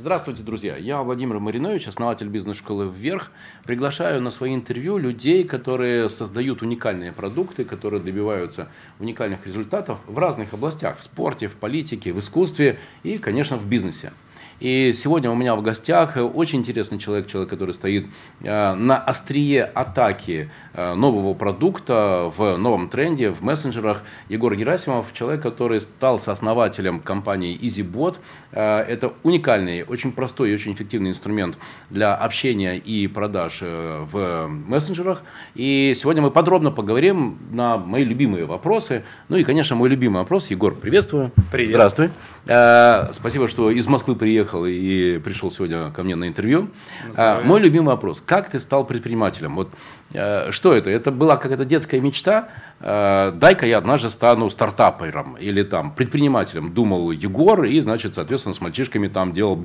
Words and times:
Здравствуйте, 0.00 0.42
друзья. 0.42 0.78
Я 0.78 1.02
Владимир 1.02 1.40
Маринович, 1.40 1.86
основатель 1.86 2.26
бизнес-школы 2.26 2.90
«Вверх». 2.90 3.30
Приглашаю 3.64 4.22
на 4.22 4.30
свои 4.30 4.54
интервью 4.54 4.96
людей, 4.96 5.44
которые 5.44 6.08
создают 6.08 6.62
уникальные 6.62 7.12
продукты, 7.12 7.66
которые 7.66 8.02
добиваются 8.02 8.70
уникальных 8.98 9.46
результатов 9.46 9.98
в 10.06 10.18
разных 10.18 10.54
областях. 10.54 10.96
В 11.00 11.02
спорте, 11.02 11.48
в 11.48 11.52
политике, 11.52 12.14
в 12.14 12.18
искусстве 12.18 12.78
и, 13.02 13.18
конечно, 13.18 13.58
в 13.58 13.66
бизнесе. 13.66 14.14
И 14.60 14.92
сегодня 14.94 15.30
у 15.30 15.34
меня 15.34 15.56
в 15.56 15.62
гостях 15.62 16.16
очень 16.16 16.58
интересный 16.58 16.98
человек, 16.98 17.26
человек, 17.26 17.48
который 17.48 17.74
стоит 17.74 18.06
э, 18.42 18.74
на 18.74 18.98
острие 18.98 19.64
атаки 19.64 20.50
э, 20.74 20.94
нового 20.94 21.32
продукта 21.32 22.30
в 22.36 22.58
новом 22.58 22.90
тренде, 22.90 23.30
в 23.30 23.42
мессенджерах. 23.42 24.02
Егор 24.28 24.54
Герасимов, 24.54 25.14
человек, 25.14 25.42
который 25.42 25.80
стал 25.80 26.20
сооснователем 26.20 27.00
компании 27.00 27.58
EasyBot. 27.58 28.18
Э, 28.52 28.80
это 28.80 29.14
уникальный, 29.22 29.82
очень 29.82 30.12
простой 30.12 30.50
и 30.50 30.54
очень 30.54 30.74
эффективный 30.74 31.10
инструмент 31.10 31.56
для 31.88 32.14
общения 32.14 32.76
и 32.76 33.06
продаж 33.06 33.62
в 33.62 34.46
мессенджерах. 34.46 35.22
И 35.54 35.94
сегодня 35.96 36.20
мы 36.20 36.30
подробно 36.30 36.70
поговорим 36.70 37.38
на 37.50 37.78
мои 37.78 38.04
любимые 38.04 38.44
вопросы. 38.44 39.04
Ну 39.30 39.36
и, 39.36 39.44
конечно, 39.44 39.74
мой 39.74 39.88
любимый 39.88 40.18
вопрос. 40.18 40.50
Егор, 40.50 40.74
приветствую. 40.74 41.32
Привет. 41.50 41.70
Здравствуй. 41.70 42.10
Спасибо, 42.44 43.48
что 43.48 43.70
из 43.70 43.86
Москвы 43.86 44.16
приехал 44.16 44.64
и 44.66 45.18
пришел 45.18 45.50
сегодня 45.50 45.90
ко 45.90 46.02
мне 46.02 46.16
на 46.16 46.26
интервью. 46.26 46.70
А, 47.16 47.42
мой 47.42 47.60
любимый 47.60 47.88
вопрос. 47.88 48.22
Как 48.24 48.48
ты 48.48 48.58
стал 48.58 48.84
предпринимателем? 48.84 49.56
Вот, 49.56 49.70
а, 50.14 50.48
что 50.50 50.72
это? 50.74 50.90
Это 50.90 51.10
была 51.10 51.36
какая-то 51.36 51.64
детская 51.64 52.00
мечта? 52.00 52.48
Дай-ка 52.80 53.66
я 53.66 53.78
однажды 53.78 54.08
стану 54.08 54.48
стартапером 54.48 55.36
или 55.36 55.62
там 55.62 55.92
предпринимателем. 55.92 56.72
Думал 56.72 57.10
Егор 57.10 57.64
и, 57.64 57.78
значит, 57.80 58.14
соответственно, 58.14 58.54
с 58.54 58.60
мальчишками 58.60 59.08
там 59.08 59.34
делал... 59.34 59.62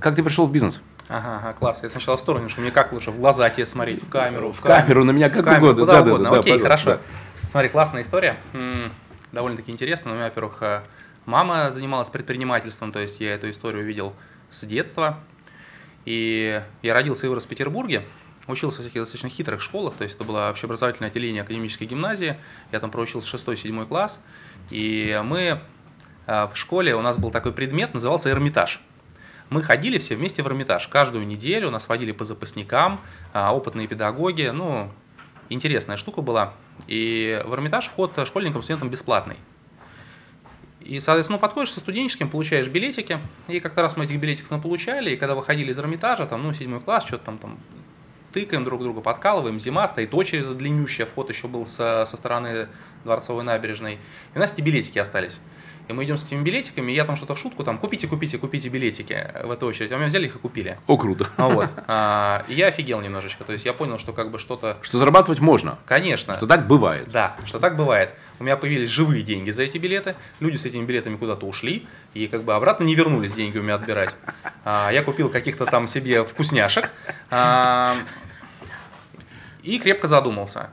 Как 0.00 0.14
ты 0.14 0.22
пришел 0.22 0.46
в 0.46 0.52
бизнес? 0.52 0.82
Ага, 1.08 1.36
ага, 1.36 1.52
класс. 1.54 1.80
Я 1.82 1.88
сначала 1.88 2.16
в 2.16 2.20
сторону, 2.20 2.48
что 2.48 2.60
мне 2.60 2.70
как 2.70 2.92
лучше 2.92 3.12
в 3.12 3.18
глаза 3.18 3.48
тебе 3.48 3.64
смотреть, 3.64 4.02
в 4.02 4.08
камеру. 4.10 4.52
В, 4.52 4.58
в 4.58 4.60
камеру, 4.60 5.04
на 5.04 5.12
меня 5.12 5.30
как 5.30 5.44
камеру, 5.44 5.72
угодно. 5.72 5.86
Куда 5.86 5.92
да, 6.02 6.02
угодно. 6.02 6.30
Да, 6.30 6.38
Окей, 6.40 6.58
хорошо. 6.58 6.90
Да. 6.90 7.00
Смотри, 7.48 7.68
классная 7.70 8.02
история. 8.02 8.36
Довольно-таки 9.32 9.70
интересно. 9.70 10.12
У 10.12 10.14
меня, 10.14 10.24
во-первых, 10.24 10.62
Мама 11.26 11.72
занималась 11.72 12.08
предпринимательством, 12.08 12.92
то 12.92 13.00
есть 13.00 13.20
я 13.20 13.34
эту 13.34 13.50
историю 13.50 13.84
видел 13.84 14.14
с 14.48 14.64
детства. 14.64 15.18
И 16.04 16.62
я 16.82 16.94
родился 16.94 17.26
и 17.26 17.28
вырос 17.28 17.46
в 17.46 17.48
Петербурге, 17.48 18.04
учился 18.46 18.80
в 18.80 18.84
таких 18.84 19.02
достаточно 19.02 19.28
хитрых 19.28 19.60
школах, 19.60 19.94
то 19.94 20.04
есть 20.04 20.14
это 20.14 20.22
было 20.22 20.48
общеобразовательное 20.50 21.10
отделение 21.10 21.42
академической 21.42 21.84
гимназии, 21.84 22.38
я 22.70 22.78
там 22.78 22.92
проучился 22.92 23.36
6-7 23.36 23.86
класс, 23.86 24.20
и 24.70 25.20
мы 25.24 25.58
а, 26.28 26.46
в 26.46 26.56
школе, 26.56 26.94
у 26.94 27.02
нас 27.02 27.18
был 27.18 27.32
такой 27.32 27.52
предмет, 27.52 27.92
назывался 27.92 28.30
Эрмитаж. 28.30 28.80
Мы 29.50 29.64
ходили 29.64 29.98
все 29.98 30.14
вместе 30.14 30.44
в 30.44 30.46
Эрмитаж, 30.46 30.86
каждую 30.86 31.26
неделю 31.26 31.70
нас 31.70 31.88
водили 31.88 32.12
по 32.12 32.22
запасникам, 32.22 33.00
а, 33.32 33.52
опытные 33.52 33.88
педагоги, 33.88 34.50
ну, 34.54 34.92
интересная 35.48 35.96
штука 35.96 36.20
была. 36.22 36.54
И 36.86 37.42
в 37.44 37.52
Эрмитаж 37.52 37.86
вход 37.86 38.12
школьникам, 38.26 38.62
студентам 38.62 38.90
бесплатный. 38.90 39.38
И, 40.86 41.00
соответственно, 41.00 41.36
ну, 41.36 41.40
подходишь 41.40 41.72
со 41.72 41.80
студенческим, 41.80 42.28
получаешь 42.28 42.68
билетики. 42.68 43.18
И 43.48 43.60
как-то 43.60 43.82
раз 43.82 43.96
мы 43.96 44.04
этих 44.04 44.20
билетиков 44.20 44.62
получали, 44.62 45.10
и 45.10 45.16
когда 45.16 45.34
выходили 45.34 45.72
из 45.72 45.78
Эрмитажа, 45.78 46.26
там, 46.26 46.42
ну, 46.42 46.52
седьмой 46.52 46.80
класс, 46.80 47.04
что-то 47.04 47.24
там, 47.24 47.38
там 47.38 47.58
тыкаем 48.32 48.64
друг 48.64 48.82
друга, 48.82 49.00
подкалываем, 49.00 49.58
зима, 49.58 49.88
стоит 49.88 50.14
очередь 50.14 50.56
длиннющая, 50.56 51.06
вход 51.06 51.30
еще 51.30 51.48
был 51.48 51.66
со, 51.66 52.04
со 52.06 52.16
стороны 52.16 52.68
Дворцовой 53.04 53.44
набережной. 53.44 53.94
И 53.94 54.36
у 54.36 54.38
нас 54.38 54.52
эти 54.52 54.60
билетики 54.60 54.98
остались. 54.98 55.40
И 55.88 55.92
мы 55.92 56.04
идем 56.04 56.16
с 56.16 56.24
этими 56.24 56.42
билетиками, 56.42 56.90
и 56.90 56.94
я 56.94 57.04
там 57.04 57.14
что-то 57.14 57.34
в 57.34 57.38
шутку, 57.38 57.62
там, 57.62 57.78
купите, 57.78 58.08
купите, 58.08 58.38
купите 58.38 58.68
билетики 58.68 59.30
в 59.44 59.50
эту 59.50 59.66
очередь. 59.66 59.92
А 59.92 59.94
у 59.94 59.98
меня 59.98 60.08
взяли 60.08 60.26
их 60.26 60.36
и 60.36 60.38
купили. 60.38 60.78
О, 60.86 60.96
круто. 60.96 61.28
А 61.36 61.48
вот. 61.48 61.68
А, 61.86 62.44
и 62.48 62.54
я 62.54 62.66
офигел 62.66 63.00
немножечко. 63.00 63.44
То 63.44 63.52
есть 63.52 63.64
я 63.64 63.72
понял, 63.72 63.98
что 63.98 64.12
как 64.12 64.30
бы 64.30 64.38
что-то... 64.38 64.78
Что 64.82 64.98
зарабатывать 64.98 65.38
можно. 65.38 65.78
Конечно. 65.86 66.34
Что 66.34 66.46
так 66.46 66.66
бывает. 66.66 67.08
Да, 67.08 67.36
что 67.44 67.60
так 67.60 67.76
бывает. 67.76 68.10
У 68.40 68.44
меня 68.44 68.56
появились 68.56 68.88
живые 68.88 69.22
деньги 69.22 69.50
за 69.50 69.62
эти 69.62 69.78
билеты. 69.78 70.16
Люди 70.40 70.56
с 70.56 70.64
этими 70.66 70.84
билетами 70.84 71.16
куда-то 71.16 71.46
ушли. 71.46 71.86
И 72.14 72.26
как 72.26 72.42
бы 72.42 72.54
обратно 72.54 72.84
не 72.84 72.94
вернулись 72.94 73.32
деньги 73.32 73.58
у 73.58 73.62
меня 73.62 73.76
отбирать. 73.76 74.16
А, 74.64 74.90
я 74.90 75.02
купил 75.02 75.30
каких-то 75.30 75.66
там 75.66 75.86
себе 75.86 76.24
вкусняшек. 76.24 76.90
А, 77.30 77.96
и 79.62 79.78
крепко 79.78 80.06
задумался. 80.08 80.70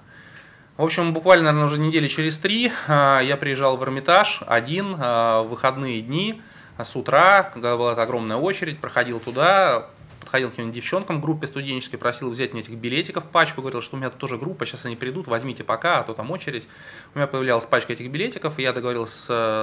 В 0.83 0.85
общем, 0.85 1.13
буквально, 1.13 1.45
наверное, 1.45 1.63
уже 1.63 1.79
недели 1.79 2.09
через 2.09 2.37
три 2.37 2.69
а, 2.89 3.21
я 3.21 3.37
приезжал 3.37 3.77
в 3.77 3.83
Эрмитаж 3.85 4.41
один 4.45 4.97
а, 4.99 5.41
в 5.41 5.51
выходные 5.51 6.01
дни 6.01 6.41
с 6.77 6.93
утра, 6.97 7.43
когда 7.43 7.77
была 7.77 7.93
огромная 7.93 8.35
очередь, 8.35 8.79
проходил 8.79 9.21
туда, 9.21 9.87
подходил 10.19 10.49
к 10.49 10.51
каким-нибудь 10.51 10.75
девчонкам 10.75 11.19
в 11.19 11.21
группе 11.21 11.47
студенческой, 11.47 11.95
просил 11.95 12.29
взять 12.29 12.51
мне 12.51 12.63
этих 12.63 12.73
билетиков 12.73 13.23
пачку, 13.23 13.61
говорил, 13.61 13.81
что 13.81 13.95
у 13.95 13.99
меня 13.99 14.09
тут 14.09 14.19
тоже 14.19 14.37
группа, 14.37 14.65
сейчас 14.65 14.83
они 14.83 14.97
придут, 14.97 15.27
возьмите 15.27 15.63
пока, 15.63 15.99
а 15.99 16.03
то 16.03 16.13
там 16.13 16.29
очередь. 16.31 16.67
У 17.15 17.17
меня 17.17 17.27
появлялась 17.27 17.63
пачка 17.63 17.93
этих 17.93 18.11
билетиков, 18.11 18.59
и 18.59 18.63
я 18.63 18.73
договорился 18.73 19.15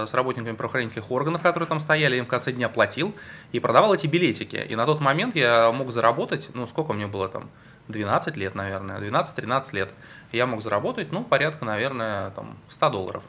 с, 0.07 0.11
с 0.11 0.15
работниками 0.15 0.57
правоохранительных 0.57 1.11
органов, 1.11 1.43
которые 1.43 1.69
там 1.69 1.81
стояли, 1.81 2.17
им 2.17 2.25
в 2.25 2.29
конце 2.29 2.51
дня 2.51 2.71
платил 2.71 3.15
и 3.53 3.61
продавал 3.61 3.93
эти 3.93 4.07
билетики. 4.07 4.57
И 4.57 4.75
на 4.75 4.87
тот 4.87 5.01
момент 5.01 5.37
я 5.37 5.71
мог 5.71 5.93
заработать, 5.93 6.49
ну 6.55 6.67
сколько 6.67 6.95
мне 6.95 7.07
было 7.07 7.29
там, 7.29 7.51
12 7.89 8.37
лет, 8.37 8.55
наверное, 8.55 8.99
12-13 9.01 9.65
лет 9.73 9.93
я 10.33 10.47
мог 10.47 10.63
заработать, 10.63 11.13
ну, 11.13 11.25
порядка, 11.25 11.65
наверное, 11.65 12.31
там, 12.31 12.57
100 12.69 12.91
долларов 12.91 13.23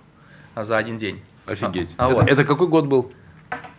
за 0.56 0.78
один 0.78 0.98
день. 0.98 1.22
Офигеть. 1.46 1.90
А, 1.98 2.08
это, 2.08 2.16
вот. 2.16 2.30
это 2.30 2.46
какой 2.46 2.68
год 2.68 2.86
был? 2.86 3.12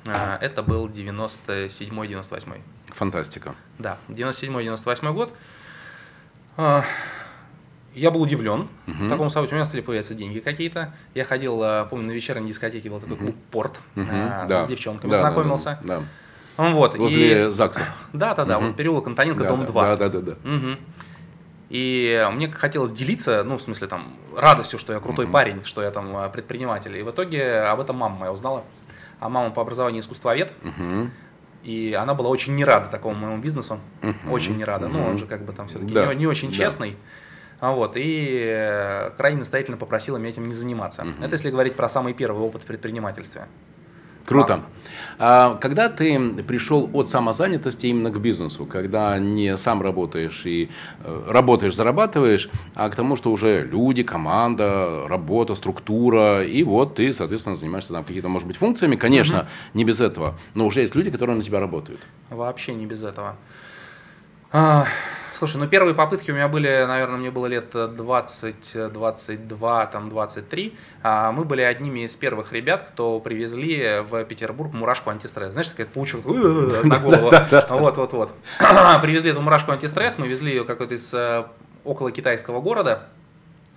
А, 0.04 0.38
это 0.40 0.62
был 0.62 0.88
97-98. 0.88 2.60
Фантастика. 2.88 3.54
Да, 3.78 3.98
97-98 4.08 5.12
год. 5.12 5.32
А, 6.56 6.82
я 7.94 8.10
был 8.10 8.22
удивлен 8.22 8.68
угу. 8.86 9.08
такому 9.08 9.30
событию. 9.30 9.54
У 9.54 9.58
меня 9.58 9.64
стали 9.64 9.80
появляться 9.80 10.14
деньги 10.14 10.40
какие-то. 10.40 10.94
Я 11.14 11.24
ходил, 11.24 11.60
а, 11.62 11.84
помню, 11.84 12.08
на 12.08 12.12
вечерней 12.12 12.48
дискотеке 12.48 12.90
был 12.90 13.00
такой 13.00 13.16
угу. 13.16 13.24
клуб 13.24 13.36
«Порт». 13.50 13.80
Угу. 13.96 14.06
А, 14.10 14.46
да. 14.46 14.64
С 14.64 14.66
девчонками 14.66 15.10
да, 15.10 15.18
знакомился. 15.18 15.78
Да, 15.82 16.00
да. 16.00 16.70
Вот. 16.70 16.96
Возле 16.96 17.48
и... 17.48 17.50
ЗАГСа. 17.50 17.82
Да, 18.12 18.34
да, 18.34 18.44
да. 18.44 18.58
Угу. 18.58 18.66
Вот 18.68 18.76
переулок 18.76 19.06
Антоненко, 19.06 19.42
да, 19.44 19.48
дом 19.48 19.60
да, 19.60 19.66
2. 19.66 19.84
Да, 19.84 19.96
да, 19.96 20.08
да. 20.08 20.20
да. 20.20 20.32
Угу. 20.32 20.76
И 21.72 22.28
мне 22.32 22.52
хотелось 22.52 22.92
делиться, 22.92 23.42
ну, 23.44 23.56
в 23.56 23.62
смысле, 23.62 23.88
там, 23.88 24.18
радостью, 24.36 24.78
что 24.78 24.92
я 24.92 25.00
крутой 25.00 25.24
mm-hmm. 25.24 25.32
парень, 25.32 25.64
что 25.64 25.82
я 25.82 25.90
там 25.90 26.14
а, 26.14 26.28
предприниматель. 26.28 26.94
И 26.98 27.02
в 27.02 27.10
итоге 27.10 27.60
об 27.60 27.80
этом 27.80 27.96
мама 27.96 28.14
моя 28.18 28.32
узнала. 28.32 28.64
А 29.20 29.30
мама 29.30 29.52
по 29.52 29.62
образованию 29.62 30.02
искусствовед. 30.02 30.52
Mm-hmm. 30.62 31.10
И 31.64 31.96
она 31.98 32.12
была 32.12 32.28
очень 32.28 32.54
не 32.56 32.66
рада 32.66 32.88
такому 32.90 33.14
моему 33.14 33.38
бизнесу. 33.38 33.80
Mm-hmm. 34.02 34.30
Очень 34.30 34.58
не 34.58 34.64
рада. 34.64 34.84
Mm-hmm. 34.84 34.92
Ну, 34.92 35.06
он 35.06 35.16
же 35.16 35.24
как 35.24 35.46
бы 35.46 35.54
там 35.54 35.68
все-таки 35.68 35.94
да. 35.94 36.12
не, 36.12 36.20
не 36.20 36.26
очень 36.26 36.50
да. 36.50 36.56
честный. 36.56 36.98
А 37.58 37.72
вот, 37.72 37.92
и 37.96 38.52
э, 38.54 39.12
крайне 39.16 39.38
настоятельно 39.38 39.78
попросила 39.78 40.18
меня 40.18 40.28
этим 40.28 40.46
не 40.48 40.54
заниматься. 40.54 41.04
Mm-hmm. 41.04 41.24
Это 41.24 41.32
если 41.32 41.50
говорить 41.50 41.74
про 41.74 41.88
самый 41.88 42.12
первый 42.12 42.42
опыт 42.42 42.64
в 42.64 42.66
предпринимательстве. 42.66 43.46
Круто. 44.24 44.62
А 45.18 45.54
когда 45.56 45.88
ты 45.88 46.18
пришел 46.42 46.90
от 46.92 47.08
самозанятости 47.08 47.86
именно 47.86 48.10
к 48.10 48.20
бизнесу, 48.20 48.66
когда 48.66 49.18
не 49.18 49.56
сам 49.56 49.80
работаешь 49.80 50.42
и 50.44 50.68
э, 51.04 51.22
работаешь, 51.28 51.76
зарабатываешь, 51.76 52.50
а 52.74 52.88
к 52.88 52.96
тому, 52.96 53.14
что 53.16 53.30
уже 53.30 53.62
люди, 53.62 54.02
команда, 54.02 55.06
работа, 55.08 55.54
структура, 55.54 56.44
и 56.44 56.62
вот 56.64 56.96
ты, 56.96 57.12
соответственно, 57.14 57.56
занимаешься 57.56 57.92
там 57.92 58.02
какими-то, 58.02 58.28
может 58.28 58.48
быть, 58.48 58.56
функциями, 58.56 58.96
конечно, 58.96 59.40
угу. 59.40 59.48
не 59.74 59.84
без 59.84 60.00
этого, 60.00 60.34
но 60.54 60.66
уже 60.66 60.80
есть 60.80 60.94
люди, 60.94 61.10
которые 61.10 61.36
на 61.36 61.44
тебя 61.44 61.60
работают. 61.60 62.00
Вообще 62.30 62.74
не 62.74 62.86
без 62.86 63.04
этого. 63.04 63.36
Слушай, 65.42 65.56
ну 65.56 65.66
первые 65.66 65.92
попытки 65.92 66.30
у 66.30 66.34
меня 66.34 66.46
были, 66.46 66.84
наверное, 66.86 67.16
мне 67.16 67.32
было 67.32 67.46
лет 67.46 67.72
20, 67.72 68.92
22, 68.92 69.86
там 69.86 70.08
23. 70.08 70.78
А 71.02 71.32
мы 71.32 71.44
были 71.44 71.62
одними 71.62 72.06
из 72.06 72.14
первых 72.14 72.52
ребят, 72.52 72.86
кто 72.88 73.18
привезли 73.18 74.04
в 74.08 74.22
Петербург 74.22 74.72
мурашку 74.72 75.10
антистресс. 75.10 75.50
Знаешь, 75.50 75.66
такая 75.66 75.86
паучок 75.86 76.24
на 76.26 76.98
голову. 77.00 77.32
Вот, 77.70 77.96
вот, 77.96 78.12
вот. 78.12 78.32
Привезли 79.02 79.32
эту 79.32 79.40
мурашку 79.40 79.72
антистресс, 79.72 80.16
мы 80.16 80.28
везли 80.28 80.52
ее 80.52 80.64
какой-то 80.64 80.94
из 80.94 81.12
э, 81.12 81.44
около 81.82 82.12
китайского 82.12 82.60
города 82.60 83.08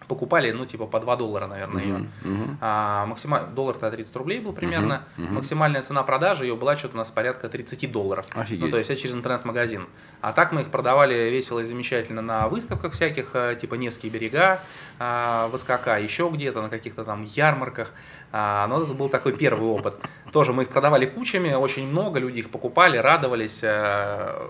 покупали, 0.08 0.52
ну, 0.52 0.66
типа, 0.66 0.86
по 0.86 1.00
2 1.00 1.16
доллара, 1.16 1.48
наверное, 1.48 1.84
ее. 1.84 1.96
Uh-huh, 1.96 2.08
uh-huh. 2.24 2.56
А, 2.62 3.06
максималь... 3.06 3.48
Доллар-то 3.56 3.90
30 3.92 4.16
рублей 4.16 4.40
был 4.40 4.54
примерно. 4.54 5.04
Uh-huh, 5.18 5.26
uh-huh. 5.26 5.32
Максимальная 5.32 5.82
цена 5.82 6.04
продажи 6.04 6.46
ее 6.46 6.56
была 6.56 6.76
что-то 6.76 6.96
у 6.96 6.98
нас 6.98 7.12
порядка 7.12 7.50
30 7.50 7.92
долларов. 7.92 8.26
Офигеть. 8.34 8.66
Ну, 8.66 8.72
то 8.72 8.78
есть, 8.78 8.90
это 8.90 9.02
через 9.02 9.16
интернет-магазин. 9.16 9.88
А 10.22 10.34
так 10.34 10.52
мы 10.52 10.62
их 10.62 10.72
продавали 10.72 11.30
весело 11.30 11.60
и 11.60 11.64
замечательно 11.64 12.22
на 12.22 12.48
выставках 12.48 12.94
всяких, 12.94 13.30
э, 13.34 13.56
типа 13.60 13.76
Невские 13.76 14.12
берега, 14.12 14.62
а, 15.00 15.48
в 15.48 15.58
СКК, 15.58 16.00
еще 16.00 16.30
где-то, 16.34 16.62
на 16.62 16.70
каких-то 16.70 17.04
там 17.04 17.24
ярмарках. 17.24 17.92
А, 18.32 18.68
но 18.68 18.82
это 18.82 18.94
был 18.94 19.10
такой 19.10 19.34
первый 19.34 19.70
опыт. 19.70 19.98
Тоже 20.32 20.52
мы 20.52 20.64
их 20.64 20.70
продавали 20.70 21.06
кучами, 21.06 21.54
очень 21.54 21.88
много, 21.88 22.20
люди 22.20 22.40
их 22.40 22.50
покупали, 22.50 22.98
радовались 22.98 23.62
э, 23.64 24.50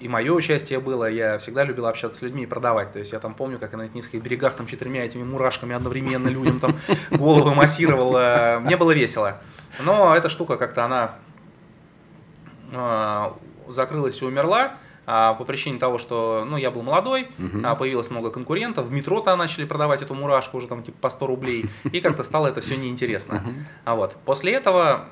и 0.00 0.08
мое 0.08 0.32
участие 0.32 0.80
было, 0.80 1.08
я 1.08 1.38
всегда 1.38 1.64
любил 1.64 1.86
общаться 1.86 2.20
с 2.20 2.22
людьми 2.22 2.44
и 2.44 2.46
продавать. 2.46 2.92
То 2.92 2.98
есть 2.98 3.12
я 3.12 3.20
там 3.20 3.34
помню, 3.34 3.58
как 3.58 3.72
я 3.72 3.78
на 3.78 3.88
низких 3.88 4.22
берегах 4.22 4.54
там 4.54 4.66
четырьмя 4.66 5.04
этими 5.04 5.22
мурашками 5.22 5.74
одновременно 5.74 6.28
людям 6.28 6.58
там 6.58 6.76
головы 7.10 7.54
массировал. 7.54 8.60
Мне 8.60 8.76
было 8.76 8.92
весело. 8.92 9.40
Но 9.84 10.16
эта 10.16 10.28
штука 10.28 10.56
как-то 10.56 10.84
она 10.84 11.16
э, 12.72 13.30
закрылась 13.68 14.20
и 14.20 14.24
умерла, 14.24 14.76
а, 15.12 15.34
по 15.34 15.44
причине 15.44 15.78
того, 15.78 15.98
что 15.98 16.46
ну, 16.48 16.56
я 16.56 16.70
был 16.70 16.82
молодой, 16.82 17.28
а, 17.64 17.74
появилось 17.74 18.10
много 18.10 18.30
конкурентов, 18.30 18.86
в 18.86 18.92
метро-то 18.92 19.34
начали 19.34 19.64
продавать 19.64 20.02
эту 20.02 20.14
мурашку 20.14 20.58
уже 20.58 20.68
там 20.68 20.84
типа 20.84 20.98
по 21.00 21.10
100 21.10 21.26
рублей, 21.26 21.70
и 21.84 22.00
как-то 22.00 22.22
стало 22.22 22.46
это 22.46 22.60
все 22.60 22.76
неинтересно. 22.76 23.40
Мгм. 23.40 23.66
А 23.84 23.94
вот 23.96 24.16
после 24.24 24.52
этого 24.52 25.06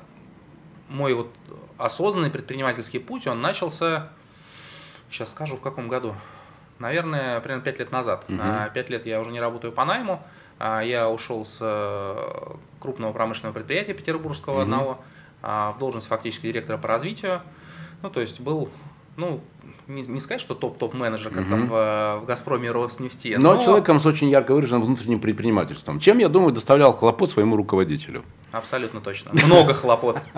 мой 0.87 1.13
вот 1.13 1.29
осознанный 1.77 2.29
предпринимательский 2.29 2.99
путь, 2.99 3.27
он 3.27 3.41
начался, 3.41 4.09
сейчас 5.09 5.31
скажу, 5.31 5.55
в 5.57 5.61
каком 5.61 5.87
году? 5.87 6.15
Наверное, 6.79 7.39
примерно 7.41 7.63
5 7.63 7.79
лет 7.79 7.91
назад. 7.91 8.25
Мгм. 8.29 8.39
А, 8.41 8.69
Пять 8.69 8.89
лет 8.89 9.05
я 9.05 9.19
уже 9.19 9.31
не 9.31 9.39
работаю 9.41 9.73
по 9.73 9.83
найму, 9.85 10.23
а, 10.59 10.81
я 10.81 11.09
ушел 11.09 11.45
с 11.45 11.57
э, 11.59 12.55
крупного 12.79 13.11
промышленного 13.11 13.53
предприятия 13.53 13.93
петербургского 13.93 14.53
Мгм. 14.55 14.61
одного 14.63 15.01
а, 15.41 15.71
в 15.73 15.79
должность 15.79 16.07
фактически 16.07 16.47
директора 16.47 16.77
по 16.77 16.87
развитию. 16.87 17.41
Ну, 18.01 18.09
то 18.09 18.21
есть 18.21 18.39
был, 18.39 18.69
ну, 19.17 19.41
не, 19.89 20.03
не 20.03 20.19
сказать, 20.19 20.39
что 20.39 20.53
топ-топ 20.53 20.93
менеджер, 20.93 21.31
как 21.31 21.41
Мгм. 21.45 21.49
там 21.49 21.67
в, 21.67 22.19
в 22.21 22.25
Газпроме 22.25 22.71
Роснефти. 22.71 23.35
Но 23.37 23.57
человеком 23.57 23.99
с 23.99 24.05
очень 24.05 24.29
ярко 24.29 24.53
выраженным 24.53 24.83
внутренним 24.83 25.19
предпринимательством. 25.19 25.99
Чем, 25.99 26.19
я 26.19 26.29
думаю, 26.29 26.53
доставлял 26.53 26.91
хлопот 26.91 27.29
своему 27.29 27.57
руководителю. 27.57 28.23
Абсолютно 28.51 29.01
точно. 29.01 29.31
Много 29.45 29.73
хлопот. 29.73 30.17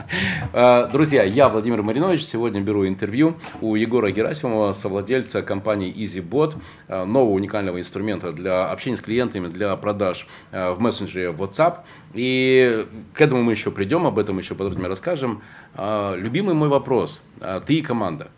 Э, 0.53 0.87
Друзья, 0.91 1.23
я 1.23 1.49
Владимир 1.49 1.81
Маринович. 1.81 2.25
Сегодня 2.25 2.61
беру 2.61 2.85
интервью 2.87 3.35
у 3.61 3.75
Егора 3.75 4.11
Герасимова, 4.11 4.73
совладельца 4.73 5.41
компании 5.41 5.93
EasyBot, 5.93 6.55
э, 6.87 7.03
нового 7.05 7.31
уникального 7.33 7.79
инструмента 7.79 8.31
для 8.31 8.69
общения 8.69 8.97
с 8.97 9.01
клиентами, 9.01 9.47
для 9.47 9.75
продаж 9.75 10.27
э, 10.51 10.71
в 10.71 10.79
мессенджере 10.79 11.31
WhatsApp. 11.31 11.79
И 12.13 12.85
к 13.13 13.21
этому 13.21 13.43
мы 13.43 13.51
еще 13.53 13.71
придем, 13.71 14.05
об 14.05 14.17
этом 14.19 14.37
еще 14.39 14.55
подробнее 14.55 14.87
расскажем. 14.89 15.41
Любимый 15.77 16.53
мой 16.53 16.67
вопрос. 16.67 17.21
Ты 17.65 17.75
и 17.75 17.81
команда. 17.81 18.29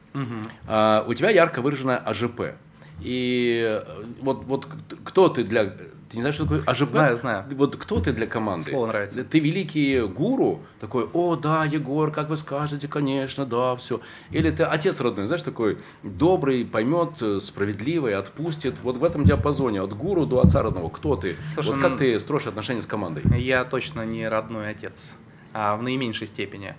А, 0.68 1.06
у 1.07 1.13
тебя 1.13 1.30
ярко 1.30 1.62
выраженная 1.62 1.98
АЖП. 1.98 2.56
И 3.01 3.63
э, 3.65 4.04
вот, 4.21 4.45
вот 4.45 4.68
кто 5.04 5.30
ты 5.30 5.44
для... 5.44 5.65
Ты 5.65 6.18
не 6.18 6.21
знаешь, 6.21 6.36
что 6.36 6.44
такое 6.44 6.62
АЖП? 6.65 6.89
Знаю, 6.89 7.18
знаю. 7.18 7.45
Вот 7.56 7.75
кто 7.75 8.00
ты 8.00 8.13
для 8.13 8.27
команды? 8.27 8.69
Слово 8.69 8.88
нравится. 8.88 9.24
Ты 9.24 9.39
великий 9.39 10.01
гуру, 10.01 10.62
такой, 10.80 11.10
о, 11.12 11.36
да, 11.36 11.65
Егор, 11.65 12.12
как 12.12 12.30
вы 12.30 12.38
скажете, 12.38 12.88
конечно, 12.88 13.45
да, 13.45 13.75
все. 13.75 14.00
Или 14.30 14.51
ты 14.51 14.63
отец 14.63 15.01
родной, 15.01 15.25
знаешь, 15.25 15.42
такой 15.42 15.80
добрый, 16.04 16.65
поймет, 16.65 17.21
э, 17.21 17.39
справедливый, 17.42 18.15
отпустит. 18.15 18.75
Вот 18.83 18.98
в 18.98 19.04
этом 19.04 19.24
диапазоне, 19.24 19.81
от 19.81 19.94
гуру 19.94 20.25
до 20.25 20.42
отца 20.42 20.62
родного. 20.62 20.89
Кто 20.89 21.15
ты? 21.15 21.36
Слушай, 21.56 21.74
вот 21.74 21.81
как 21.81 21.92
ну- 21.94 21.98
ты 21.98 22.19
строишь 22.19 22.45
отношения 22.48 22.81
с 22.81 22.88
командой? 22.88 23.24
Я 23.39 23.65
точно 23.65 24.06
не 24.06 24.27
родной 24.27 24.69
отец, 24.69 25.15
а 25.51 25.75
в 25.75 25.81
наименьшей 25.81 26.27
степени. 26.27 26.75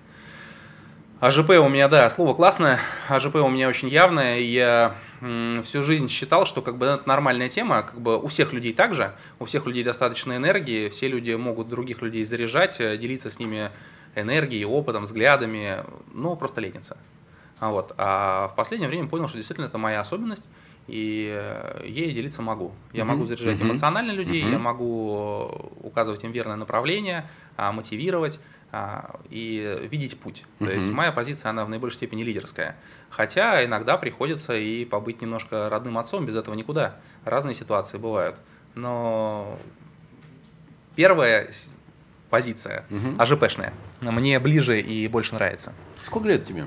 АЖП 1.24 1.52
у 1.52 1.70
меня, 1.70 1.88
да, 1.88 2.10
слово 2.10 2.34
классное, 2.34 2.78
АЖП 3.08 3.36
у 3.36 3.48
меня 3.48 3.70
очень 3.70 3.88
явное, 3.88 4.40
я 4.40 4.94
всю 5.62 5.82
жизнь 5.82 6.10
считал, 6.10 6.44
что 6.44 6.60
как 6.60 6.76
бы 6.76 6.84
это 6.84 7.08
нормальная 7.08 7.48
тема, 7.48 7.82
как 7.82 7.98
бы 7.98 8.18
у 8.18 8.26
всех 8.26 8.52
людей 8.52 8.74
так 8.74 8.94
же, 8.94 9.14
у 9.38 9.46
всех 9.46 9.64
людей 9.64 9.82
достаточно 9.82 10.36
энергии, 10.36 10.90
все 10.90 11.08
люди 11.08 11.32
могут 11.32 11.70
других 11.70 12.02
людей 12.02 12.24
заряжать, 12.24 12.78
э, 12.78 12.98
делиться 12.98 13.30
с 13.30 13.38
ними 13.38 13.70
энергией, 14.14 14.66
опытом, 14.66 15.04
взглядами, 15.04 15.78
ну, 16.12 16.36
просто 16.36 16.60
лениться. 16.60 16.98
А, 17.58 17.70
вот. 17.70 17.94
а 17.96 18.48
в 18.48 18.54
последнее 18.54 18.90
время 18.90 19.08
понял, 19.08 19.26
что 19.26 19.38
действительно 19.38 19.64
это 19.64 19.78
моя 19.78 20.00
особенность, 20.00 20.44
и 20.88 21.32
э, 21.34 21.86
ей 21.86 22.12
делиться 22.12 22.42
могу. 22.42 22.72
Я 22.92 23.04
Мгм, 23.04 23.14
могу 23.14 23.24
заряжать 23.24 23.56
мгм, 23.56 23.68
эмоционально 23.68 24.12
людей, 24.12 24.42
мгм. 24.42 24.52
я 24.52 24.58
могу 24.58 25.72
указывать 25.82 26.22
им 26.22 26.32
верное 26.32 26.56
направление, 26.56 27.26
а, 27.56 27.72
мотивировать 27.72 28.38
а, 28.76 29.20
и 29.30 29.86
видеть 29.88 30.18
путь. 30.18 30.44
То 30.58 30.68
есть 30.68 30.90
моя 30.90 31.12
позиция, 31.12 31.50
она 31.50 31.64
в 31.64 31.68
наибольшей 31.68 31.98
степени 31.98 32.24
лидерская. 32.24 32.74
Хотя 33.08 33.64
иногда 33.64 33.96
приходится 33.96 34.56
и 34.56 34.84
побыть 34.84 35.22
немножко 35.22 35.68
родным 35.70 35.96
отцом, 35.96 36.26
без 36.26 36.34
этого 36.34 36.56
никуда. 36.56 36.96
Разные 37.24 37.54
ситуации 37.54 37.98
бывают. 37.98 38.34
Но 38.74 39.56
первая 40.96 41.52
позиция, 42.30 42.84
Мгм. 42.90 43.14
АЖПшная, 43.16 43.72
мне 44.00 44.40
ближе 44.40 44.80
и 44.80 45.06
больше 45.06 45.34
нравится. 45.34 45.72
Сколько 46.02 46.26
лет 46.26 46.44
тебе? 46.44 46.66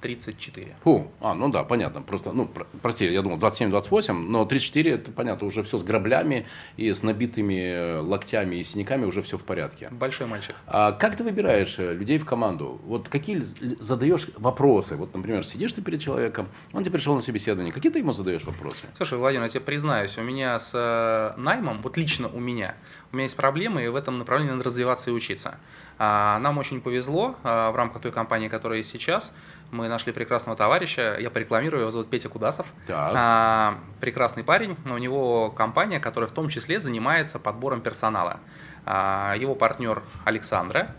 34. 0.00 0.76
Фу, 0.84 1.10
а, 1.20 1.34
ну 1.34 1.48
да, 1.50 1.64
понятно. 1.64 2.02
Просто, 2.02 2.32
ну, 2.32 2.46
про- 2.46 2.66
прости, 2.82 3.04
я 3.10 3.22
думал 3.22 3.38
27-28, 3.38 4.12
но 4.12 4.44
34, 4.44 4.90
это 4.92 5.10
понятно, 5.10 5.46
уже 5.46 5.62
все 5.62 5.78
с 5.78 5.82
граблями 5.82 6.46
и 6.76 6.92
с 6.92 7.02
набитыми 7.02 7.60
э, 7.60 8.00
локтями 8.00 8.56
и 8.56 8.62
синяками 8.64 9.04
уже 9.04 9.22
все 9.22 9.38
в 9.38 9.42
порядке. 9.44 9.88
Большой 9.90 10.26
мальчик. 10.26 10.54
А 10.66 10.92
как 10.92 11.16
ты 11.16 11.24
выбираешь 11.24 11.78
э, 11.78 11.94
людей 11.94 12.18
в 12.18 12.24
команду? 12.24 12.80
Вот 12.84 13.08
какие 13.08 13.42
задаешь 13.80 14.28
вопросы? 14.36 14.96
Вот, 14.96 15.14
например, 15.14 15.44
сидишь 15.46 15.72
ты 15.72 15.82
перед 15.82 16.00
человеком, 16.00 16.48
он 16.72 16.82
тебе 16.82 16.92
пришел 16.92 17.14
на 17.14 17.20
собеседование, 17.20 17.72
какие 17.72 17.92
ты 17.92 17.98
ему 17.98 18.12
задаешь 18.12 18.44
вопросы? 18.44 18.86
Слушай, 18.96 19.18
Владимир, 19.18 19.44
я 19.44 19.48
тебе 19.48 19.60
признаюсь, 19.60 20.18
у 20.18 20.22
меня 20.22 20.58
с 20.58 20.70
э, 20.74 21.40
наймом, 21.40 21.82
вот 21.82 21.96
лично 21.96 22.28
у 22.28 22.40
меня, 22.40 22.74
у 23.12 23.16
меня 23.16 23.24
есть 23.24 23.36
проблемы, 23.36 23.84
и 23.84 23.88
в 23.88 23.96
этом 23.96 24.16
направлении 24.16 24.52
надо 24.52 24.64
развиваться 24.64 25.10
и 25.10 25.12
учиться. 25.12 25.58
А, 25.98 26.38
Нам 26.40 26.58
очень 26.58 26.80
повезло 26.80 27.36
а, 27.42 27.70
в 27.70 27.76
рамках 27.76 28.02
той 28.02 28.12
компании, 28.12 28.48
которая 28.48 28.78
есть 28.78 28.90
сейчас. 28.90 29.32
Мы 29.70 29.88
нашли 29.88 30.12
прекрасного 30.12 30.56
товарища, 30.56 31.16
я 31.18 31.28
порекламирую, 31.30 31.80
его 31.82 31.90
зовут 31.90 32.08
Петя 32.08 32.28
Кудасов. 32.28 32.66
Так. 32.86 33.12
А, 33.16 33.78
прекрасный 34.00 34.44
парень, 34.44 34.76
у 34.88 34.98
него 34.98 35.50
компания, 35.50 35.98
которая 35.98 36.28
в 36.28 36.32
том 36.32 36.48
числе 36.48 36.78
занимается 36.78 37.38
подбором 37.38 37.80
персонала. 37.80 38.40
А, 38.84 39.34
Его 39.36 39.54
партнер 39.54 40.02
Александра. 40.24 40.94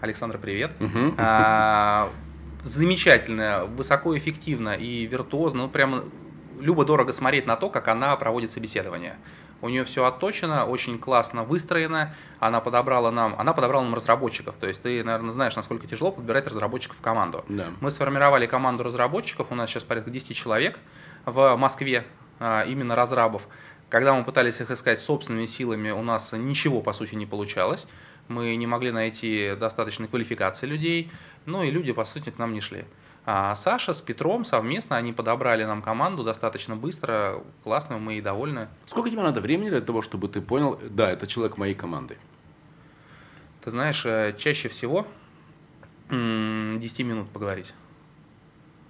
Александра, 0.00 0.38
привет. 0.38 0.70
Мгм. 0.80 1.14
А, 1.18 2.10
замечательно, 2.62 3.64
высокоэффективно 3.64 4.74
и 4.74 5.04
виртуозно. 5.06 5.62
Ну, 5.62 5.68
прямо 5.68 6.04
любо-дорого 6.60 7.12
смотреть 7.12 7.46
на 7.46 7.56
то, 7.56 7.70
как 7.70 7.88
она 7.88 8.14
проводит 8.16 8.52
собеседование. 8.52 9.16
У 9.62 9.68
нее 9.68 9.84
все 9.84 10.04
отточено, 10.04 10.66
очень 10.66 10.98
классно 10.98 11.44
выстроено. 11.44 12.14
Она 12.40 12.60
подобрала 12.60 13.12
нам, 13.12 13.36
она 13.38 13.52
подобрала 13.52 13.84
нам 13.84 13.94
разработчиков. 13.94 14.56
То 14.56 14.66
есть 14.66 14.82
ты, 14.82 15.02
наверное, 15.04 15.32
знаешь, 15.32 15.54
насколько 15.54 15.86
тяжело 15.86 16.10
подбирать 16.10 16.46
разработчиков 16.48 16.98
в 16.98 17.00
команду. 17.00 17.44
Да. 17.48 17.68
Мы 17.80 17.92
сформировали 17.92 18.46
команду 18.46 18.82
разработчиков, 18.82 19.46
у 19.50 19.54
нас 19.54 19.70
сейчас 19.70 19.84
порядка 19.84 20.10
10 20.10 20.36
человек 20.36 20.80
в 21.24 21.56
Москве, 21.56 22.04
а, 22.40 22.64
именно 22.64 22.96
разрабов. 22.96 23.46
Когда 23.88 24.14
мы 24.14 24.24
пытались 24.24 24.60
их 24.60 24.70
искать 24.72 25.00
собственными 25.00 25.46
силами, 25.46 25.90
у 25.90 26.02
нас 26.02 26.32
ничего, 26.32 26.80
по 26.80 26.92
сути, 26.92 27.14
не 27.14 27.26
получалось. 27.26 27.86
Мы 28.26 28.56
не 28.56 28.66
могли 28.66 28.90
найти 28.90 29.54
достаточной 29.58 30.08
квалификации 30.08 30.66
людей, 30.66 31.10
ну 31.46 31.62
и 31.62 31.70
люди, 31.70 31.92
по 31.92 32.04
сути, 32.04 32.30
к 32.30 32.38
нам 32.38 32.52
не 32.52 32.60
шли. 32.60 32.84
А 33.24 33.54
Саша 33.54 33.92
с 33.92 34.00
Петром 34.02 34.44
совместно, 34.44 34.96
они 34.96 35.12
подобрали 35.12 35.64
нам 35.64 35.80
команду 35.80 36.24
достаточно 36.24 36.74
быстро, 36.74 37.44
классно, 37.62 37.98
мы 37.98 38.14
и 38.14 38.20
довольны. 38.20 38.68
Сколько 38.86 39.10
тебе 39.10 39.22
надо 39.22 39.40
времени 39.40 39.70
для 39.70 39.80
того, 39.80 40.02
чтобы 40.02 40.28
ты 40.28 40.40
понял, 40.40 40.80
да, 40.90 41.10
это 41.10 41.28
человек 41.28 41.56
моей 41.56 41.74
команды? 41.74 42.18
Ты 43.62 43.70
знаешь, 43.70 44.04
э, 44.04 44.34
чаще 44.36 44.68
всего 44.68 45.06
м, 46.10 46.80
10 46.80 47.04
минут 47.04 47.30
поговорить. 47.30 47.74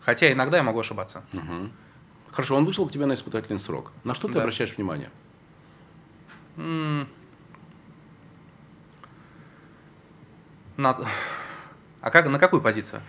Хотя 0.01 0.33
иногда 0.33 0.57
я 0.57 0.62
могу 0.62 0.81
ошибаться. 0.81 1.23
Мгм. 1.33 1.71
Хорошо, 2.31 2.57
он 2.57 2.65
вышел 2.65 2.89
к 2.89 2.93
тебе 2.93 3.05
на 3.05 3.12
испытательный 3.12 3.61
срок. 3.61 3.93
На 4.03 4.15
что 4.15 4.29
ты 4.29 4.35
Да. 4.35 4.41
обращаешь 4.41 4.75
внимание? 4.77 5.11
На... 10.77 10.97
А 12.01 12.11
как, 12.11 12.27
на 12.27 12.39
какую 12.39 12.62
позицию? 12.62 13.03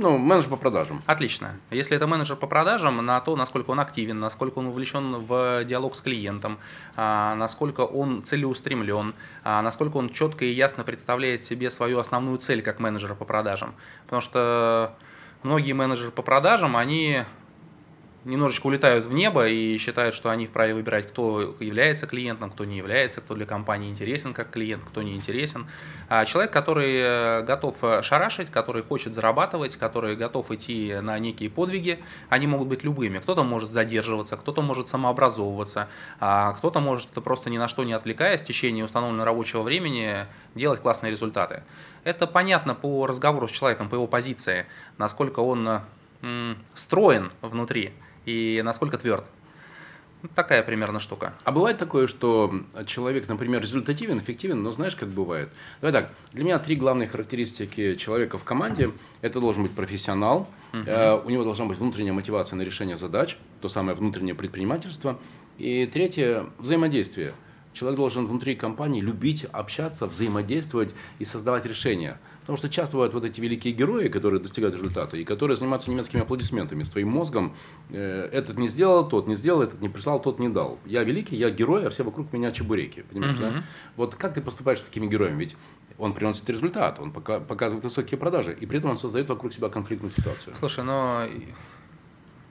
Ну, 0.00 0.16
менеджер 0.16 0.50
по 0.50 0.56
продажам. 0.56 1.02
Отлично. 1.06 1.56
Если 1.72 1.96
это 1.96 2.06
менеджер 2.06 2.36
по 2.36 2.46
продажам, 2.46 3.04
на 3.04 3.20
то, 3.20 3.34
насколько 3.34 3.72
он 3.72 3.80
активен, 3.80 4.20
насколько 4.20 4.60
он 4.60 4.66
увлечен 4.66 5.26
в 5.26 5.64
диалог 5.64 5.96
с 5.96 6.02
клиентом, 6.02 6.60
а, 6.94 7.34
насколько 7.34 7.80
он 7.80 8.22
целеустремлен, 8.22 9.12
а, 9.42 9.60
насколько 9.60 9.96
он 9.96 10.10
четко 10.10 10.44
и 10.44 10.52
ясно 10.52 10.84
представляет 10.84 11.42
себе 11.42 11.68
свою 11.68 11.98
основную 11.98 12.38
цель 12.38 12.62
как 12.62 12.78
менеджера 12.78 13.16
по 13.16 13.24
продажам. 13.24 13.74
Потому 14.04 14.20
что 14.22 14.94
многие 15.42 15.72
менеджеры 15.72 16.12
по 16.12 16.22
продажам, 16.22 16.76
они 16.76 17.24
немножечко 18.28 18.66
улетают 18.66 19.06
в 19.06 19.12
небо 19.12 19.48
и 19.48 19.78
считают, 19.78 20.14
что 20.14 20.28
они 20.30 20.46
вправе 20.46 20.74
выбирать, 20.74 21.08
кто 21.08 21.56
является 21.60 22.06
клиентом, 22.06 22.50
кто 22.50 22.64
не 22.64 22.76
является, 22.76 23.20
кто 23.22 23.34
для 23.34 23.46
компании 23.46 23.90
интересен 23.90 24.34
как 24.34 24.50
клиент, 24.50 24.82
кто 24.84 25.02
не 25.02 25.14
интересен. 25.14 25.66
А 26.08 26.24
человек, 26.26 26.52
который 26.52 26.98
э, 27.00 27.42
готов 27.42 27.76
э, 27.82 28.02
шарашить, 28.02 28.50
который 28.50 28.82
хочет 28.82 29.14
зарабатывать, 29.14 29.76
который 29.76 30.14
готов 30.14 30.50
идти 30.50 30.96
на 31.00 31.18
некие 31.18 31.48
подвиги, 31.48 32.00
они 32.28 32.46
могут 32.46 32.68
быть 32.68 32.84
любыми. 32.84 33.18
Кто-то 33.18 33.44
может 33.44 33.72
задерживаться, 33.72 34.36
кто-то 34.36 34.60
может 34.60 34.88
самообразовываться, 34.88 35.88
а 36.20 36.52
кто-то 36.52 36.80
может 36.80 37.08
просто 37.10 37.48
ни 37.48 37.56
на 37.56 37.66
что 37.66 37.82
не 37.84 37.94
отвлекаясь 37.94 38.42
в 38.42 38.44
течение 38.44 38.84
установленного 38.84 39.24
рабочего 39.24 39.62
времени 39.62 40.26
делать 40.54 40.80
классные 40.80 41.10
результаты. 41.10 41.62
Это 42.04 42.26
понятно 42.26 42.74
по 42.74 43.06
разговору 43.06 43.48
с 43.48 43.50
человеком, 43.50 43.88
по 43.88 43.94
его 43.94 44.06
позиции, 44.06 44.66
насколько 44.98 45.40
он 45.40 45.80
м, 46.22 46.58
строен 46.74 47.30
внутри 47.40 47.92
и 48.28 48.60
насколько 48.62 48.98
тверд. 48.98 49.24
Ну, 50.22 50.28
такая 50.34 50.62
примерно 50.62 50.98
штука. 50.98 51.34
А 51.44 51.52
бывает 51.52 51.78
такое, 51.78 52.08
что 52.08 52.52
человек, 52.86 53.28
например, 53.28 53.62
результативен, 53.62 54.18
эффективен, 54.18 54.62
но 54.62 54.72
знаешь, 54.72 54.96
как 54.96 55.08
бывает? 55.08 55.48
Давай 55.80 55.92
так, 55.92 56.12
для 56.32 56.44
меня 56.44 56.58
три 56.58 56.74
главные 56.74 57.08
характеристики 57.08 57.94
человека 57.94 58.36
в 58.36 58.44
команде. 58.44 58.90
Это 59.22 59.40
должен 59.40 59.62
быть 59.62 59.72
профессионал, 59.72 60.48
угу. 60.72 60.82
э, 60.84 61.20
у 61.24 61.30
него 61.30 61.44
должна 61.44 61.66
быть 61.66 61.78
внутренняя 61.78 62.12
мотивация 62.12 62.56
на 62.56 62.62
решение 62.62 62.96
задач, 62.96 63.38
то 63.60 63.68
самое 63.68 63.96
внутреннее 63.96 64.34
предпринимательство. 64.34 65.18
И 65.56 65.86
третье– 65.86 66.46
взаимодействие. 66.58 67.32
Человек 67.72 67.96
должен 67.96 68.26
внутри 68.26 68.56
компании 68.56 69.00
любить 69.00 69.44
общаться, 69.44 70.06
взаимодействовать 70.06 70.92
и 71.20 71.24
создавать 71.24 71.64
решения. 71.64 72.18
Потому 72.48 72.56
что 72.56 72.70
часто 72.70 72.96
бывают 72.96 73.12
вот 73.12 73.26
эти 73.26 73.42
великие 73.42 73.74
герои, 73.74 74.08
которые 74.08 74.40
достигают 74.40 74.74
результата, 74.74 75.18
и 75.18 75.24
которые 75.24 75.58
занимаются 75.58 75.90
немецкими 75.90 76.22
аплодисментами 76.22 76.82
с 76.82 76.88
твоим 76.88 77.08
мозгом. 77.08 77.54
Э, 77.90 78.26
этот 78.32 78.56
не 78.56 78.68
сделал, 78.68 79.06
тот 79.06 79.26
не 79.26 79.36
сделал, 79.36 79.60
этот 79.60 79.82
не 79.82 79.90
прислал, 79.90 80.18
тот 80.18 80.38
не 80.38 80.48
дал. 80.48 80.78
Я 80.86 81.04
великий, 81.04 81.36
я 81.36 81.50
герой, 81.50 81.86
а 81.86 81.90
все 81.90 82.04
вокруг 82.04 82.32
меня 82.32 82.50
чебуреки. 82.50 83.02
Понимаешь, 83.02 83.36
uh-huh. 83.36 83.52
да? 83.52 83.64
Вот 83.96 84.14
как 84.14 84.32
ты 84.32 84.40
поступаешь 84.40 84.78
с 84.78 84.82
такими 84.82 85.06
героями? 85.06 85.40
Ведь 85.40 85.56
он 85.98 86.14
приносит 86.14 86.48
результат, 86.48 86.98
он 87.00 87.10
пока, 87.10 87.38
показывает 87.38 87.84
высокие 87.84 88.16
продажи, 88.16 88.56
и 88.58 88.64
при 88.64 88.78
этом 88.78 88.92
он 88.92 88.96
создает 88.96 89.28
вокруг 89.28 89.52
себя 89.52 89.68
конфликтную 89.68 90.14
ситуацию. 90.16 90.56
Слушай, 90.56 90.84
но 90.84 91.26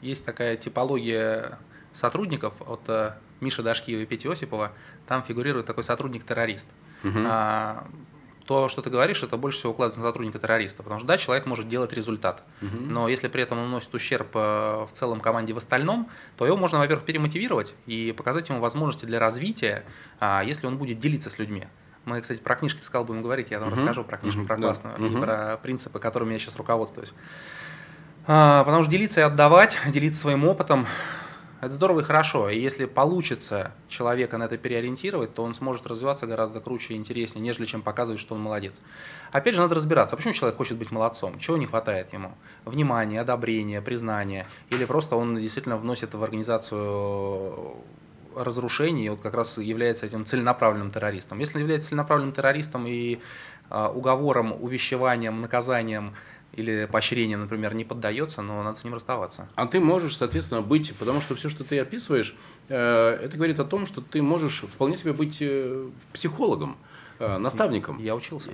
есть 0.04 0.24
такая 0.24 0.58
типология 0.58 1.58
сотрудников 1.92 2.54
от 2.68 2.82
э, 2.88 3.14
Миши 3.42 3.64
Дашкиева 3.64 4.02
и 4.02 4.06
Пети 4.06 4.28
Осипова. 4.28 4.74
Там 5.08 5.24
фигурирует 5.24 5.66
такой 5.66 5.84
сотрудник-террорист. 5.84 6.68
Угу. 7.04 7.20
А, 7.26 7.88
то, 8.48 8.70
что 8.70 8.82
ты 8.82 8.90
говоришь, 8.90 9.22
это 9.22 9.38
больше 9.38 9.60
всего 9.60 9.74
укладывается 9.74 10.00
на 10.00 10.08
сотрудника 10.08 10.40
террориста. 10.40 10.82
Потому 10.82 11.00
что 11.00 11.08
да, 11.08 11.18
человек 11.18 11.46
может 11.46 11.68
делать 11.68 11.94
результат. 11.94 12.44
Угу. 12.62 12.78
Но 12.78 13.08
если 13.10 13.28
при 13.28 13.44
этом 13.44 13.60
он 13.60 13.66
наносит 13.66 13.94
ущерб 13.94 14.30
э, 14.34 14.86
в 14.90 14.90
целом 14.94 15.20
команде 15.20 15.54
в 15.54 15.58
остальном, 15.58 16.10
то 16.38 16.46
его 16.46 16.56
можно, 16.58 16.80
во-первых, 16.80 17.06
перемотивировать 17.06 17.76
и 17.86 18.14
показать 18.18 18.50
ему 18.50 18.60
возможности 18.60 19.06
для 19.06 19.20
развития, 19.20 19.84
а, 20.20 20.42
если 20.44 20.66
он 20.66 20.78
будет 20.78 21.00
делиться 21.00 21.30
с 21.30 21.38
людьми. 21.38 21.66
Мы, 22.06 22.22
кстати, 22.22 22.40
про 22.40 22.56
книжки 22.56 22.82
сказал 22.84 23.04
будем 23.04 23.22
говорить, 23.22 23.52
я 23.52 23.60
там 23.60 23.68
uh 23.68 23.72
расскажу 23.74 24.06
про 24.06 24.18
книжку, 24.18 24.42
uh 24.42 24.48
про 24.48 24.56
классную, 24.56 24.96
да. 24.98 25.06
и 25.06 25.22
про 25.22 25.58
принципы, 25.58 26.00
которыми 26.00 26.32
я 26.32 26.40
сейчас 26.40 26.56
руководствуюсь. 26.56 27.14
А, 28.28 28.64
потому 28.64 28.84
что 28.84 28.92
делиться 28.92 29.20
и 29.20 29.24
отдавать, 29.24 29.78
делиться 29.88 30.22
своим 30.22 30.46
опытом, 30.46 30.88
это 31.62 31.72
здорово 31.72 32.02
и 32.02 32.04
хорошо. 32.04 32.50
И 32.50 32.60
если 32.60 32.86
получится 32.86 33.72
человека 33.88 34.38
на 34.38 34.44
это 34.44 34.58
переориентировать, 34.58 35.34
то 35.34 35.44
он 35.44 35.54
сможет 35.54 35.88
развиваться 35.88 36.28
гораздо 36.28 36.60
круче 36.60 36.94
и 36.94 36.98
интереснее, 36.98 37.44
нежели 37.44 37.66
чем 37.66 37.82
показывать, 37.82 38.20
что 38.20 38.36
он 38.36 38.42
молодец. 38.42 38.82
Опять 39.32 39.56
же, 39.56 39.62
надо 39.62 39.76
разбираться, 39.76 40.16
а 40.16 40.18
почему 40.18 40.34
человек 40.34 40.58
хочет 40.58 40.78
быть 40.78 40.92
молодцом, 40.92 41.40
чего 41.40 41.58
не 41.58 41.66
хватает 41.66 42.14
ему. 42.14 42.32
Внимания, 42.66 43.22
одобрения, 43.22 43.82
признания. 43.82 44.48
Или 44.70 44.86
просто 44.86 45.16
он 45.16 45.38
действительно 45.38 45.78
вносит 45.78 46.14
в 46.14 46.24
организацию 46.24 47.78
разрушений, 48.36 49.06
и 49.06 49.10
вот 49.10 49.22
как 49.22 49.34
раз 49.34 49.58
является 49.58 50.06
этим 50.06 50.26
целенаправленным 50.26 50.92
террористом. 50.92 51.40
Если 51.40 51.60
является 51.60 51.90
целенаправленным 51.90 52.34
террористом 52.34 52.86
и 52.86 53.20
э, 53.70 53.88
уговором, 53.88 54.54
увещеванием, 54.62 55.42
наказанием 55.42 56.14
или 56.58 56.86
поощрение, 56.92 57.38
например, 57.38 57.76
не 57.76 57.86
поддается, 57.86 58.42
но 58.42 58.64
надо 58.64 58.80
с 58.80 58.84
ним 58.84 58.96
расставаться. 58.96 59.48
А 59.56 59.68
ты 59.68 59.80
можешь, 59.80 60.18
соответственно, 60.18 60.62
быть, 60.62 60.94
потому 60.98 61.22
что 61.22 61.36
все, 61.36 61.50
что 61.50 61.64
ты 61.64 61.80
описываешь, 61.80 62.36
э, 62.68 63.20
это 63.22 63.38
говорит 63.38 63.60
о 63.60 63.64
том, 63.64 63.86
что 63.86 64.02
ты 64.02 64.24
можешь 64.24 64.64
вполне 64.64 64.98
себе 64.98 65.14
быть 65.14 65.38
э, 65.40 65.88
психологом, 66.14 66.78
э, 67.20 67.38
наставником. 67.38 68.00
Я 68.00 68.16
учился. 68.16 68.50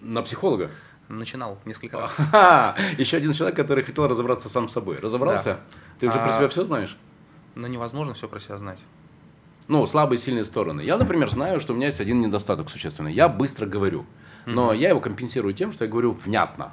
На 0.00 0.22
психолога? 0.22 0.70
Начинал 1.08 1.58
несколько 1.66 2.00
раз. 2.00 2.16
Еще 2.98 3.18
один 3.18 3.34
человек, 3.34 3.56
который 3.56 3.84
хотел 3.84 4.08
разобраться 4.08 4.48
сам 4.48 4.68
с 4.68 4.72
собой. 4.72 4.96
Разобрался? 4.96 5.44
Да. 5.44 5.60
Ты 6.00 6.08
уже 6.08 6.18
а... 6.18 6.24
про 6.24 6.32
себя 6.32 6.48
все 6.48 6.64
знаешь? 6.64 6.96
Ну, 7.54 7.66
невозможно 7.66 8.14
все 8.14 8.26
про 8.26 8.40
себя 8.40 8.56
знать. 8.56 8.82
Ну, 9.68 9.86
слабые 9.86 10.18
и 10.18 10.20
сильные 10.20 10.46
стороны. 10.46 10.80
Я, 10.80 10.96
например, 10.96 11.30
знаю, 11.30 11.60
что 11.60 11.74
у 11.74 11.76
меня 11.76 11.88
есть 11.88 12.00
один 12.00 12.22
недостаток 12.22 12.70
существенный. 12.70 13.12
Я 13.12 13.28
быстро 13.28 13.66
говорю. 13.66 14.06
Но 14.46 14.72
mm-hmm. 14.72 14.78
я 14.78 14.88
его 14.90 15.00
компенсирую 15.00 15.52
тем, 15.52 15.72
что 15.72 15.84
я 15.84 15.90
говорю 15.90 16.12
внятно. 16.12 16.72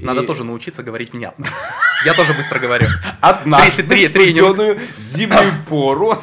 Надо 0.00 0.22
и... 0.22 0.26
тоже 0.26 0.44
научиться 0.44 0.82
говорить 0.82 1.12
внятно. 1.12 1.46
Я 2.04 2.14
тоже 2.14 2.34
быстро 2.34 2.58
говорю. 2.58 2.86
Однажды 3.20 3.82
три, 3.82 4.08
три, 4.08 4.34
студеную 4.34 4.78
зимнюю 4.98 5.52
пору 5.68 6.18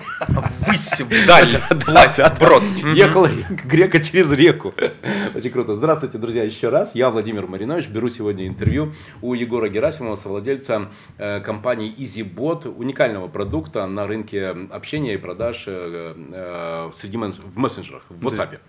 высь 0.67 0.99
вдаль, 0.99 1.61
брод. 2.39 2.63
Ехал 2.93 3.27
грека 3.63 3.99
через 3.99 4.31
реку. 4.31 4.73
Очень 5.35 5.51
круто. 5.51 5.75
Здравствуйте, 5.75 6.17
друзья, 6.17 6.43
еще 6.43 6.69
раз. 6.69 6.95
Я 6.95 7.09
Владимир 7.09 7.47
Маринович. 7.47 7.87
Беру 7.87 8.09
сегодня 8.09 8.47
интервью 8.47 8.93
у 9.21 9.33
Егора 9.33 9.69
Герасимова, 9.69 10.15
совладельца 10.15 10.89
э, 11.17 11.39
компании 11.41 11.93
EasyBot, 11.97 12.67
уникального 12.67 13.27
продукта 13.27 13.85
на 13.87 14.07
рынке 14.07 14.49
общения 14.69 15.13
и 15.15 15.17
продаж 15.17 15.63
э, 15.67 16.13
э, 16.31 16.91
среди 16.93 17.17
в 17.17 17.57
мессенджерах, 17.57 18.03
в 18.09 18.27
WhatsApp 18.27 18.59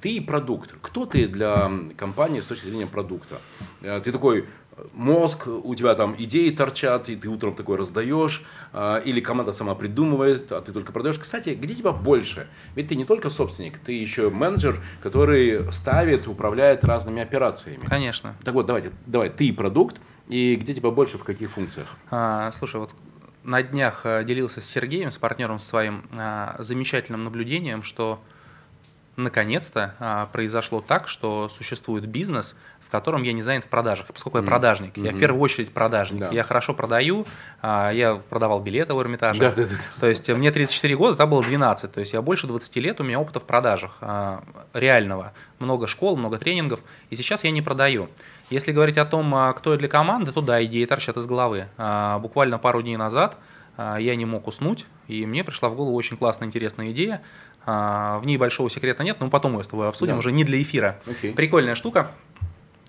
ты 0.00 0.20
продукт. 0.20 0.74
Кто 0.80 1.06
ты 1.06 1.26
для 1.28 1.70
компании 1.96 2.40
с 2.40 2.46
точки 2.46 2.66
зрения 2.66 2.86
продукта? 2.86 3.40
Э, 3.82 4.00
ты 4.02 4.12
такой 4.12 4.46
мозг, 4.92 5.46
у 5.46 5.74
тебя 5.74 5.94
там 5.94 6.14
идеи 6.18 6.50
торчат, 6.50 7.08
и 7.08 7.16
ты 7.16 7.28
утром 7.28 7.54
такой 7.54 7.76
раздаешь, 7.76 8.44
э, 8.72 9.02
или 9.04 9.20
команда 9.20 9.52
сама 9.52 9.74
придумывает, 9.74 10.52
а 10.52 10.60
ты 10.60 10.72
только 10.72 10.92
продаешь. 10.92 11.18
Кстати, 11.18 11.50
где 11.50 11.74
тебя 11.74 11.92
больше? 11.92 12.48
Ведь 12.74 12.88
ты 12.88 12.96
не 12.96 13.04
только 13.04 13.30
собственник, 13.30 13.78
ты 13.78 13.92
еще 13.92 14.30
менеджер, 14.30 14.82
который 15.02 15.70
ставит, 15.72 16.26
управляет 16.28 16.84
разными 16.84 17.22
операциями. 17.22 17.84
Конечно. 17.84 18.36
Так 18.44 18.54
вот, 18.54 18.66
давайте, 18.66 18.92
давай, 19.06 19.30
ты 19.30 19.52
продукт, 19.52 20.00
и 20.28 20.56
где 20.56 20.74
тебя 20.74 20.90
больше, 20.90 21.18
в 21.18 21.24
каких 21.24 21.50
функциях? 21.50 21.88
А, 22.10 22.50
слушай, 22.52 22.80
вот 22.80 22.90
на 23.42 23.62
днях 23.62 24.02
э, 24.04 24.24
делился 24.24 24.60
с 24.60 24.66
Сергеем, 24.66 25.10
с 25.10 25.18
партнером 25.18 25.58
своим, 25.58 26.04
замечательным 26.58 27.24
наблюдением, 27.24 27.82
что 27.82 28.20
наконец-то 29.22 29.94
а, 29.98 30.26
произошло 30.26 30.80
так, 30.80 31.08
что 31.08 31.48
существует 31.48 32.06
бизнес, 32.06 32.56
в 32.90 32.90
котором 32.90 33.22
я 33.22 33.32
не 33.32 33.44
занят 33.44 33.64
в 33.64 33.68
продажах. 33.68 34.06
Поскольку 34.08 34.38
mm-hmm. 34.38 34.42
я 34.42 34.46
продажник, 34.46 34.98
mm-hmm. 34.98 35.06
я 35.06 35.12
в 35.12 35.18
первую 35.20 35.40
очередь 35.40 35.72
продажник. 35.72 36.22
Да. 36.22 36.30
Я 36.30 36.42
хорошо 36.42 36.74
продаю, 36.74 37.24
а, 37.62 37.92
я 37.92 38.16
продавал 38.16 38.60
билеты 38.60 38.94
в 38.94 39.00
Эрмитаже. 39.00 39.38
Да, 39.38 39.52
да, 39.52 39.66
да. 39.66 39.76
То 40.00 40.08
есть 40.08 40.28
мне 40.28 40.50
34 40.50 40.96
года, 40.96 41.16
там 41.16 41.30
было 41.30 41.44
12. 41.44 41.92
То 41.92 42.00
есть 42.00 42.12
я 42.12 42.20
больше 42.20 42.48
20 42.48 42.76
лет, 42.76 43.00
у 43.00 43.04
меня 43.04 43.20
опыта 43.20 43.38
в 43.38 43.44
продажах 43.44 43.96
а, 44.00 44.42
реального. 44.72 45.32
Много 45.60 45.86
школ, 45.86 46.16
много 46.16 46.38
тренингов. 46.38 46.80
И 47.10 47.16
сейчас 47.16 47.44
я 47.44 47.52
не 47.52 47.62
продаю. 47.62 48.08
Если 48.50 48.72
говорить 48.72 48.98
о 48.98 49.04
том, 49.04 49.54
кто 49.54 49.72
я 49.72 49.78
для 49.78 49.86
команды, 49.86 50.32
то 50.32 50.40
да, 50.40 50.64
идеи 50.64 50.84
торчат 50.84 51.16
из 51.16 51.26
головы. 51.26 51.68
Буквально 52.18 52.58
пару 52.58 52.82
дней 52.82 52.96
назад 52.96 53.36
я 53.78 54.16
не 54.16 54.24
мог 54.24 54.48
уснуть, 54.48 54.86
и 55.06 55.24
мне 55.24 55.44
пришла 55.44 55.68
в 55.68 55.76
голову 55.76 55.94
очень 55.94 56.16
классная, 56.16 56.48
интересная 56.48 56.90
идея 56.90 57.22
в 57.66 58.22
ней 58.24 58.38
большого 58.38 58.70
секрета 58.70 59.04
нет, 59.04 59.18
но 59.20 59.28
потом 59.28 59.52
мы 59.52 59.62
с 59.62 59.68
тобой 59.68 59.88
обсудим, 59.88 60.14
да. 60.14 60.18
уже 60.18 60.32
не 60.32 60.44
для 60.44 60.60
эфира. 60.60 61.00
Okay. 61.06 61.34
Прикольная 61.34 61.74
штука. 61.74 62.10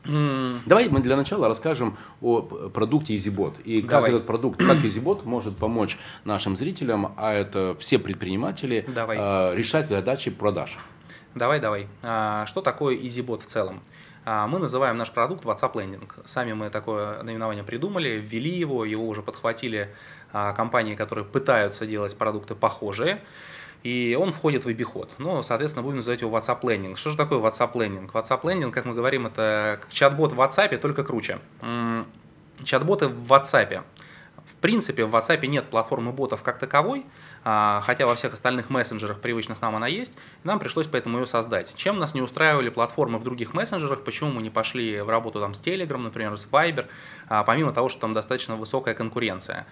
Давай 0.03 0.89
мы 0.89 0.99
для 0.99 1.15
начала 1.15 1.47
расскажем 1.47 1.97
о 2.21 2.41
продукте 2.41 3.15
EasyBot 3.15 3.61
и 3.63 3.81
как 3.81 3.91
Давай. 3.91 4.11
этот 4.11 4.25
продукт, 4.25 4.59
как 4.59 4.77
EasyBot 4.83 5.25
может 5.25 5.57
помочь 5.57 5.97
нашим 6.25 6.57
зрителям, 6.57 7.13
а 7.17 7.33
это 7.33 7.75
все 7.79 7.99
предприниматели, 7.99 8.85
давай. 8.87 9.17
А, 9.19 9.53
решать 9.53 9.87
задачи 9.87 10.31
продаж. 10.31 10.79
Давай, 11.35 11.59
давай. 11.59 11.87
А, 12.01 12.45
что 12.47 12.61
такое 12.61 12.95
EasyBot 12.95 13.41
в 13.41 13.45
целом? 13.45 13.81
Мы 14.23 14.59
называем 14.59 14.97
наш 14.97 15.11
продукт 15.11 15.45
WhatsApp 15.45 15.73
Landing. 15.73 16.07
Сами 16.25 16.53
мы 16.53 16.69
такое 16.69 17.23
наименование 17.23 17.63
придумали, 17.63 18.23
ввели 18.23 18.51
его, 18.51 18.85
его 18.85 19.07
уже 19.07 19.23
подхватили 19.23 19.95
компании, 20.31 20.93
которые 20.93 21.25
пытаются 21.25 21.87
делать 21.87 22.15
продукты 22.15 22.53
похожие 22.53 23.23
и 23.83 24.17
он 24.19 24.31
входит 24.31 24.65
в 24.65 24.67
обиход. 24.67 25.11
Ну, 25.17 25.41
соответственно, 25.43 25.83
будем 25.83 25.97
называть 25.97 26.21
его 26.21 26.35
WhatsApp 26.37 26.61
Landing. 26.61 26.95
Что 26.95 27.11
же 27.11 27.17
такое 27.17 27.39
WhatsApp 27.39 27.73
Landing? 27.73 28.11
WhatsApp 28.11 28.41
Landing, 28.41 28.71
как 28.71 28.85
мы 28.85 28.93
говорим, 28.93 29.27
это 29.27 29.79
чат-бот 29.89 30.33
в 30.33 30.39
WhatsApp, 30.39 30.77
только 30.77 31.03
круче. 31.03 31.39
Чат-боты 32.63 33.07
в 33.07 33.31
WhatsApp. 33.31 33.83
В 34.45 34.61
принципе, 34.61 35.05
в 35.05 35.15
WhatsApp 35.15 35.45
нет 35.47 35.69
платформы 35.71 36.11
ботов 36.11 36.43
как 36.43 36.59
таковой, 36.59 37.05
а, 37.43 37.81
хотя 37.83 38.05
во 38.05 38.13
всех 38.13 38.33
остальных 38.33 38.69
мессенджерах, 38.69 39.19
привычных 39.19 39.59
нам, 39.59 39.75
она 39.75 39.87
есть. 39.87 40.13
Нам 40.43 40.59
пришлось 40.59 40.85
поэтому 40.85 41.17
ее 41.17 41.25
создать. 41.25 41.73
Чем 41.75 41.97
нас 41.97 42.13
не 42.13 42.21
устраивали 42.21 42.69
платформы 42.69 43.17
в 43.17 43.23
других 43.23 43.55
мессенджерах, 43.55 44.03
почему 44.03 44.29
мы 44.29 44.43
не 44.43 44.51
пошли 44.51 45.01
в 45.01 45.09
работу 45.09 45.39
там, 45.39 45.55
с 45.55 45.61
Telegram, 45.61 45.97
например, 45.97 46.37
с 46.37 46.45
Viber, 46.45 46.85
а, 47.27 47.43
помимо 47.43 47.73
того, 47.73 47.89
что 47.89 48.01
там 48.01 48.13
достаточно 48.13 48.55
высокая 48.55 48.93
конкуренция. 48.93 49.65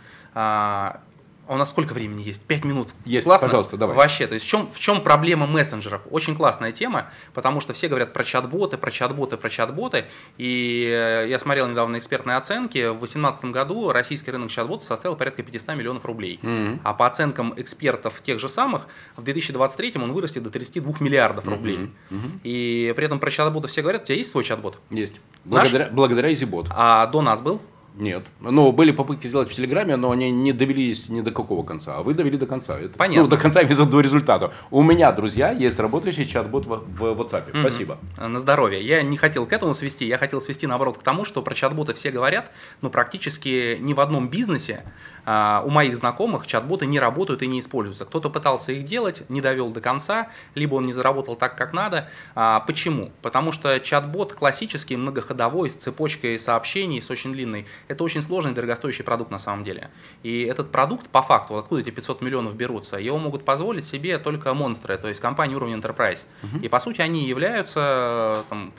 А, 1.49 1.55
у 1.55 1.57
нас 1.57 1.71
сколько 1.71 1.93
времени 1.93 2.21
есть? 2.21 2.43
Пять 2.43 2.63
минут. 2.63 2.89
Есть, 3.05 3.25
Классно? 3.25 3.47
пожалуйста, 3.47 3.75
давай. 3.75 3.97
Вообще, 3.97 4.27
то 4.27 4.35
есть 4.35 4.45
в 4.45 4.47
чем, 4.47 4.69
в 4.71 4.77
чем 4.77 5.01
проблема 5.01 5.47
мессенджеров? 5.47 6.03
Очень 6.11 6.35
классная 6.35 6.71
тема, 6.71 7.09
потому 7.33 7.59
что 7.59 7.73
все 7.73 7.87
говорят 7.87 8.13
про 8.13 8.23
чат-боты, 8.23 8.77
про 8.77 8.91
чат-боты, 8.91 9.35
про 9.35 9.49
чат-боты. 9.49 10.05
И 10.37 10.87
э, 10.87 11.25
я 11.27 11.39
смотрел 11.39 11.67
недавно 11.67 11.97
экспертные 11.97 12.37
оценки. 12.37 12.89
В 12.89 12.99
2018 12.99 13.45
году 13.45 13.91
российский 13.91 14.29
рынок 14.29 14.51
чат-ботов 14.51 14.85
составил 14.85 15.15
порядка 15.15 15.41
500 15.41 15.75
миллионов 15.75 16.05
рублей. 16.05 16.39
Mm-hmm. 16.43 16.81
А 16.83 16.93
по 16.93 17.07
оценкам 17.07 17.55
экспертов 17.57 18.21
тех 18.21 18.39
же 18.39 18.47
самых, 18.47 18.85
в 19.15 19.23
2023 19.23 19.93
он 19.95 20.13
вырастет 20.13 20.43
до 20.43 20.51
32 20.51 20.97
миллиардов 20.99 21.47
рублей. 21.47 21.89
Mm-hmm. 22.11 22.41
И 22.43 22.93
при 22.95 23.05
этом 23.05 23.19
про 23.19 23.31
чат-боты 23.31 23.67
все 23.69 23.81
говорят, 23.81 24.03
у 24.03 24.05
тебя 24.05 24.17
есть 24.17 24.29
свой 24.29 24.43
чат-бот? 24.43 24.77
Есть. 24.91 25.19
Благодаря, 25.45 25.85
Наш? 25.85 25.93
благодаря 25.93 26.31
EasyBot. 26.31 26.67
А 26.69 27.07
до 27.07 27.23
нас 27.23 27.41
был? 27.41 27.59
Нет. 27.95 28.23
Ну, 28.39 28.71
были 28.71 28.91
попытки 28.91 29.27
сделать 29.27 29.49
в 29.49 29.53
Телеграме, 29.53 29.95
но 29.95 30.11
они 30.11 30.31
не 30.31 30.53
довелись 30.53 31.09
ни 31.09 31.21
до 31.21 31.31
какого 31.31 31.63
конца. 31.63 31.97
А 31.97 32.03
вы 32.03 32.13
довели 32.13 32.37
до 32.37 32.45
конца. 32.45 32.79
Это, 32.79 32.97
Понятно. 32.97 33.23
Ну, 33.23 33.27
до 33.27 33.37
конца, 33.37 33.61
имеется 33.61 33.85
до 33.85 33.99
результата. 33.99 34.53
У 34.71 34.81
меня, 34.83 35.11
друзья, 35.11 35.51
есть 35.51 35.79
работающий 35.79 36.25
чат-бот 36.25 36.65
в, 36.65 36.83
в 36.97 37.03
WhatsApp. 37.03 37.49
Мгм. 37.51 37.61
Спасибо. 37.61 37.97
На 38.17 38.39
здоровье. 38.39 38.81
Я 38.81 39.01
не 39.01 39.17
хотел 39.17 39.45
к 39.45 39.53
этому 39.53 39.73
свести, 39.73 40.05
я 40.05 40.17
хотел 40.17 40.39
свести 40.41 40.67
наоборот 40.67 40.97
к 40.97 41.03
тому, 41.03 41.25
что 41.25 41.41
про 41.41 41.53
чат-боты 41.53 41.93
все 41.93 42.11
говорят, 42.11 42.51
но 42.81 42.89
практически 42.89 43.77
ни 43.79 43.93
в 43.93 43.99
одном 43.99 44.29
бизнесе 44.29 44.83
у 45.29 45.69
моих 45.69 45.95
знакомых 45.95 46.47
чат-боты 46.47 46.87
не 46.87 46.99
работают 46.99 47.43
и 47.43 47.47
не 47.47 47.59
используются. 47.59 48.05
Кто-то 48.05 48.31
пытался 48.31 48.71
их 48.71 48.85
делать, 48.85 49.29
не 49.29 49.41
довел 49.41 49.69
до 49.69 49.79
конца, 49.79 50.29
либо 50.55 50.75
он 50.75 50.85
не 50.85 50.93
заработал 50.93 51.35
так, 51.35 51.55
как 51.55 51.71
надо. 51.71 52.09
А, 52.33 52.61
почему? 52.61 53.11
Потому 53.21 53.51
что 53.51 53.79
чат-бот 53.79 54.33
классический, 54.33 54.95
многоходовой, 54.95 55.69
с 55.69 55.73
цепочкой 55.73 56.39
сообщений, 56.39 56.99
с 56.99 57.11
очень 57.11 57.31
длинной, 57.31 57.67
это 57.87 58.03
очень 58.03 58.23
сложный, 58.23 58.53
дорогостоящий 58.53 59.03
продукт 59.03 59.29
на 59.29 59.37
самом 59.37 59.63
деле. 59.63 59.91
И 60.23 60.43
этот 60.43 60.71
продукт, 60.71 61.09
по 61.09 61.21
факту, 61.21 61.57
откуда 61.57 61.81
эти 61.81 61.91
500 61.91 62.21
миллионов 62.21 62.55
берутся, 62.55 62.97
его 62.97 63.19
могут 63.19 63.45
позволить 63.45 63.85
себе 63.85 64.17
только 64.17 64.55
монстры, 64.55 64.97
то 64.97 65.07
есть 65.07 65.19
компании 65.19 65.55
уровня 65.55 65.77
Enterprise. 65.77 66.25
И 66.63 66.69
по 66.69 66.79
сути 66.79 67.01
они 67.01 67.27
являются 67.27 68.45
там, 68.49 68.73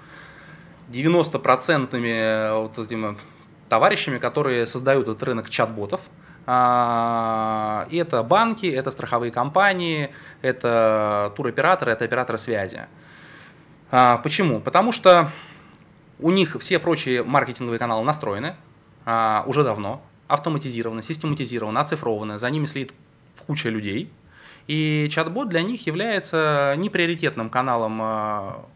90% 0.92 2.54
вот 2.54 2.78
этими 2.78 3.16
товарищами, 3.68 4.18
которые 4.18 4.66
создают 4.66 5.06
этот 5.06 5.22
рынок 5.22 5.48
чат-ботов. 5.48 6.00
А, 6.46 7.86
это 7.90 8.22
банки, 8.22 8.66
это 8.66 8.90
страховые 8.90 9.30
компании, 9.30 10.10
это 10.42 11.32
туроператоры, 11.36 11.92
это 11.92 12.04
операторы 12.04 12.38
связи. 12.38 12.86
А, 13.90 14.18
Почему? 14.18 14.60
Потому 14.60 14.92
что 14.92 15.30
у 16.18 16.30
них 16.30 16.56
все 16.60 16.78
прочие 16.78 17.22
маркетинговые 17.22 17.78
каналы 17.78 18.04
настроены 18.04 18.56
а, 19.04 19.44
уже 19.46 19.64
давно, 19.64 20.02
автоматизированы, 20.28 21.02
систематизированы, 21.02 21.78
оцифрованы, 21.78 22.38
за 22.38 22.50
ними 22.50 22.66
следит 22.66 22.92
куча 23.46 23.68
людей. 23.68 24.12
И 24.66 25.08
чат-бот 25.10 25.48
для 25.48 25.62
них 25.62 25.86
является 25.86 26.74
неприоритетным 26.76 27.50
каналом 27.50 28.66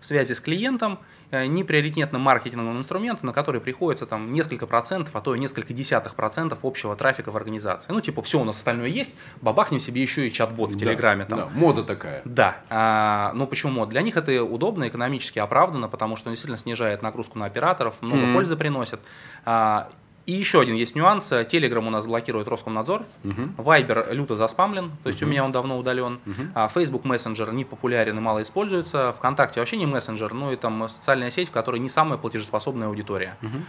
связи 0.00 0.32
с 0.32 0.40
клиентом, 0.40 0.98
неприоритетным 1.32 2.20
маркетинговым 2.20 2.78
инструментом, 2.78 3.26
на 3.28 3.32
который 3.32 3.60
приходится 3.60 4.06
там 4.06 4.32
несколько 4.32 4.66
процентов, 4.66 5.16
а 5.16 5.20
то 5.20 5.34
и 5.34 5.38
несколько 5.38 5.72
десятых 5.72 6.14
процентов 6.14 6.58
общего 6.62 6.94
трафика 6.94 7.30
в 7.30 7.36
организации. 7.36 7.90
Ну, 7.92 8.00
типа, 8.00 8.20
все 8.22 8.40
у 8.40 8.44
нас 8.44 8.56
остальное 8.58 8.88
есть, 8.88 9.12
бабахнем 9.40 9.78
себе 9.78 10.02
еще 10.02 10.26
и 10.28 10.32
чат-бот 10.32 10.70
в 10.70 10.74
Да, 10.74 10.78
Телеграме. 10.80 11.24
Там. 11.24 11.38
да, 11.38 11.48
мода 11.54 11.84
такая. 11.84 12.20
Да, 12.24 12.56
а, 12.68 13.32
но 13.34 13.46
почему 13.46 13.72
мод? 13.72 13.88
Для 13.88 14.02
них 14.02 14.16
это 14.16 14.42
удобно, 14.44 14.86
экономически 14.88 15.38
оправдано, 15.38 15.88
потому 15.88 16.16
что 16.16 16.28
он 16.28 16.34
действительно 16.34 16.58
снижает 16.58 17.02
нагрузку 17.02 17.38
на 17.38 17.46
операторов, 17.46 17.94
много 18.02 18.24
Мгм. 18.24 18.34
пользы 18.34 18.56
приносит. 18.56 19.00
А, 19.44 19.88
и 20.32 20.34
еще 20.34 20.60
один 20.60 20.74
есть 20.74 20.94
нюанс. 20.94 21.28
Телеграм 21.50 21.86
у 21.86 21.90
нас 21.90 22.06
блокирует 22.06 22.48
Роскомнадзор. 22.48 23.04
Мгм. 23.22 23.54
Вайбер 23.58 24.12
люто 24.12 24.34
заспамлен, 24.34 24.90
то 25.02 25.08
есть 25.08 25.22
у 25.22 25.26
меня 25.26 25.44
он 25.44 25.52
давно 25.52 25.78
удален. 25.78 26.20
А 26.54 26.68
Facebook 26.68 27.04
мессенджер 27.04 27.52
не 27.52 27.64
популярен 27.64 28.16
и 28.16 28.20
мало 28.20 28.40
используется. 28.40 29.12
ВКонтакте 29.12 29.60
вообще 29.60 29.76
не 29.76 29.86
мессенджер, 29.86 30.32
ну 30.32 30.52
и 30.52 30.56
там 30.56 30.88
социальная 30.88 31.30
сеть, 31.30 31.48
в 31.48 31.52
которой 31.52 31.80
не 31.80 31.90
самая 31.90 32.18
платежеспособная 32.18 32.88
аудитория. 32.88 33.36
Мгм. 33.42 33.66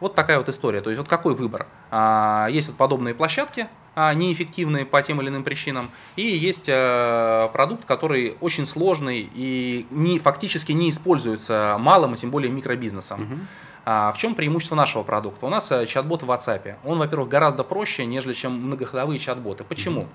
Вот 0.00 0.14
такая 0.14 0.38
вот 0.38 0.48
история. 0.48 0.80
То 0.80 0.90
есть 0.90 0.98
вот 0.98 1.08
какой 1.08 1.34
выбор? 1.34 1.66
А, 1.90 2.48
есть 2.50 2.68
вот 2.68 2.76
подобные 2.76 3.14
площадки, 3.14 3.68
а, 3.96 4.12
неэффективные 4.12 4.84
по 4.84 5.00
тем 5.00 5.22
или 5.22 5.30
иным 5.30 5.42
причинам, 5.42 5.90
и 6.16 6.22
есть 6.22 6.68
э, 6.68 7.48
продукт, 7.50 7.86
который 7.86 8.36
очень 8.42 8.66
сложный 8.66 9.28
и 9.34 9.86
не, 9.90 10.18
фактически 10.18 10.72
не 10.72 10.90
используется 10.90 11.76
малым, 11.80 12.12
и 12.12 12.16
тем 12.18 12.30
более 12.30 12.52
микробизнесом. 12.52 13.48
А 13.86 14.12
в 14.12 14.18
чем 14.18 14.34
преимущество 14.34 14.74
нашего 14.74 15.02
продукта? 15.02 15.46
У 15.46 15.48
нас 15.48 15.72
э, 15.72 15.86
чат-бот 15.86 16.24
в 16.24 16.30
WhatsApp. 16.30 16.74
Он, 16.84 16.98
во-первых, 16.98 17.30
гораздо 17.30 17.64
проще, 17.64 18.04
нежели 18.04 18.34
чем 18.34 18.52
многоходовые 18.52 19.18
чат-боты. 19.18 19.64
Почему? 19.64 20.08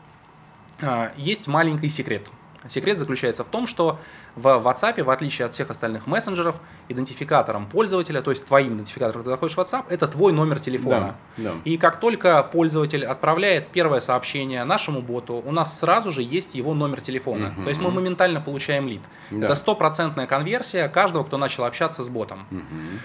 А, 0.82 1.12
Есть 1.18 1.48
маленький 1.48 1.90
секрет. 1.90 2.30
Секрет 2.68 3.00
заключается 3.00 3.44
в 3.44 3.48
том, 3.48 3.65
что 3.68 4.00
в 4.36 4.48
WhatsApp, 4.48 5.03
в 5.03 5.10
отличие 5.10 5.46
от 5.46 5.53
всех 5.53 5.70
остальных 5.70 6.08
мессенджеров, 6.08 6.62
идентификатором 6.89 7.65
пользователя, 7.65 8.21
то 8.21 8.32
есть 8.32 8.45
твоим 8.45 8.76
идентификатором, 8.76 9.24
когда 9.24 9.32
заходишь 9.32 9.56
в 9.56 9.60
WhatsApp, 9.60 9.86
это 9.89 10.08
твой 10.08 10.32
номер 10.32 10.60
телефона. 10.60 11.15
Да, 11.38 11.43
да. 11.43 11.54
И 11.65 11.78
как 11.78 12.00
только 12.00 12.43
пользователь 12.43 13.06
отправляет 13.06 13.69
первое 13.69 14.00
сообщение 14.00 14.63
нашему 14.63 15.02
боту, 15.02 15.41
у 15.45 15.52
нас 15.52 15.80
сразу 15.80 16.12
же 16.12 16.21
есть 16.21 16.54
его 16.54 16.74
номер 16.74 17.02
телефона. 17.02 17.50
Мгм. 17.50 17.63
То 17.63 17.69
есть 17.69 17.82
мы 17.82 17.91
моментально 17.91 18.41
получаем 18.41 18.88
лид. 18.88 19.02
Да. 19.32 19.45
Это 19.45 19.56
стопроцентная 19.56 20.28
конверсия 20.28 20.88
каждого, 20.88 21.24
кто 21.24 21.38
начал 21.38 21.63
общаться 21.63 22.04
с 22.04 22.10
ботом. 22.10 22.45
Мгм. 22.52 23.00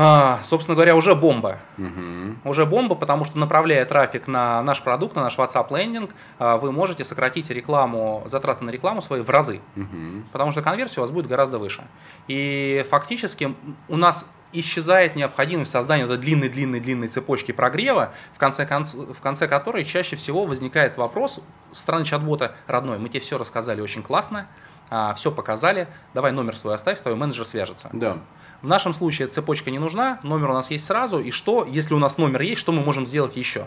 А, 0.00 0.38
собственно 0.44 0.76
говоря, 0.76 0.94
уже 0.94 1.16
бомба. 1.16 1.58
Мгм. 1.76 2.38
Уже 2.44 2.64
бомба, 2.66 2.94
потому 2.94 3.24
что 3.24 3.36
направляя 3.36 3.84
трафик 3.84 4.28
на 4.28 4.62
наш 4.62 4.80
продукт, 4.82 5.16
на 5.16 5.22
наш 5.22 5.36
WhatsApp 5.36 5.76
лендинг, 5.76 6.12
а, 6.38 6.56
вы 6.56 6.70
можете 6.70 7.02
сократить 7.02 7.50
рекламу, 7.50 8.22
затраты 8.26 8.62
на 8.62 8.70
рекламу 8.70 9.02
свои 9.02 9.22
в 9.22 9.28
разы. 9.30 9.60
Мгм. 9.74 10.24
Потому 10.30 10.52
что 10.52 10.62
конверсия 10.62 11.00
у 11.00 11.02
вас 11.02 11.10
будет 11.10 11.26
гораздо 11.26 11.58
выше. 11.58 11.82
И 12.28 12.86
фактически 12.88 13.56
у 13.88 13.96
нас 13.96 14.28
исчезает 14.52 15.16
необходимость 15.16 15.72
создания 15.72 16.04
этой 16.04 16.16
длинной-длинной-длинной 16.16 17.08
цепочки 17.08 17.50
прогрева, 17.50 18.12
в 18.34 18.38
конце, 18.38 18.66
конц- 18.66 19.12
в 19.12 19.20
конце 19.20 19.48
которой 19.48 19.82
чаще 19.82 20.14
всего 20.14 20.46
возникает 20.46 20.96
вопрос 20.96 21.40
со 21.72 21.82
стороны 21.82 22.04
чат-бота 22.04 22.54
«Родной, 22.68 22.98
мы 22.98 23.08
тебе 23.08 23.18
все 23.18 23.36
рассказали 23.36 23.80
очень 23.80 24.04
классно, 24.04 24.46
все 25.16 25.32
показали, 25.32 25.88
давай 26.14 26.30
номер 26.32 26.56
свой 26.56 26.76
оставь, 26.76 26.98
с 26.98 27.02
тобой 27.02 27.18
менеджер 27.18 27.44
свяжется». 27.44 27.90
Да. 27.92 28.18
В 28.62 28.66
нашем 28.66 28.92
случае 28.92 29.28
цепочка 29.28 29.70
не 29.70 29.78
нужна, 29.78 30.18
номер 30.22 30.50
у 30.50 30.54
нас 30.54 30.70
есть 30.70 30.84
сразу, 30.84 31.20
и 31.20 31.30
что, 31.30 31.64
если 31.70 31.94
у 31.94 31.98
нас 31.98 32.18
номер 32.18 32.42
есть, 32.42 32.60
что 32.60 32.72
мы 32.72 32.82
можем 32.82 33.06
сделать 33.06 33.36
еще? 33.36 33.66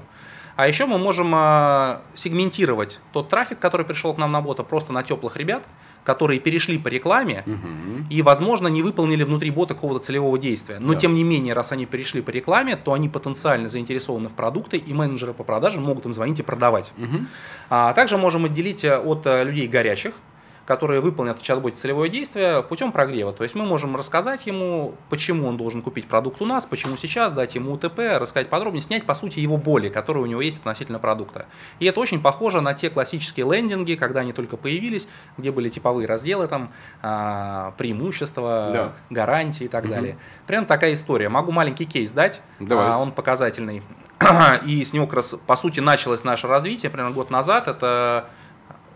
А 0.57 0.67
еще 0.67 0.85
мы 0.85 0.97
можем 0.97 1.31
а, 1.33 2.01
сегментировать 2.13 2.99
тот 3.13 3.29
трафик, 3.29 3.57
который 3.59 3.85
пришел 3.85 4.13
к 4.13 4.17
нам 4.17 4.31
на 4.31 4.41
бота, 4.41 4.63
просто 4.63 4.91
на 4.91 5.01
теплых 5.01 5.37
ребят, 5.37 5.63
которые 6.03 6.41
перешли 6.41 6.77
по 6.77 6.89
рекламе 6.89 7.43
Мгм. 7.45 8.07
и, 8.09 8.21
возможно, 8.21 8.67
не 8.67 8.83
выполнили 8.83 9.23
внутри 9.23 9.49
бота 9.49 9.75
какого-то 9.75 10.03
целевого 10.05 10.37
действия. 10.37 10.79
Но, 10.79 10.93
Да. 10.93 10.99
тем 10.99 11.13
не 11.13 11.23
менее, 11.23 11.53
раз 11.53 11.71
они 11.71 11.85
перешли 11.85 12.21
по 12.21 12.31
рекламе, 12.31 12.75
то 12.75 12.91
они 12.91 13.07
потенциально 13.07 13.69
заинтересованы 13.69 14.27
в 14.27 14.33
продукте, 14.33 14.75
и 14.77 14.93
менеджеры 14.93 15.33
по 15.33 15.43
продажам 15.45 15.83
могут 15.83 16.05
им 16.05 16.13
звонить 16.13 16.39
и 16.39 16.43
продавать. 16.43 16.91
Мгм. 16.97 17.27
А 17.69 17.93
также 17.93 18.17
можем 18.17 18.43
отделить 18.45 18.83
э, 18.83 18.97
от 18.97 19.25
э, 19.25 19.45
людей 19.45 19.67
горячих, 19.67 20.15
которые 20.65 21.01
выполнят 21.01 21.39
в 21.39 21.43
чат-боте 21.43 21.77
целевое 21.77 22.09
действие 22.09 22.63
путем 22.63 22.91
прогрева. 22.91 23.33
То 23.33 23.43
есть 23.43 23.55
мы 23.55 23.65
можем 23.65 23.95
рассказать 23.95 24.45
ему, 24.47 24.95
почему 25.09 25.47
он 25.47 25.57
должен 25.57 25.81
купить 25.81 26.07
продукт 26.07 26.41
у 26.41 26.45
нас, 26.45 26.65
почему 26.65 26.95
сейчас, 26.97 27.33
дать 27.33 27.55
ему 27.55 27.73
УТП, 27.73 27.99
рассказать 28.19 28.49
подробнее, 28.49 28.81
снять, 28.81 29.05
по 29.05 29.13
сути, 29.13 29.39
его 29.39 29.57
боли, 29.57 29.89
которые 29.89 30.23
у 30.23 30.27
него 30.27 30.41
есть 30.41 30.59
относительно 30.59 30.99
продукта. 30.99 31.47
И 31.79 31.85
это 31.85 31.99
очень 31.99 32.21
похоже 32.21 32.61
на 32.61 32.73
те 32.73 32.89
классические 32.89 33.45
лендинги, 33.51 33.95
когда 33.95 34.21
они 34.21 34.33
только 34.33 34.55
появились, 34.57 35.07
где 35.37 35.51
были 35.51 35.69
типовые 35.69 36.07
разделы, 36.07 36.47
там, 36.47 36.71
а, 37.01 37.73
преимущества, 37.77 38.69
Да. 38.71 38.93
гарантии 39.09 39.65
и 39.65 39.67
так 39.67 39.83
Мгм. 39.83 39.93
далее. 39.93 40.17
Примерно 40.47 40.67
такая 40.67 40.93
история. 40.93 41.29
Могу 41.29 41.51
маленький 41.51 41.85
кейс 41.85 42.11
дать, 42.11 42.41
Давай. 42.59 42.87
а, 42.87 42.97
он 42.97 43.11
показательный. 43.11 43.81
И 44.65 44.83
с 44.85 44.93
него 44.93 45.07
как 45.07 45.15
раз, 45.15 45.35
по 45.47 45.55
сути, 45.55 45.79
началось 45.79 46.23
наше 46.23 46.47
развитие 46.47 46.91
примерно 46.91 47.11
год 47.13 47.31
назад. 47.31 47.67
Это 47.67 48.27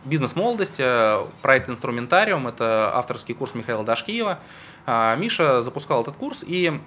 бизнес-молодость, 0.05 0.75
э, 0.79 1.25
проект 1.41 1.69
«Инструментариум», 1.69 2.47
это 2.47 2.91
авторский 2.93 3.35
курс 3.35 3.53
Михаила 3.53 3.83
Дашкиева. 3.83 4.39
А, 4.85 5.15
Миша 5.15 5.61
запускал 5.61 6.01
этот 6.01 6.15
курс 6.15 6.43
и 6.45 6.79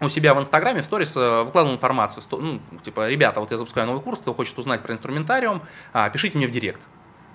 у 0.00 0.08
себя 0.08 0.34
в 0.34 0.38
Инстаграме, 0.38 0.82
в 0.82 0.84
сторис 0.84 1.16
э, 1.16 1.42
выкладывал 1.42 1.74
информацию. 1.74 2.22
Ну, 2.30 2.60
типа, 2.82 3.08
ребята, 3.08 3.40
вот 3.40 3.50
я 3.50 3.56
запускаю 3.56 3.86
новый 3.86 4.02
курс, 4.02 4.20
кто 4.20 4.34
хочет 4.34 4.58
узнать 4.58 4.82
про 4.82 4.92
инструментариум, 4.92 5.62
а, 5.92 6.10
пишите 6.10 6.36
мне 6.36 6.46
в 6.46 6.50
директ. 6.50 6.80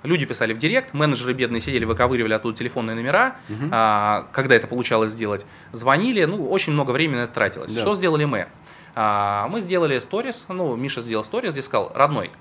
Люди 0.04 0.26
писали 0.26 0.54
в 0.54 0.58
директ, 0.58 0.94
менеджеры 0.94 1.34
бедные 1.34 1.62
сидели, 1.62 1.86
выковыривали 1.86 2.34
оттуда 2.34 2.58
телефонные 2.58 2.96
номера, 2.96 3.36
а, 3.72 4.28
когда 4.32 4.56
это 4.56 4.68
получалось 4.68 5.12
сделать, 5.12 5.46
звонили, 5.72 6.24
ну, 6.26 6.50
очень 6.50 6.74
много 6.74 6.92
времени 6.92 7.18
на 7.18 7.24
это 7.24 7.34
тратилось. 7.34 7.74
Да. 7.74 7.82
Что 7.82 7.94
сделали 7.96 8.26
мы? 8.26 8.48
А, 8.96 9.48
мы 9.50 9.62
сделали 9.62 10.00
сторис, 10.00 10.46
ну, 10.48 10.76
Миша 10.76 11.02
сделал 11.02 11.24
сторис, 11.24 11.54
где 11.54 11.62
сказал, 11.62 11.92
родной, 11.94 12.32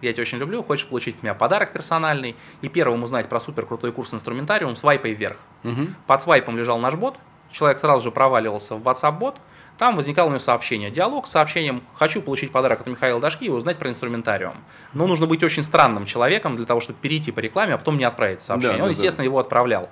я 0.00 0.12
тебя 0.12 0.22
очень 0.22 0.38
люблю, 0.38 0.62
хочешь 0.62 0.86
получить 0.86 1.16
от 1.16 1.22
меня 1.22 1.34
подарок 1.34 1.72
персональный 1.72 2.36
и 2.60 2.68
первым 2.68 3.02
узнать 3.02 3.28
про 3.28 3.40
супер 3.40 3.66
крутой 3.66 3.92
курс 3.92 4.14
инструментариум, 4.14 4.76
свайпай 4.76 5.12
вверх. 5.12 5.36
Мгм. 5.62 5.96
Под 6.06 6.22
свайпом 6.22 6.56
лежал 6.56 6.78
наш 6.78 6.94
бот, 6.94 7.16
человек 7.50 7.78
сразу 7.78 8.02
же 8.02 8.10
проваливался 8.10 8.74
в 8.74 8.82
WhatsApp-бот, 8.86 9.36
там 9.78 9.94
возникало 9.94 10.26
у 10.26 10.30
него 10.30 10.40
сообщение, 10.40 10.90
диалог 10.90 11.28
с 11.28 11.30
сообщением 11.30 11.82
«Хочу 11.94 12.20
получить 12.20 12.50
подарок 12.50 12.80
от 12.80 12.88
Михаила 12.88 13.20
Дашки 13.20 13.44
и 13.44 13.48
узнать 13.48 13.78
про 13.78 13.88
инструментариум». 13.88 14.56
Но 14.92 15.06
нужно 15.06 15.26
быть 15.26 15.44
очень 15.44 15.62
странным 15.62 16.04
человеком 16.04 16.56
для 16.56 16.66
того, 16.66 16.80
чтобы 16.80 16.98
перейти 16.98 17.30
по 17.30 17.38
рекламе, 17.38 17.74
а 17.74 17.78
потом 17.78 17.96
не 17.96 18.02
отправить 18.02 18.42
сообщение. 18.42 18.78
Да, 18.78 18.84
Он, 18.84 18.88
да, 18.88 18.90
естественно, 18.90 19.24
его 19.24 19.38
отправлял. 19.38 19.88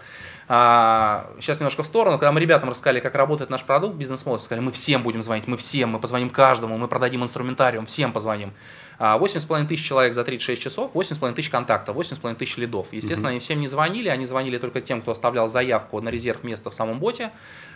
А, 0.48 1.30
сейчас 1.38 1.60
немножко 1.60 1.84
в 1.84 1.86
сторону. 1.86 2.18
Когда 2.18 2.32
мы 2.32 2.40
ребятам 2.40 2.68
рассказали, 2.68 2.98
как 2.98 3.14
работает 3.14 3.48
наш 3.48 3.62
продукт, 3.62 3.94
бизнес-молодцы 3.94 4.46
сказали, 4.46 4.64
мы 4.64 4.72
всем 4.72 5.04
будем 5.04 5.22
звонить, 5.22 5.46
мы 5.46 5.56
всем, 5.56 5.90
мы 5.90 6.00
позвоним 6.00 6.30
каждому, 6.30 6.76
мы 6.78 6.88
продадим 6.88 7.22
инструментариум, 7.22 7.86
всем 7.86 8.12
позвоним. 8.12 8.52
8,5 8.98 9.66
тысяч 9.66 9.86
человек 9.86 10.14
за 10.14 10.24
36 10.24 10.62
часов, 10.62 10.92
8,5 10.94 11.34
тысяч 11.34 11.50
контактов, 11.50 11.96
8,5 11.96 12.34
тысяч 12.36 12.56
лидов. 12.56 12.88
Естественно, 12.92 13.30
они 13.30 13.40
всем 13.40 13.60
не 13.60 13.68
звонили, 13.68 14.08
они 14.08 14.24
звонили 14.26 14.58
только 14.58 14.80
тем, 14.80 15.02
кто 15.02 15.10
оставлял 15.10 15.48
заявку 15.48 16.00
на 16.00 16.08
резерв 16.08 16.44
места 16.44 16.70
в 16.70 16.74
самом 16.74 16.98
боте. 16.98 17.32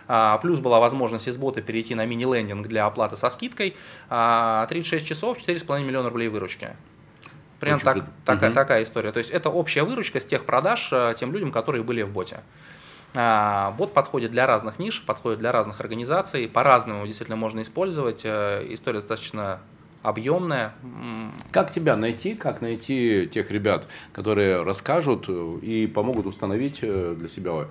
А, 0.07 0.37
плюс 0.39 0.59
была 0.59 0.79
возможность 0.79 1.27
из 1.27 1.37
бота 1.37 1.61
перейти 1.61 1.95
на 1.95 2.05
мини-лендинг 2.05 2.67
для 2.67 2.85
оплаты 2.85 3.17
со 3.17 3.29
скидкой. 3.29 3.75
36 4.09 5.07
часов, 5.07 5.37
4,5 5.37 5.83
миллиона 5.83 6.09
рублей 6.09 6.27
выручки. 6.27 6.75
Примерно 7.59 7.83
так, 7.83 7.97
угу. 7.97 8.05
такая, 8.25 8.51
такая 8.51 8.83
история. 8.83 9.11
То 9.11 9.19
есть 9.19 9.29
это 9.29 9.49
общая 9.49 9.83
выручка 9.83 10.19
с 10.19 10.25
тех 10.25 10.45
продаж 10.45 10.91
тем 11.17 11.31
людям, 11.31 11.51
которые 11.51 11.83
были 11.83 12.01
в 12.01 12.11
боте. 12.11 12.41
А, 13.13 13.71
бот 13.71 13.93
подходит 13.93 14.31
для 14.31 14.47
разных 14.47 14.79
ниш, 14.79 15.03
подходит 15.05 15.39
для 15.39 15.51
разных 15.51 15.81
организаций, 15.81 16.47
по-разному 16.47 17.05
действительно 17.05 17.35
можно 17.35 17.61
использовать. 17.61 18.21
Э, 18.23 18.65
история 18.69 18.99
достаточно 18.99 19.59
объемная. 20.03 20.73
Как 21.51 21.71
тебя 21.71 21.95
найти? 21.95 22.35
Как 22.35 22.61
найти 22.61 23.29
тех 23.31 23.51
ребят, 23.51 23.87
которые 24.13 24.63
расскажут 24.63 25.25
э, 25.27 25.59
и 25.61 25.87
помогут 25.87 26.25
установить 26.25 26.79
для 26.81 27.27
себя 27.27 27.67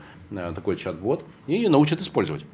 такой 0.54 0.76
чат-бот 0.76 1.24
и 1.46 1.68
научат 1.68 2.00
использовать? 2.00 2.44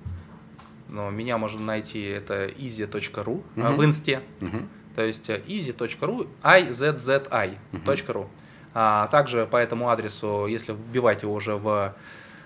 Но 0.88 1.10
меня 1.10 1.36
можно 1.36 1.60
найти 1.60 2.02
это 2.02 2.46
easy.ru 2.46 3.32
угу. 3.32 3.42
в 3.54 3.84
инсте. 3.84 4.22
Угу. 4.40 4.58
То 4.96 5.02
есть 5.02 5.28
э, 5.28 5.42
easy.ru, 5.46 6.26
izzzi.ru. 6.42 8.26
А 8.72 9.06
также 9.08 9.46
по 9.46 9.56
этому 9.56 9.90
адресу, 9.90 10.46
если 10.46 10.72
вбивать 10.72 11.22
его 11.22 11.34
уже 11.34 11.56
в 11.56 11.94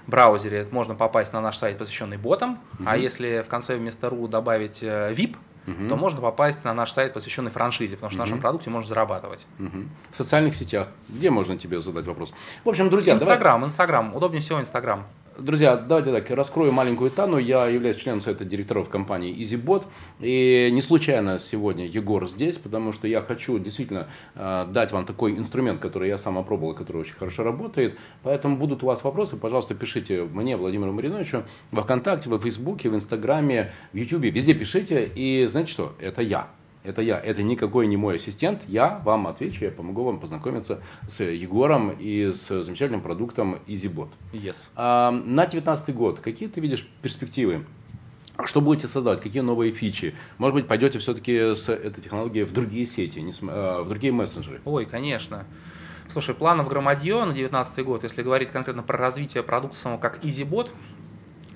браузере, 0.06 0.66
можно 0.70 0.94
попасть 0.94 1.32
на 1.32 1.40
наш 1.40 1.58
сайт, 1.58 1.78
посвященный 1.78 2.18
ботам. 2.18 2.60
Uh-huh. 2.78 2.84
А 2.86 2.96
если 2.96 3.42
в 3.46 3.48
конце 3.48 3.76
вместо 3.76 4.08
.ru 4.08 4.28
добавить 4.28 4.82
VIP, 4.82 5.36
uh-huh. 5.70 5.88
то 5.88 5.96
можно 5.96 6.20
попасть 6.20 6.64
на 6.64 6.74
наш 6.74 6.92
сайт, 6.92 7.12
посвященный 7.12 7.50
франшизе, 7.50 7.96
потому 7.96 8.10
что 8.10 8.18
uh-huh. 8.18 8.22
в 8.22 8.26
нашем 8.26 8.40
продукте 8.40 8.70
можно 8.70 8.88
зарабатывать. 8.88 9.46
Uh-huh. 9.58 9.86
В 10.10 10.16
социальных 10.16 10.54
сетях, 10.54 10.88
где 11.08 11.30
можно 11.30 11.56
тебе 11.56 11.80
задать 11.80 12.06
вопрос? 12.06 12.32
В 12.64 12.68
общем, 12.68 12.90
друзья, 12.90 13.14
Инстаграм, 13.14 13.60
давай... 13.60 13.68
Инстаграм. 13.68 14.14
Удобнее 14.14 14.40
всего 14.40 14.60
Инстаграм. 14.60 15.06
Друзья, 15.40 15.74
давайте 15.76 16.12
так, 16.12 16.28
раскрою 16.36 16.70
маленькую 16.70 17.10
тайну. 17.10 17.38
Я 17.38 17.66
являюсь 17.66 17.96
членом 17.96 18.20
совета 18.20 18.44
директоров 18.44 18.90
компании 18.90 19.34
EasyBot. 19.34 19.84
И 20.20 20.68
не 20.70 20.82
случайно 20.82 21.38
сегодня 21.38 21.86
Егор 21.86 22.28
здесь, 22.28 22.58
потому 22.58 22.92
что 22.92 23.08
я 23.08 23.22
хочу 23.22 23.58
действительно 23.58 24.08
э, 24.34 24.66
дать 24.70 24.92
вам 24.92 25.06
такой 25.06 25.32
инструмент, 25.32 25.80
который 25.80 26.08
я 26.08 26.18
сам 26.18 26.36
опробовал, 26.36 26.74
который 26.74 26.98
очень 26.98 27.14
хорошо 27.14 27.42
работает. 27.42 27.96
Поэтому 28.22 28.58
будут 28.58 28.82
у 28.82 28.86
вас 28.86 29.02
вопросы, 29.02 29.38
пожалуйста, 29.38 29.74
пишите 29.74 30.24
мне, 30.24 30.58
Владимиру 30.58 30.92
Мариновичу, 30.92 31.44
во 31.70 31.84
Вконтакте, 31.84 32.28
во 32.28 32.38
Фейсбуке, 32.38 32.90
в 32.90 32.94
Инстаграме, 32.94 33.72
в 33.94 33.96
Ютубе, 33.96 34.28
везде 34.28 34.52
пишите. 34.52 35.10
И 35.14 35.46
знаете 35.46 35.72
что? 35.72 35.94
Это 36.00 36.20
я 36.20 36.48
это 36.82 37.02
я, 37.02 37.18
это 37.18 37.42
никакой 37.42 37.86
не 37.86 37.96
мой 37.96 38.16
ассистент, 38.16 38.62
я 38.66 39.00
вам 39.04 39.26
отвечу, 39.26 39.64
я 39.64 39.70
помогу 39.70 40.04
вам 40.04 40.18
познакомиться 40.18 40.80
с 41.08 41.22
Егором 41.22 41.90
и 41.98 42.32
с 42.32 42.62
замечательным 42.62 43.00
продуктом 43.00 43.58
EasyBot. 43.66 44.08
Yes. 44.32 44.70
А, 44.76 45.10
на 45.10 45.42
2019 45.42 45.94
год 45.94 46.20
какие 46.20 46.48
ты 46.48 46.60
видишь 46.60 46.88
перспективы? 47.02 47.64
Что 48.44 48.60
будете 48.62 48.88
создавать? 48.88 49.20
Какие 49.20 49.42
новые 49.42 49.70
фичи? 49.70 50.14
Может 50.38 50.54
быть, 50.54 50.66
пойдете 50.66 50.98
все-таки 50.98 51.54
с 51.54 51.68
этой 51.68 52.00
технологией 52.02 52.44
в 52.44 52.52
другие 52.52 52.86
сети, 52.86 53.20
в 53.20 53.88
другие 53.88 54.12
мессенджеры? 54.14 54.62
Ой, 54.64 54.86
конечно. 54.86 55.44
Слушай, 56.08 56.34
планов 56.34 56.68
громадье 56.68 57.16
на 57.16 57.32
2019 57.32 57.84
год, 57.84 58.02
если 58.02 58.22
говорить 58.22 58.50
конкретно 58.50 58.82
про 58.82 58.96
развитие 58.98 59.42
продукта 59.42 59.78
самого 59.78 59.98
как 59.98 60.24
EasyBot, 60.24 60.70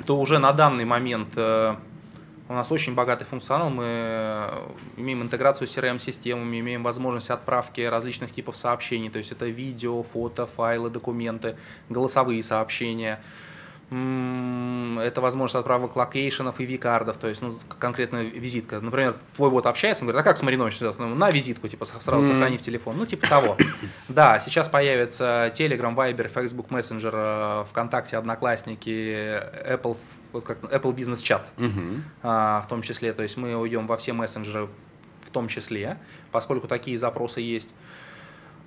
то 0.07 0.19
уже 0.19 0.39
на 0.39 0.53
данный 0.53 0.85
момент 0.85 1.31
э, 1.37 1.77
у 2.49 2.53
нас 2.53 2.71
очень 2.71 2.95
богатый 2.95 3.25
функционал, 3.25 3.71
мы 3.71 3.85
э, 3.87 4.69
имеем 4.99 5.23
интеграцию 5.23 5.67
с 5.67 5.77
CRM-системами, 5.77 6.61
имеем 6.61 6.83
возможность 6.83 7.31
отправки 7.31 7.81
различных 7.81 8.33
типов 8.33 8.57
сообщений, 8.57 9.09
то 9.09 9.19
есть 9.19 9.33
это 9.33 9.47
видео, 9.47 10.03
фото, 10.03 10.47
файлы, 10.47 10.91
документы, 10.91 11.57
голосовые 11.89 12.43
сообщения. 12.43 13.21
Это 13.91 15.21
возможность 15.21 15.57
отправок 15.57 15.95
location 15.95 16.46
ов 16.46 16.59
и 16.59 16.65
vCard 16.65 16.97
ов, 16.97 17.17
то 17.17 17.29
есть 17.29 17.43
ну, 17.43 17.59
конкретно 17.79 18.25
визитка. 18.25 18.81
Например, 18.81 19.17
твой 19.37 19.51
бот 19.51 19.67
общается, 19.67 20.05
он 20.05 20.09
говорит, 20.09 20.27
а 20.27 20.29
как 20.29 20.37
с 20.37 20.43
Мариновичем? 20.43 20.95
Ну, 20.99 21.15
на 21.15 21.31
визитку, 21.31 21.69
типа, 21.69 21.85
сразу 21.85 22.11
mm-hmm. 22.11 22.33
сохрани 22.33 22.57
в 22.57 22.63
телефон. 22.63 22.97
Ну, 22.97 23.07
типа 23.07 23.29
того. 23.29 23.57
Да, 24.09 24.41
сейчас 24.41 24.69
появится 24.69 25.53
Telegram, 25.55 25.95
Viber, 25.95 26.29
Facebook 26.29 26.69
Messenger, 26.69 27.63
э, 27.63 27.65
ВКонтакте, 27.71 28.17
Одноклассники, 28.17 29.39
Apple 29.71 29.97
вот 30.35 30.45
как 30.45 30.59
Apple 30.65 30.95
Business 30.95 31.23
Chat 31.23 31.45
угу. 31.57 32.03
а, 32.23 32.61
в 32.61 32.69
том 32.69 32.83
числе. 32.83 33.13
То 33.13 33.23
есть 33.23 33.37
мы 33.37 33.57
уйдем 33.57 33.87
во 33.87 33.97
все 33.97 34.13
мессенджеры 34.13 34.69
в 35.23 35.31
том 35.31 35.49
числе, 35.49 35.99
поскольку 36.31 36.69
такие 36.69 36.99
запросы 36.99 37.41
есть. 37.41 37.71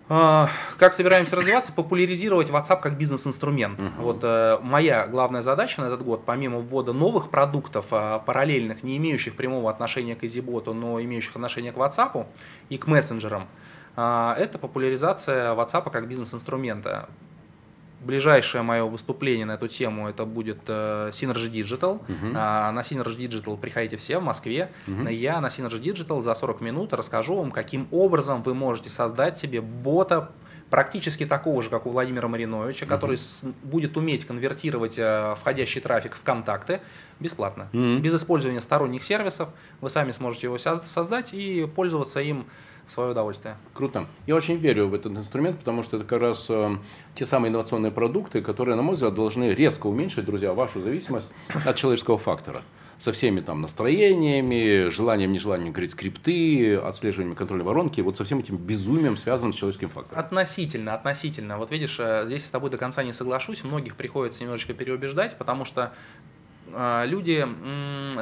А, 0.10 0.48
как 0.78 0.94
собираемся 0.94 1.36
развиваться? 1.36 1.74
Популяризировать 1.74 2.50
WhatsApp 2.50 2.80
как 2.80 2.98
бизнес-инструмент. 2.98 3.78
Uh-huh. 3.78 3.92
Вот 3.98 4.20
э, 4.24 4.58
моя 4.62 5.06
главная 5.06 5.42
задача 5.42 5.82
на 5.82 5.88
этот 5.88 6.02
год, 6.02 6.24
помимо 6.26 6.60
ввода 6.60 6.94
новых 6.94 7.30
продуктов, 7.30 7.88
э, 7.92 8.20
параллельных, 8.26 8.84
не 8.84 8.96
имеющих 8.96 9.36
прямого 9.36 9.70
отношения 9.70 10.16
к 10.16 10.24
EasyBot, 10.24 10.72
но 10.72 11.02
имеющих 11.02 11.36
отношение 11.36 11.74
к 11.74 11.76
WhatsApp 11.76 12.26
и 12.70 12.78
к 12.78 12.88
мессенджерам, 12.88 13.48
э, 13.98 14.36
это 14.38 14.58
популяризация 14.58 15.54
WhatsApp 15.54 15.92
как 15.92 16.08
бизнес-инструмента 16.08 17.10
ближайшее 18.08 18.64
мое 18.64 18.86
выступление 18.86 19.46
на 19.46 19.54
эту 19.54 19.68
тему 19.68 20.08
это 20.10 20.26
будет 20.26 20.60
э, 20.68 21.12
Synergy 21.14 21.52
Digital. 21.52 22.02
А, 22.36 22.72
на 22.72 22.80
Synergy 22.80 23.28
Digital 23.28 23.58
приходите 23.58 23.98
все 23.98 24.18
в 24.18 24.24
Москве. 24.24 24.72
Uh-huh. 24.88 25.14
Я 25.14 25.40
на 25.42 25.48
Synergy 25.48 25.82
Digital 25.82 26.22
за 26.22 26.34
40 26.34 26.62
минут 26.62 26.94
расскажу 26.94 27.36
вам, 27.36 27.52
каким 27.52 27.88
образом 27.92 28.42
вы 28.42 28.54
можете 28.56 28.90
создать 28.90 29.38
себе 29.38 29.62
бота 29.62 30.32
практически 30.70 31.26
такого 31.26 31.62
же, 31.62 31.70
как 31.70 31.86
у 31.86 31.92
Владимира 31.92 32.28
Мариновича, 32.28 32.86
uh-huh. 32.86 32.90
который 32.90 33.18
с, 33.18 33.44
будет 33.64 33.96
уметь 33.98 34.26
конвертировать 34.26 34.98
э, 34.98 35.36
входящий 35.40 35.82
трафик 35.82 36.16
в 36.16 36.24
контакты 36.24 36.82
бесплатно, 37.20 37.68
uh-huh. 37.74 38.00
без 38.00 38.16
использования 38.16 38.62
сторонних 38.62 39.04
сервисов. 39.04 39.50
Вы 39.82 39.90
сами 39.90 40.12
сможете 40.12 40.48
его 40.48 40.58
создать 40.58 41.34
и 41.34 41.68
пользоваться 41.76 42.22
им 42.22 42.48
свое 42.88 43.12
удовольствие. 43.12 43.58
Круто. 43.74 44.08
Я 44.26 44.36
очень 44.36 44.58
верю 44.58 44.88
в 44.88 44.94
этот 44.94 45.14
инструмент, 45.14 45.60
потому 45.60 45.84
что 45.84 45.98
это 45.98 46.06
как 46.06 46.22
раз 46.22 46.48
э, 46.50 46.78
те 47.16 47.26
самые 47.26 47.50
инновационные 47.50 47.92
продукты, 47.92 48.42
которые, 48.42 48.76
на 48.76 48.82
мой 48.82 48.96
взгляд, 48.96 49.14
должны 49.14 49.54
резко 49.54 49.88
уменьшить, 49.88 50.26
друзья, 50.26 50.54
вашу 50.54 50.82
зависимость 50.82 51.30
от 51.66 51.76
человеческого 51.76 52.18
фактора 52.18 52.64
со 52.98 53.12
всеми 53.12 53.42
там 53.42 53.62
настроениями, 53.62 54.90
желанием, 54.90 55.32
нежеланием 55.32 55.72
говорить 55.72 55.92
скрипты, 55.92 56.76
отслеживанием 56.76 57.36
контроля 57.36 57.64
воронки, 57.64 58.02
вот 58.02 58.18
со 58.18 58.24
всем 58.24 58.40
этим 58.40 58.58
безумием 58.58 59.18
связанным 59.18 59.54
с 59.54 59.56
человеческим 59.56 59.90
фактором. 59.90 60.20
Относительно, 60.20 60.94
относительно. 60.96 61.58
Вот 61.58 61.72
видишь, 61.72 61.98
э, 62.00 62.24
здесь 62.26 62.46
с 62.46 62.50
тобой 62.50 62.70
до 62.70 62.78
конца 62.78 63.04
не 63.04 63.14
соглашусь, 63.14 63.64
многих 63.64 63.96
приходится 63.96 64.44
немножечко 64.44 64.74
переубеждать, 64.74 65.38
потому 65.38 65.64
что 65.66 65.94
э, 66.74 67.04
люди 67.06 67.48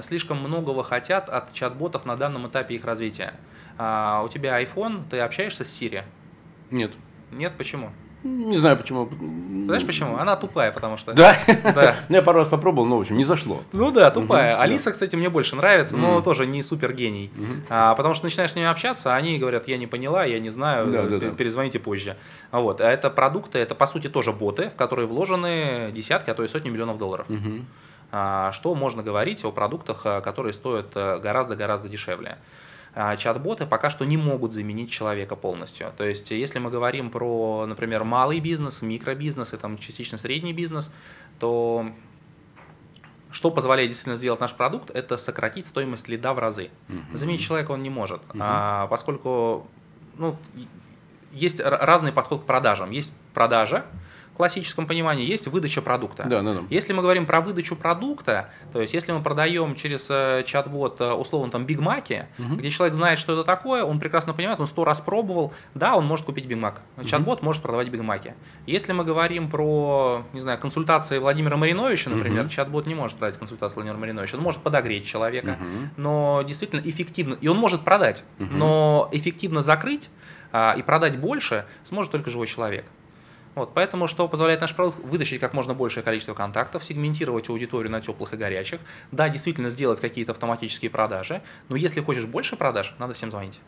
слишком 0.02 0.40
многого 0.40 0.84
хотят 0.84 1.30
от 1.30 1.54
чат-ботов 1.54 2.06
на 2.06 2.18
данном 2.18 2.48
этапе 2.48 2.76
их 2.76 2.84
развития 2.84 3.36
а, 3.78 4.24
у 4.26 4.30
тебя 4.30 4.62
iPhone, 4.62 5.04
ты 5.10 5.20
общаешься 5.20 5.66
с 5.66 5.82
Siri? 5.82 6.04
Нет. 6.72 6.92
Нет, 7.32 7.54
почему? 7.58 7.92
Не 8.26 8.58
знаю 8.58 8.76
почему. 8.76 9.08
Знаешь 9.66 9.86
почему? 9.86 10.18
Она 10.18 10.36
тупая, 10.36 10.72
потому 10.72 10.98
что. 10.98 11.14
Да? 11.14 11.36
Да. 11.64 11.96
Ну, 12.10 12.16
я 12.16 12.24
пару 12.24 12.40
раз 12.40 12.48
попробовал, 12.48 12.88
но 12.88 12.98
в 12.98 13.02
общем 13.02 13.18
не 13.18 13.24
зашло. 13.24 13.62
Ну 13.72 13.92
да, 13.92 14.10
тупая. 14.10 14.60
Алиса, 14.60 14.92
кстати, 14.92 15.16
мне 15.16 15.30
больше 15.30 15.56
нравится, 15.56 15.96
но 15.96 16.22
тоже 16.22 16.48
не 16.48 16.64
супер 16.64 16.94
гений. 16.94 17.32
А, 17.70 17.94
потому 17.94 18.16
что 18.16 18.26
начинаешь 18.26 18.52
с 18.52 18.56
ними 18.56 18.68
общаться, 18.68 19.16
они 19.16 19.38
говорят, 19.38 19.68
я 19.68 19.78
не 19.78 19.86
поняла, 19.86 20.26
я 20.26 20.40
не 20.40 20.50
знаю, 20.50 21.36
перезвоните 21.36 21.78
позже. 21.80 22.18
Вот. 22.52 22.82
А 22.82 22.90
это 22.90 23.12
продукты, 23.12 23.60
это 23.60 23.76
по 23.76 23.86
сути 23.86 24.10
тоже 24.10 24.32
боты, 24.32 24.70
в 24.70 24.76
которые 24.76 25.08
вложены 25.08 25.92
десятки, 25.94 26.32
а 26.32 26.34
то 26.34 26.44
и 26.44 26.48
сотни 26.48 26.70
миллионов 26.70 26.98
долларов. 26.98 27.28
А, 28.12 28.52
что 28.54 28.74
можно 28.76 29.04
говорить 29.04 29.44
о 29.46 29.52
продуктах, 29.52 30.04
которые 30.24 30.54
стоят 30.54 30.92
э, 30.96 31.20
гораздо-гораздо 31.20 31.90
дешевле? 31.90 32.38
А, 32.98 33.18
чат-боты 33.18 33.66
пока 33.66 33.90
что 33.90 34.06
не 34.06 34.16
могут 34.16 34.54
заменить 34.54 34.90
человека 34.90 35.36
полностью. 35.36 35.92
То 35.98 36.06
есть, 36.06 36.32
если 36.32 36.60
мы 36.60 36.70
говорим 36.70 37.12
про, 37.12 37.66
например, 37.68 38.06
малый 38.06 38.40
бизнес, 38.40 38.82
микробизнес 38.82 39.54
и 39.54 39.58
там 39.58 39.78
частично 39.78 40.18
средний 40.18 40.54
бизнес, 40.54 40.92
то 41.38 41.92
что 43.32 43.52
позволяет 43.52 43.90
действительно 43.90 44.16
сделать 44.16 44.40
наш 44.40 44.54
продукт, 44.54 44.92
это 44.92 45.18
сократить 45.18 45.68
стоимость 45.68 46.08
лида 46.08 46.34
в 46.34 46.40
разы. 46.40 46.70
Uh-huh. 46.88 47.18
Заменить 47.18 47.42
человека 47.42 47.72
он 47.72 47.84
не 47.84 47.90
может, 47.90 48.22
uh-huh. 48.30 48.38
а, 48.40 48.88
поскольку 48.88 49.68
ну, 50.18 50.38
есть 51.34 51.60
разный 51.60 52.14
подход 52.14 52.44
к 52.44 52.46
продажам. 52.46 52.92
Есть 52.92 53.12
продажа, 53.34 53.86
классическом 54.36 54.86
понимании 54.88 55.26
есть 55.26 55.48
выдача 55.48 55.82
продукта. 55.82 56.26
Да, 56.28 56.42
да, 56.42 56.54
да. 56.54 56.62
Если 56.70 56.94
мы 56.94 57.02
говорим 57.02 57.26
про 57.26 57.42
выдачу 57.42 57.76
продукта, 57.76 58.50
то 58.74 58.82
есть 58.82 58.94
если 58.94 59.12
мы 59.12 59.22
продаем 59.22 59.76
через 59.76 60.08
э, 60.10 60.44
чат-бот 60.46 61.02
э, 61.02 61.12
условно 61.12 61.52
там 61.52 61.66
Биг 61.66 61.80
Маки, 61.80 62.28
угу. 62.38 62.56
где 62.56 62.70
человек 62.70 62.96
знает, 62.96 63.20
что 63.20 63.34
это 63.34 63.44
такое, 63.44 63.84
он 63.84 64.00
прекрасно 64.00 64.34
понимает, 64.34 64.60
он 64.60 64.68
сто 64.68 64.84
раз 64.84 65.00
пробовал, 65.00 65.54
да, 65.74 65.96
он 65.96 66.06
может 66.06 66.26
купить 66.26 66.46
Биг 66.46 66.58
Мак. 66.58 66.82
Чат-бот 67.06 67.42
может 67.42 67.62
продавать 67.62 67.90
Биг 67.90 68.02
Маки. 68.02 68.36
Если 68.66 68.92
мы 68.94 69.04
говорим 69.04 69.50
про, 69.50 70.24
не 70.34 70.40
знаю, 70.40 70.60
консультации 70.60 71.18
Владимира 71.18 71.58
Мариновича, 71.58 72.10
например, 72.10 72.44
угу. 72.44 72.50
чат-бот 72.50 72.88
не 72.88 72.96
может 72.96 73.18
продать 73.18 73.38
консультацию 73.38 73.76
Владимира 73.76 74.00
Мариновича, 74.00 74.38
он 74.38 74.44
может 74.44 74.62
подогреть 74.62 75.06
человека, 75.06 75.58
угу. 75.60 75.90
но 75.98 76.44
действительно 76.46 76.82
эффективно, 76.84 77.36
и 77.40 77.48
он 77.48 77.58
может 77.58 77.84
продать, 77.84 78.24
угу. 78.40 78.50
но 78.52 79.10
эффективно 79.12 79.62
закрыть 79.62 80.10
а, 80.52 80.74
и 80.78 80.82
продать 80.82 81.18
больше 81.20 81.66
сможет 81.84 82.12
только 82.12 82.30
живой 82.30 82.48
человек. 82.48 82.86
Вот, 83.56 83.74
поэтому 83.74 84.08
что 84.08 84.28
позволяет 84.28 84.62
наш 84.62 84.76
продукт? 84.76 85.00
Вытащить 85.00 85.40
как 85.40 85.54
можно 85.54 85.74
большее 85.74 86.04
количество 86.04 86.34
контактов, 86.34 86.84
сегментировать 86.84 87.50
аудиторию 87.50 87.92
на 87.92 88.02
теплых 88.02 88.34
и 88.34 88.38
горячих. 88.38 88.82
Да, 89.12 89.30
действительно 89.30 89.70
сделать 89.70 90.02
какие-то 90.02 90.34
автоматические 90.34 90.92
продажи, 90.92 91.42
но 91.70 91.78
если 91.78 92.02
хочешь 92.02 92.26
больше 92.26 92.58
продаж, 92.58 92.94
надо 93.00 93.14
всем 93.14 93.32
звонить. 93.32 93.62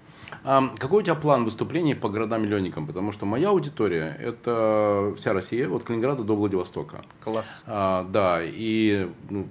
А 0.43 0.69
какой 0.77 1.01
у 1.01 1.05
тебя 1.05 1.15
план 1.15 1.45
выступлений 1.45 1.95
по 1.95 2.09
городам-миллионникам? 2.09 2.85
Потому 2.85 3.13
что 3.13 3.25
моя 3.25 3.49
аудитория– 3.49 4.17
это 4.19 5.13
вся 5.17 5.33
Россия, 5.33 5.69
от 5.69 5.83
Калининграда 5.83 6.23
до 6.23 6.35
Владивостока. 6.35 7.05
Класс. 7.23 7.63
А, 7.65 8.05
да, 8.09 8.41
и 8.43 9.09
ну, 9.29 9.47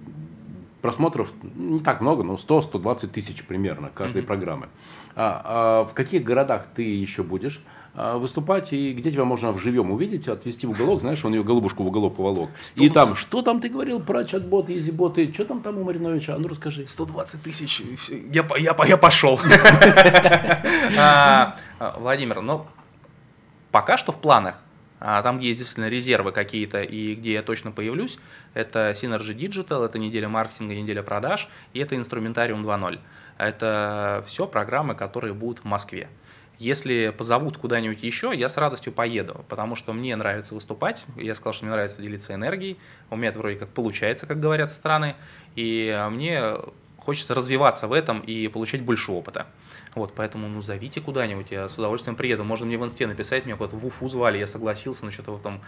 просмотров 0.83 1.33
не 1.55 1.81
так 1.81 2.01
много, 2.01 2.23
но 2.23 2.35
100-120 2.35 3.09
тысяч 3.09 3.45
примерно 3.45 3.91
каждой 3.95 4.23
mm-hmm. 4.23 4.27
программы. 4.27 4.69
А, 5.15 5.43
а 5.45 5.85
в 5.85 5.95
каких 5.95 6.25
городах 6.25 6.67
ты 6.75 6.83
еще 6.83 7.23
будешь? 7.23 7.63
А, 7.99 8.19
выступать, 8.19 8.75
и 8.75 8.93
где 8.93 9.11
тебя 9.11 9.25
можно 9.25 9.53
вживем 9.53 9.91
увидеть, 9.91 10.29
отвести 10.29 10.67
в 10.67 10.71
уголок, 10.73 11.01
знаешь, 11.01 11.25
он 11.25 11.33
ее 11.33 11.43
голубушку 11.43 11.83
в 11.83 11.87
уголок 11.87 12.17
поволок. 12.17 12.51
120... 12.61 12.83
И 12.83 12.91
там, 12.93 13.17
что 13.17 13.41
там 13.41 13.59
ты 13.59 13.71
говорил 13.71 14.01
про 14.01 14.23
чат-боты, 14.27 14.77
изи-боты, 14.77 15.33
что 15.33 15.47
там 15.47 15.63
там 15.63 15.79
у 15.79 15.85
Мариновича, 15.85 16.35
а 16.35 16.39
ну 16.39 16.47
расскажи. 16.47 16.87
120 16.87 17.43
тысяч, 17.43 17.81
я, 18.31 18.47
я, 18.59 18.77
я 18.87 18.97
пошел. 18.99 19.41
А, 20.99 21.57
Владимир, 21.99 22.41
ну, 22.41 22.67
пока 23.71 23.97
что 23.97 24.13
в 24.13 24.21
планах, 24.21 24.57
там, 24.99 25.39
где 25.39 25.49
есть 25.49 25.61
действительно 25.61 25.89
резервы 25.89 26.33
какие-то 26.33 26.83
и 26.83 27.15
где 27.15 27.33
я 27.33 27.43
точно 27.43 27.71
появлюсь, 27.71 28.19
это 28.55 28.91
Synergy 28.91 29.37
Digital, 29.37 29.85
это 29.85 29.99
неделя 29.99 30.29
маркетинга, 30.29 30.75
неделя 30.75 31.03
продаж, 31.03 31.49
и 31.73 31.81
это 31.81 31.97
инструментариум 31.97 32.65
2.0. 32.65 32.99
Это 33.39 34.25
все 34.27 34.47
программы, 34.47 34.95
которые 34.95 35.35
будут 35.35 35.61
в 35.61 35.65
Москве. 35.65 36.09
Если 36.59 37.15
позовут 37.17 37.59
куда-нибудь 37.59 38.03
еще, 38.03 38.33
я 38.35 38.49
с 38.49 38.57
радостью 38.57 38.93
поеду, 38.93 39.45
потому 39.49 39.75
что 39.75 39.93
мне 39.93 40.17
нравится 40.17 40.55
выступать. 40.55 41.05
Я 41.17 41.35
сказал, 41.35 41.53
что 41.53 41.65
мне 41.67 41.73
нравится 41.75 42.01
делиться 42.01 42.35
энергией. 42.35 42.79
У 43.11 43.17
меня 43.17 43.29
это 43.29 43.39
вроде 43.39 43.57
как 43.57 43.69
получается, 43.69 44.27
как 44.27 44.41
говорят 44.41 44.71
страны. 44.71 45.17
И 45.55 46.07
мне 46.11 46.55
хочется 46.99 47.35
развиваться 47.35 47.87
в 47.89 47.93
этом 47.93 48.21
и 48.21 48.49
получать 48.49 48.83
больше 48.83 49.13
опыта. 49.13 49.47
Вот, 49.95 50.15
поэтому, 50.15 50.49
ну, 50.49 50.61
зовите 50.61 51.01
куда-нибудь, 51.01 51.51
я 51.51 51.69
с 51.69 51.79
удовольствием 51.79 52.17
приеду. 52.17 52.43
Можно 52.43 52.67
мне 52.67 52.79
в 52.79 52.85
инсте 52.85 53.07
написать, 53.07 53.47
меня 53.47 53.57
куда-то 53.57 53.77
в 53.77 53.87
Уфу 53.87 54.09
звали, 54.09 54.39
я 54.39 54.47
согласился, 54.47 55.05
но 55.05 55.11
что-то 55.11 55.39
там 55.39 55.61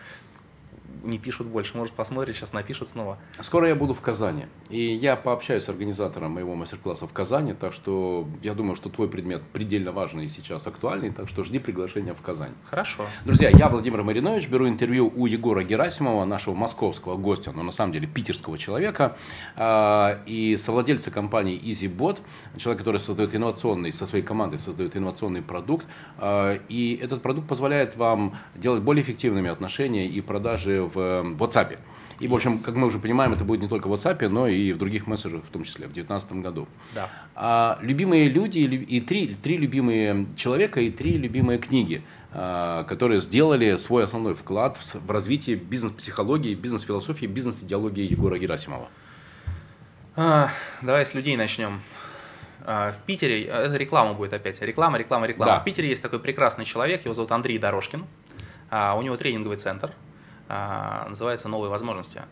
не 1.02 1.18
пишут 1.18 1.46
больше. 1.46 1.76
Может, 1.76 1.94
посмотришь, 1.94 2.36
сейчас 2.36 2.52
напишут 2.52 2.88
снова. 2.88 3.18
Скоро 3.40 3.68
я 3.68 3.74
буду 3.74 3.94
в 3.94 4.00
Казани. 4.00 4.46
И 4.70 4.80
я 4.80 5.16
пообщаюсь 5.16 5.64
с 5.64 5.68
организатором 5.68 6.32
моего 6.32 6.54
мастер-класса 6.54 7.06
в 7.06 7.12
Казани. 7.12 7.54
Так 7.54 7.72
что 7.72 8.26
я 8.42 8.54
думаю, 8.54 8.76
что 8.76 8.88
твой 8.88 9.08
предмет 9.08 9.42
предельно 9.52 9.92
важный 9.92 10.26
и 10.26 10.28
сейчас 10.28 10.66
актуальный. 10.66 11.10
Так 11.10 11.28
что 11.28 11.44
жди 11.44 11.58
приглашения 11.58 12.14
в 12.14 12.22
Казань. 12.22 12.52
Хорошо. 12.64 13.06
Друзья, 13.24 13.50
я 13.50 13.68
Владимир 13.68 14.02
Маринович. 14.02 14.48
Беру 14.48 14.68
интервью 14.68 15.12
у 15.14 15.26
Егора 15.26 15.62
Герасимова, 15.62 16.24
нашего 16.24 16.54
московского 16.54 17.16
гостя, 17.16 17.52
но 17.52 17.62
на 17.62 17.72
самом 17.72 17.92
деле 17.92 18.06
питерского 18.06 18.58
человека. 18.58 19.16
А, 19.56 20.20
и 20.26 20.56
совладельца 20.56 21.10
компании 21.10 21.60
EasyBot. 21.60 22.18
Человек, 22.56 22.78
который 22.78 23.00
создает 23.00 23.34
инновационный, 23.34 23.92
со 23.92 24.06
своей 24.06 24.24
командой 24.24 24.58
создает 24.58 24.96
инновационный 24.96 25.42
продукт. 25.42 25.86
А, 26.18 26.58
и 26.68 26.98
этот 27.02 27.22
продукт 27.22 27.48
позволяет 27.48 27.96
вам 27.96 28.36
делать 28.54 28.82
более 28.82 29.02
эффективными 29.02 29.50
отношения 29.50 30.06
и 30.06 30.20
продажи 30.20 30.87
в 30.88 30.98
WhatsApp. 31.38 31.78
И, 32.20 32.26
в 32.26 32.34
общем, 32.34 32.58
как 32.58 32.74
мы 32.74 32.86
уже 32.88 32.98
понимаем, 32.98 33.32
это 33.32 33.44
будет 33.44 33.62
не 33.62 33.68
только 33.68 33.86
в 33.86 33.94
WhatsApp, 33.94 34.28
но 34.28 34.48
и 34.48 34.72
в 34.72 34.78
других 34.78 35.06
мессенджерах, 35.06 35.44
в 35.44 35.50
том 35.50 35.62
числе 35.62 35.86
в 35.86 35.92
2019 35.92 36.32
году. 36.42 36.66
Да. 36.94 37.08
А, 37.36 37.78
любимые 37.80 38.28
люди 38.28 38.58
и 38.58 39.00
три, 39.00 39.36
три 39.40 39.56
любимые 39.56 40.26
человека 40.36 40.80
и 40.80 40.90
три 40.90 41.12
любимые 41.12 41.58
книги, 41.58 42.02
а, 42.32 42.82
которые 42.84 43.20
сделали 43.20 43.76
свой 43.76 44.04
основной 44.04 44.34
вклад 44.34 44.76
в, 44.76 44.94
в 44.94 45.10
развитие 45.10 45.56
бизнес-психологии, 45.56 46.54
бизнес-философии, 46.54 47.26
бизнес-идеологии 47.26 48.10
Егора 48.10 48.38
Герасимова. 48.38 48.88
А, 50.16 50.50
давай 50.82 51.06
с 51.06 51.14
людей 51.14 51.36
начнем. 51.36 51.80
А, 52.66 52.90
в 52.90 52.98
Питере, 53.06 53.44
это 53.44 53.76
реклама 53.76 54.14
будет 54.14 54.32
опять, 54.32 54.60
реклама, 54.60 54.98
реклама, 54.98 55.26
реклама. 55.26 55.52
Да. 55.52 55.60
В 55.60 55.64
Питере 55.64 55.88
есть 55.88 56.02
такой 56.02 56.18
прекрасный 56.18 56.64
человек, 56.64 57.04
его 57.04 57.14
зовут 57.14 57.30
Андрей 57.30 57.58
Дорожкин. 57.58 58.04
А, 58.70 58.96
у 58.96 59.02
него 59.02 59.16
тренинговый 59.16 59.56
центр, 59.56 59.92
а, 59.92 60.07
называется 60.48 61.48
«Новые 61.48 61.70
возможности». 61.70 62.22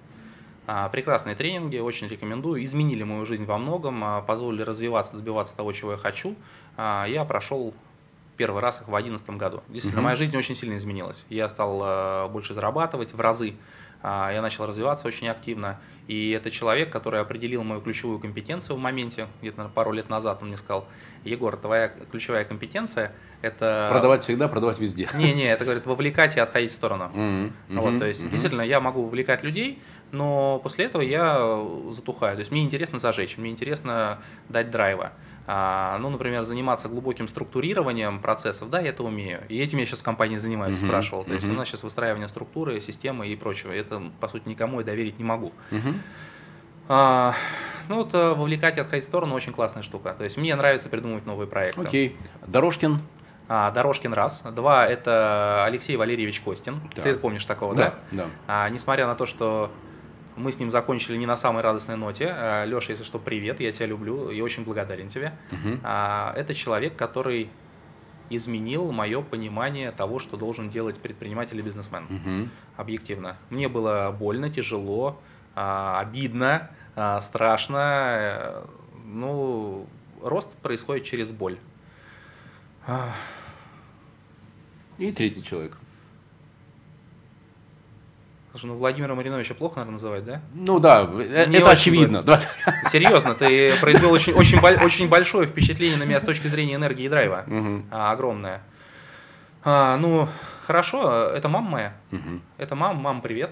А, 0.66 0.88
прекрасные 0.88 1.36
тренинги, 1.36 1.78
очень 1.78 2.08
рекомендую. 2.08 2.64
Изменили 2.64 3.04
мою 3.04 3.24
жизнь 3.24 3.44
во 3.44 3.56
многом, 3.56 4.02
а, 4.02 4.22
позволили 4.22 4.62
развиваться, 4.62 5.14
добиваться 5.14 5.56
того, 5.56 5.72
чего 5.72 5.92
я 5.92 5.98
хочу. 5.98 6.34
Я 6.76 7.24
прошел 7.26 7.72
первый 8.36 8.60
раз 8.60 8.82
их 8.82 8.88
в 8.88 8.90
2011 8.90 9.30
году. 9.38 9.62
Действительно, 9.68 10.02
угу. 10.02 10.06
моя 10.06 10.16
жизнь 10.16 10.36
очень 10.36 10.54
сильно 10.54 10.76
изменилась. 10.76 11.24
Я 11.30 11.48
стал 11.48 12.28
больше 12.28 12.52
зарабатывать 12.52 13.14
в 13.14 13.20
разы. 13.20 13.54
Я 14.02 14.40
начал 14.40 14.66
развиваться 14.66 15.08
очень 15.08 15.28
активно. 15.28 15.78
И 16.06 16.30
это 16.30 16.50
человек, 16.50 16.90
который 16.90 17.20
определил 17.20 17.64
мою 17.64 17.80
ключевую 17.80 18.20
компетенцию 18.20 18.76
в 18.76 18.78
моменте, 18.78 19.26
где-то 19.40 19.70
пару 19.74 19.90
лет 19.92 20.08
назад 20.08 20.38
он 20.40 20.48
мне 20.48 20.56
сказал, 20.56 20.86
Егор, 21.24 21.56
твоя 21.56 21.88
ключевая 21.88 22.44
компетенция– 22.44 23.12
это… 23.42 23.88
Продавать 23.90 24.22
всегда, 24.22 24.46
продавать 24.46 24.78
везде. 24.78 25.08
Не-не, 25.14 25.48
это, 25.48 25.64
говорит, 25.64 25.84
вовлекать 25.84 26.36
и 26.36 26.40
отходить 26.40 26.70
в 26.70 26.74
сторону. 26.74 27.10
Mm-hmm. 27.12 27.52
Вот, 27.70 27.98
то 27.98 28.06
есть, 28.06 28.22
mm-hmm. 28.22 28.30
действительно, 28.30 28.62
я 28.62 28.80
могу 28.80 29.02
вовлекать 29.02 29.42
людей, 29.42 29.80
но 30.12 30.60
после 30.62 30.84
этого 30.84 31.02
я 31.02 31.60
затухаю. 31.90 32.36
То 32.36 32.40
есть, 32.40 32.52
мне 32.52 32.62
интересно 32.62 33.00
зажечь, 33.00 33.36
мне 33.36 33.50
интересно 33.50 34.20
дать 34.48 34.70
драйва. 34.70 35.12
А, 35.48 35.98
ну, 35.98 36.10
например, 36.10 36.42
заниматься 36.42 36.88
глубоким 36.88 37.28
структурированием 37.28 38.20
процессов, 38.20 38.68
да, 38.68 38.80
я 38.80 38.90
это 38.90 39.04
умею. 39.04 39.42
И 39.48 39.58
этим 39.58 39.78
я 39.78 39.86
сейчас 39.86 40.00
в 40.00 40.02
компании 40.02 40.38
занимаюсь, 40.38 40.76
uh-huh, 40.76 40.86
спрашивал. 40.86 41.24
То 41.24 41.30
uh-huh. 41.30 41.34
есть 41.34 41.48
у 41.48 41.52
нас 41.52 41.68
сейчас 41.68 41.84
выстраивание 41.84 42.28
структуры, 42.28 42.80
системы 42.80 43.28
и 43.28 43.36
прочего. 43.36 43.70
Это, 43.70 44.02
по 44.20 44.26
сути, 44.26 44.48
никому 44.48 44.80
я 44.80 44.86
доверить 44.86 45.18
не 45.18 45.24
могу. 45.24 45.52
Uh-huh. 45.70 45.94
А, 46.88 47.34
ну, 47.88 47.96
вот 47.96 48.14
э, 48.14 48.34
вовлекать 48.34 48.78
отходить 48.78 49.04
в 49.04 49.06
сторону 49.06 49.34
очень 49.34 49.52
классная 49.52 49.82
штука. 49.82 50.14
То 50.14 50.24
есть 50.24 50.36
мне 50.36 50.54
нравится 50.56 50.88
придумывать 50.88 51.26
новые 51.26 51.46
проекты. 51.46 51.80
Окей. 51.80 52.08
Okay. 52.08 52.48
Дорожкин? 52.48 53.00
А, 53.48 53.70
Дорожкин 53.70 54.12
раз. 54.12 54.42
Два– 54.42 54.86
это 54.88 55.64
Алексей 55.64 55.96
Валерьевич 55.96 56.40
Костин. 56.40 56.80
Да. 56.96 57.02
Ты 57.02 57.16
помнишь 57.16 57.44
такого, 57.44 57.74
да? 57.74 57.94
Да. 58.10 58.24
да. 58.24 58.30
А, 58.48 58.68
несмотря 58.68 59.06
на 59.06 59.14
то, 59.14 59.26
что 59.26 59.70
мы 60.36 60.52
с 60.52 60.58
ним 60.58 60.70
закончили 60.70 61.16
не 61.16 61.26
на 61.26 61.36
самой 61.36 61.62
радостной 61.62 61.96
ноте. 61.96 62.28
А, 62.30 62.64
Леша, 62.64 62.92
если 62.92 63.04
что, 63.04 63.18
привет, 63.18 63.60
я 63.60 63.72
тебя 63.72 63.86
люблю 63.86 64.30
и 64.30 64.40
очень 64.40 64.64
благодарен 64.64 65.08
тебе. 65.08 65.32
Угу. 65.50 65.78
Это 65.82 66.54
человек, 66.54 66.96
который 66.96 67.48
изменил 68.28 68.92
мое 68.92 69.22
понимание 69.22 69.92
того, 69.92 70.18
что 70.18 70.36
должен 70.36 70.68
делать 70.68 70.98
предприниматель 70.98 71.58
и 71.58 71.62
бизнесмен. 71.62 72.04
Угу. 72.04 72.48
Объективно. 72.76 73.36
Мне 73.50 73.68
было 73.68 74.14
больно, 74.16 74.50
тяжело, 74.50 75.20
а, 75.54 76.00
обидно, 76.00 76.70
страшно. 77.20 78.64
Ну, 79.04 79.86
рост 80.22 80.50
происходит 80.58 81.04
через 81.04 81.30
боль. 81.30 81.56
И 84.98 85.12
третий 85.12 85.42
человек. 85.42 85.76
Слушай, 88.56 88.72
ну 88.72 88.76
Владимира 88.76 89.14
Мариновича 89.14 89.52
плохо, 89.52 89.76
наверное, 89.76 89.92
называть, 89.92 90.24
да? 90.24 90.40
Ну 90.54 90.80
да, 90.80 91.02
э, 91.02 91.44
Не 91.46 91.58
это 91.58 91.72
очевидно. 91.72 92.22
Да. 92.22 92.40
Серьезно, 92.90 93.34
ты 93.34 93.78
произвел 93.80 94.10
очень, 94.10 94.32
очень, 94.32 94.58
очень 94.58 95.10
большое 95.10 95.46
впечатление 95.46 95.98
на 95.98 96.04
меня 96.04 96.20
с 96.20 96.24
точки 96.24 96.46
зрения 96.46 96.76
энергии 96.76 97.04
и 97.04 97.08
драйва. 97.10 97.44
Угу. 97.46 97.82
А, 97.90 98.12
огромное. 98.12 98.62
А, 99.62 99.98
ну, 99.98 100.26
хорошо, 100.66 101.28
это 101.34 101.50
мама 101.50 101.68
моя. 101.68 101.92
Угу. 102.12 102.40
Это 102.56 102.74
мама, 102.76 102.98
мама, 102.98 103.20
привет. 103.20 103.50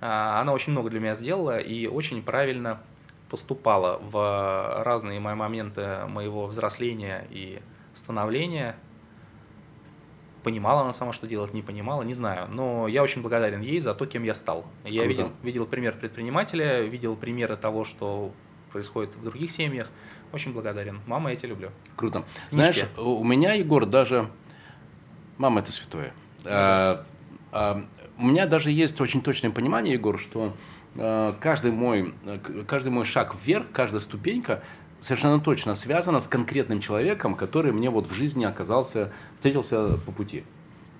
А, 0.00 0.40
она 0.40 0.52
очень 0.52 0.70
много 0.70 0.88
для 0.88 1.00
меня 1.00 1.16
сделала 1.16 1.58
и 1.58 1.88
очень 1.88 2.22
правильно 2.22 2.78
поступала 3.30 3.98
в 4.08 4.82
разные 4.84 5.18
мои 5.18 5.34
моменты 5.34 6.06
моего 6.06 6.46
взросления 6.46 7.26
и 7.28 7.60
становления 7.92 8.76
понимала 10.44 10.82
она 10.82 10.92
сама, 10.92 11.12
что 11.12 11.26
делать, 11.26 11.54
не 11.54 11.62
понимала, 11.62 12.02
не 12.02 12.14
знаю. 12.14 12.48
Но 12.48 12.86
я 12.86 13.02
очень 13.02 13.22
благодарен 13.22 13.62
ей 13.62 13.80
за 13.80 13.94
то, 13.94 14.06
кем 14.06 14.22
я 14.22 14.34
стал. 14.34 14.66
Круто. 14.82 14.94
Я 14.94 15.06
видел, 15.06 15.32
видел 15.42 15.66
пример 15.66 15.96
предпринимателя, 15.98 16.82
видел 16.82 17.16
примеры 17.16 17.56
того, 17.56 17.84
что 17.84 18.32
происходит 18.70 19.16
в 19.16 19.24
других 19.24 19.50
семьях. 19.50 19.88
Очень 20.32 20.52
благодарен. 20.52 21.00
Мама, 21.06 21.30
я 21.30 21.36
тебя 21.36 21.50
люблю. 21.50 21.70
Круто. 21.96 22.24
Книжки. 22.50 22.54
Знаешь, 22.54 22.84
у 22.96 23.24
меня, 23.24 23.54
Егор, 23.54 23.86
даже... 23.86 24.28
Мама– 25.38 25.60
это 25.62 25.72
святое. 25.72 26.12
А, 26.44 27.04
а, 27.50 27.84
у 28.18 28.26
меня 28.26 28.46
даже 28.46 28.70
есть 28.70 29.00
очень 29.00 29.22
точное 29.22 29.50
понимание, 29.50 29.94
Егор, 29.94 30.18
что 30.18 30.56
э, 30.94 31.34
каждый, 31.40 31.72
мой, 31.72 32.14
каждый 32.68 32.90
мой 32.90 33.04
шаг 33.04 33.34
вверх, 33.44 33.66
каждая 33.72 34.00
ступенька 34.00 34.62
совершенно 35.04 35.38
точно 35.38 35.74
связана 35.76 36.18
с 36.18 36.28
конкретным 36.28 36.80
человеком, 36.80 37.34
который 37.34 37.72
мне 37.72 37.90
вот 37.90 38.10
в 38.10 38.14
жизни 38.14 38.44
оказался, 38.44 39.12
встретился 39.36 39.98
по 40.06 40.12
пути. 40.12 40.44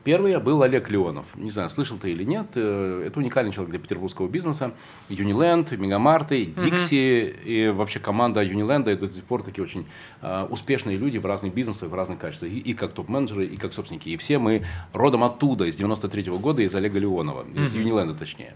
Первый 0.04 0.38
был 0.38 0.62
Олег 0.62 0.90
Леонов. 0.90 1.24
Не 1.34 1.50
знаю, 1.50 1.70
слышал 1.70 1.96
ты 1.96 2.10
или 2.10 2.24
нет. 2.24 2.48
Э, 2.56 3.04
это 3.06 3.18
уникальный 3.18 3.50
человек 3.50 3.70
для 3.70 3.80
петербургского 3.80 4.28
бизнеса. 4.28 4.72
Юниленд, 5.08 5.72
Мегамарты, 5.72 6.44
Дикси 6.44 7.30
угу. 7.30 7.48
и 7.48 7.68
вообще 7.74 8.00
команда 8.00 8.42
Юниленда. 8.42 8.90
Это 8.90 9.06
до 9.06 9.12
сих 9.14 9.24
пор 9.24 9.42
такие 9.42 9.64
очень 9.64 9.86
uh, 10.20 10.46
успешные 10.50 10.98
люди 10.98 11.16
в 11.16 11.24
разных 11.24 11.54
бизнесах, 11.54 11.88
в 11.88 11.94
разных 11.94 12.18
качествах. 12.18 12.50
И, 12.50 12.58
и 12.58 12.74
как 12.74 12.92
топ-менеджеры, 12.92 13.46
и 13.46 13.56
как 13.56 13.72
собственники. 13.72 14.10
И 14.10 14.18
все 14.18 14.38
мы 14.38 14.66
родом 14.92 15.24
оттуда, 15.24 15.64
из 15.64 15.76
93 15.76 16.24
-го 16.24 16.38
года, 16.38 16.60
из 16.60 16.74
Олега 16.74 16.98
Леонова. 16.98 17.46
Из 17.54 17.72
угу. 17.72 17.80
Юниленда 17.80 18.14
точнее. 18.14 18.52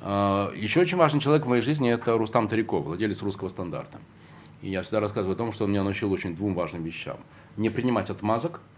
Uh, 0.00 0.58
еще 0.58 0.80
очень 0.80 0.96
важный 0.96 1.20
человек 1.20 1.46
в 1.46 1.48
моей 1.48 1.62
жизни 1.62 1.88
это 1.88 2.18
Рустам 2.18 2.48
Тариков, 2.48 2.84
владелец 2.84 3.22
русского 3.22 3.48
стандарта. 3.50 4.00
И 4.62 4.70
я 4.70 4.82
всегда 4.82 5.00
рассказываю 5.00 5.34
о 5.34 5.38
том, 5.38 5.52
что 5.52 5.64
он 5.64 5.70
меня 5.70 5.82
научил 5.82 6.10
очень 6.12 6.34
двум 6.34 6.54
важным 6.54 6.82
вещам. 6.82 7.18
Не 7.56 7.68
принимать 7.68 8.08
отмазок– 8.10 8.60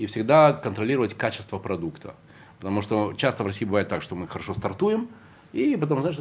и 0.00 0.06
всегда 0.06 0.54
контролировать 0.54 1.12
качество 1.12 1.58
продукта. 1.58 2.14
Потому 2.58 2.80
что 2.80 3.12
часто 3.18 3.44
в 3.44 3.46
России 3.46 3.66
бывает 3.66 3.88
так, 3.88 4.00
что 4.00 4.14
мы 4.14 4.26
хорошо 4.26 4.54
стартуем, 4.54 5.08
и 5.52 5.76
потом, 5.76 6.00
знаешь, 6.00 6.16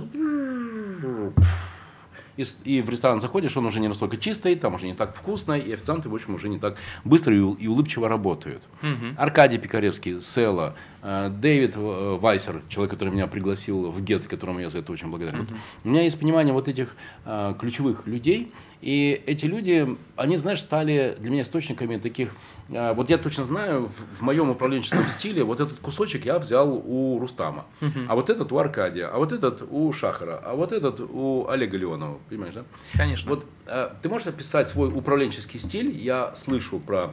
и, 2.35 2.45
и 2.65 2.81
в 2.81 2.89
ресторан 2.89 3.21
заходишь, 3.21 3.55
он 3.55 3.65
уже 3.65 3.79
не 3.79 3.87
настолько 3.87 4.17
чистый, 4.17 4.55
там 4.55 4.73
уже 4.73 4.85
не 4.85 4.95
так 4.95 5.15
вкусно, 5.15 5.53
и 5.53 5.71
официанты, 5.71 6.09
в 6.09 6.15
общем, 6.15 6.35
уже 6.35 6.49
не 6.49 6.59
так 6.59 6.75
быстро 7.05 7.33
и, 7.33 7.37
и 7.37 7.67
улыбчиво 7.67 8.09
работают. 8.09 8.63
Угу. 8.81 9.15
Аркадий 9.17 9.57
Пикаревский, 9.57 10.21
Села, 10.21 10.75
э, 11.01 11.29
Дэвид 11.29 11.75
э, 11.77 12.17
Вайсер, 12.19 12.61
человек, 12.67 12.91
который 12.91 13.13
меня 13.13 13.27
пригласил 13.27 13.91
в 13.91 14.01
ГЕТ, 14.01 14.27
которому 14.27 14.59
я 14.59 14.69
за 14.69 14.79
это 14.79 14.91
очень 14.91 15.07
благодарен. 15.07 15.41
Угу. 15.41 15.53
У 15.85 15.89
меня 15.89 16.01
есть 16.01 16.19
понимание 16.19 16.53
вот 16.53 16.67
этих 16.67 16.95
э, 17.23 17.53
ключевых 17.57 18.07
людей, 18.07 18.51
и 18.81 19.21
эти 19.25 19.45
люди, 19.45 19.97
они, 20.15 20.37
знаешь, 20.37 20.61
стали 20.61 21.15
для 21.19 21.31
меня 21.31 21.41
источниками 21.41 21.97
таких... 21.97 22.33
А, 22.71 22.93
вот 22.93 23.09
я 23.09 23.17
точно 23.17 23.43
знаю, 23.43 23.91
в 24.17 24.21
моем 24.21 24.49
управленческом 24.49 25.05
стиле 25.17 25.43
вот 25.43 25.59
этот 25.59 25.79
кусочек 25.79 26.25
я 26.25 26.39
взял 26.39 26.71
у 26.73 27.19
Рустама, 27.19 27.65
а 28.07 28.15
вот 28.15 28.29
этот 28.29 28.51
у 28.51 28.57
Аркадия, 28.57 29.07
а 29.07 29.17
вот 29.17 29.33
этот 29.33 29.63
у 29.69 29.91
Шахара, 29.91 30.41
а 30.43 30.55
вот 30.55 30.71
этот 30.71 31.01
у 31.01 31.47
Олега 31.49 31.77
Леонова, 31.77 32.19
понимаешь, 32.29 32.53
да? 32.53 32.63
Конечно. 32.93 33.29
Вот 33.29 33.45
а, 33.65 33.97
ты 34.01 34.07
можешь 34.07 34.27
описать 34.27 34.69
свой 34.69 34.89
управленческий 34.89 35.59
стиль, 35.59 35.91
я 35.91 36.33
слышу 36.35 36.79
про 36.79 37.11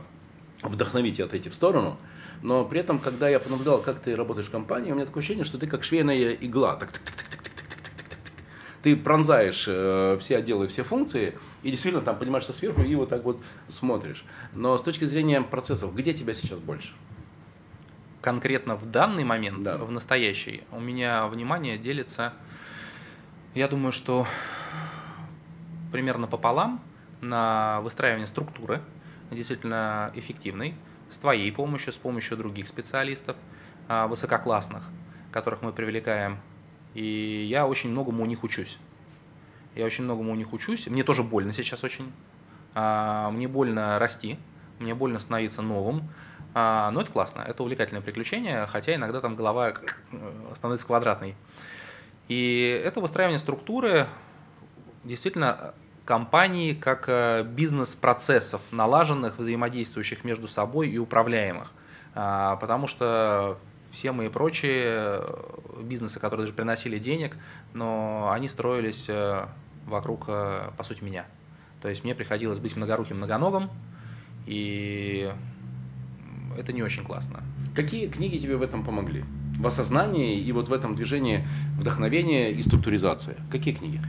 вдохновить 0.63 1.19
и 1.19 1.23
отойти 1.23 1.51
в 1.51 1.55
сторону, 1.55 1.99
но 2.43 2.65
при 2.65 2.81
этом, 2.81 3.01
когда 3.01 3.29
я 3.29 3.41
понаблюдал, 3.41 3.83
как 3.83 3.99
ты 3.99 4.15
работаешь 4.15 4.47
в 4.47 4.51
компании, 4.51 4.93
у 4.93 4.95
меня 4.95 5.07
такое 5.07 5.21
ощущение, 5.21 5.45
что 5.45 5.59
ты 5.59 5.67
как 5.67 5.83
швейная 5.83 6.33
игла, 6.33 6.77
так, 6.77 6.93
так, 6.93 7.03
так, 7.03 7.29
так, 7.29 7.43
так, 7.43 7.53
ты 8.87 8.95
пронзаешь 8.95 9.65
э, 9.67 10.17
все 10.21 10.37
отделы, 10.37 10.69
все 10.69 10.85
функции, 10.85 11.37
и 11.65 11.73
действительно 11.73 12.05
там 12.05 12.17
поднимаешься 12.17 12.53
сверху 12.53 12.83
и 12.83 12.95
вот 12.95 13.09
так 13.09 13.25
вот 13.25 13.43
смотришь. 13.67 14.25
Но 14.53 14.79
с 14.79 14.83
точки 14.83 15.07
зрения 15.07 15.43
процессов, 15.43 15.93
где 15.93 16.13
тебя 16.13 16.33
сейчас 16.33 16.61
больше? 16.61 16.93
Конкретно 18.21 18.77
в 18.77 18.89
данный 18.89 19.25
момент, 19.25 19.65
да. 19.65 19.77
в 19.77 19.91
настоящий, 19.91 20.63
у 20.71 20.79
меня 20.79 21.27
внимание 21.27 21.79
делится, 21.79 22.33
я 23.57 23.67
думаю, 23.67 23.91
что 23.91 24.25
примерно 25.91 26.29
пополам 26.29 26.81
на 27.21 27.81
выстраивание 27.81 28.29
структуры, 28.29 28.83
действительно 29.33 30.13
эффективной, 30.15 30.77
с 31.11 31.19
твоей 31.19 31.51
помощью, 31.51 31.93
с 31.93 31.97
помощью 31.97 32.37
других 32.37 32.69
специалистов, 32.69 33.37
а, 33.89 34.07
высококлассных, 34.07 34.85
которых 35.33 35.63
мы 35.63 35.73
привлекаем. 35.73 36.39
И 36.97 37.45
я 37.47 37.67
очень 37.67 37.91
многому 37.91 38.23
у 38.23 38.27
них 38.27 38.43
учусь. 38.43 38.79
Я 39.75 39.85
очень 39.85 40.05
многому 40.05 40.33
у 40.33 40.35
них 40.35 40.55
учусь. 40.55 40.87
Мне 40.87 41.05
тоже 41.05 41.23
больно 41.23 41.53
сейчас 41.53 41.85
очень. 41.85 42.11
А, 42.75 43.31
мне 43.31 43.49
больно 43.49 43.99
расти, 43.99 44.39
мне 44.79 44.95
больно 44.95 45.19
становиться 45.19 45.61
новым. 45.61 46.09
А, 46.55 46.91
но 46.93 47.03
это 47.03 47.13
классно, 47.13 47.43
это 47.43 47.63
увлекательное 47.63 48.01
приключение, 48.01 48.65
хотя 48.65 48.95
иногда 48.95 49.21
там 49.21 49.37
голова 49.37 49.75
становится 50.55 50.87
квадратной. 50.87 51.37
И 52.29 52.83
это 52.83 53.03
выстраивание 53.03 53.41
структуры 53.41 54.07
действительно 55.05 55.75
компании 56.07 56.73
как 56.73 57.11
э, 57.11 57.43
бизнес-процессов, 57.43 58.63
налаженных, 58.71 59.37
взаимодействующих 59.39 60.25
между 60.25 60.49
собой 60.49 60.89
и 60.89 60.97
управляемых. 60.97 61.73
А, 62.15 62.57
потому 62.57 62.87
что 62.87 63.59
все 63.97 64.13
мои 64.13 64.29
прочие 64.29 64.85
э, 64.85 65.83
бизнесы, 65.83 66.21
которые 66.21 66.45
даже 66.45 66.53
приносили 66.53 66.99
денег, 66.99 67.39
но 67.73 68.31
они 68.31 68.47
строились 68.47 69.07
э, 69.09 69.47
вокруг, 69.87 70.27
э, 70.29 70.69
по 70.77 70.85
сути, 70.85 71.03
меня. 71.03 71.25
То 71.81 71.89
есть 71.89 72.05
мне 72.05 72.15
приходилось 72.15 72.59
быть 72.59 72.77
многоруким, 72.77 73.17
многоногом, 73.17 73.71
и 74.47 75.33
это 76.59 76.75
не 76.75 76.83
очень 76.83 77.05
классно. 77.05 77.43
Какие 77.75 78.09
книги 78.09 78.37
тебе 78.37 78.59
в 78.59 78.63
этом 78.63 78.85
помогли? 78.85 79.25
В 79.59 79.67
осознании 79.67 80.39
и 80.39 80.53
вот 80.53 80.69
в 80.69 80.75
этом 80.75 80.95
движении 80.95 81.47
вдохновения 81.79 82.53
и 82.53 82.63
структуризация. 82.63 83.37
Какие 83.51 83.73
книги? 83.73 84.03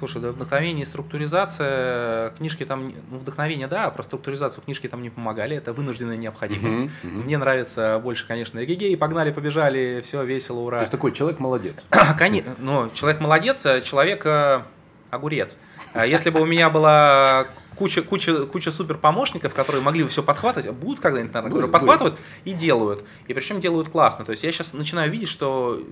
Слушай, 0.00 0.22
да, 0.22 0.32
вдохновение 0.32 0.84
и 0.84 0.86
структуризация, 0.86 2.30
книжки 2.30 2.64
там, 2.64 2.90
ну, 3.10 3.18
вдохновение, 3.18 3.66
да, 3.66 3.84
а 3.84 3.90
про 3.90 4.02
структуризацию 4.02 4.64
книжки 4.64 4.86
там 4.88 5.02
не 5.02 5.10
помогали, 5.10 5.54
это 5.54 5.74
вынужденная 5.74 6.16
необходимость. 6.16 6.74
Uh-huh, 6.74 6.90
uh-huh. 7.02 7.24
Мне 7.24 7.36
нравится 7.36 8.00
больше, 8.02 8.26
конечно, 8.26 8.64
эгегей, 8.64 8.96
погнали, 8.96 9.30
побежали, 9.30 10.00
все 10.02 10.24
весело, 10.24 10.60
ура. 10.60 10.78
То 10.78 10.84
есть 10.84 10.90
такой 10.90 11.12
человек 11.12 11.38
молодец. 11.38 11.84
Конечно, 12.18 12.56
ну, 12.56 12.88
человек 12.94 13.20
молодец, 13.20 13.66
а 13.66 13.82
человек 13.82 14.24
э, 14.24 14.62
огурец. 15.10 15.58
А 15.92 16.06
если 16.06 16.30
бы 16.30 16.40
у 16.40 16.46
меня 16.46 16.70
была 16.70 17.46
куча, 17.76 18.02
куча, 18.02 18.46
куча 18.46 18.70
супер 18.70 18.98
помощников, 18.98 19.54
которые 19.54 19.82
могли 19.82 20.02
бы 20.02 20.08
все 20.08 20.22
подхватывать, 20.22 20.70
будут 20.70 21.00
когда-нибудь, 21.00 21.32
наверное, 21.32 21.50
которые 21.50 21.72
подхватывают 21.72 22.18
и 22.44 22.52
делают. 22.52 23.04
И 23.26 23.34
причем 23.34 23.60
делают 23.60 23.88
классно. 23.88 24.24
То 24.24 24.32
есть 24.32 24.42
я 24.42 24.52
сейчас 24.52 24.72
начинаю 24.72 25.10
видеть, 25.10 25.28
что 25.28 25.82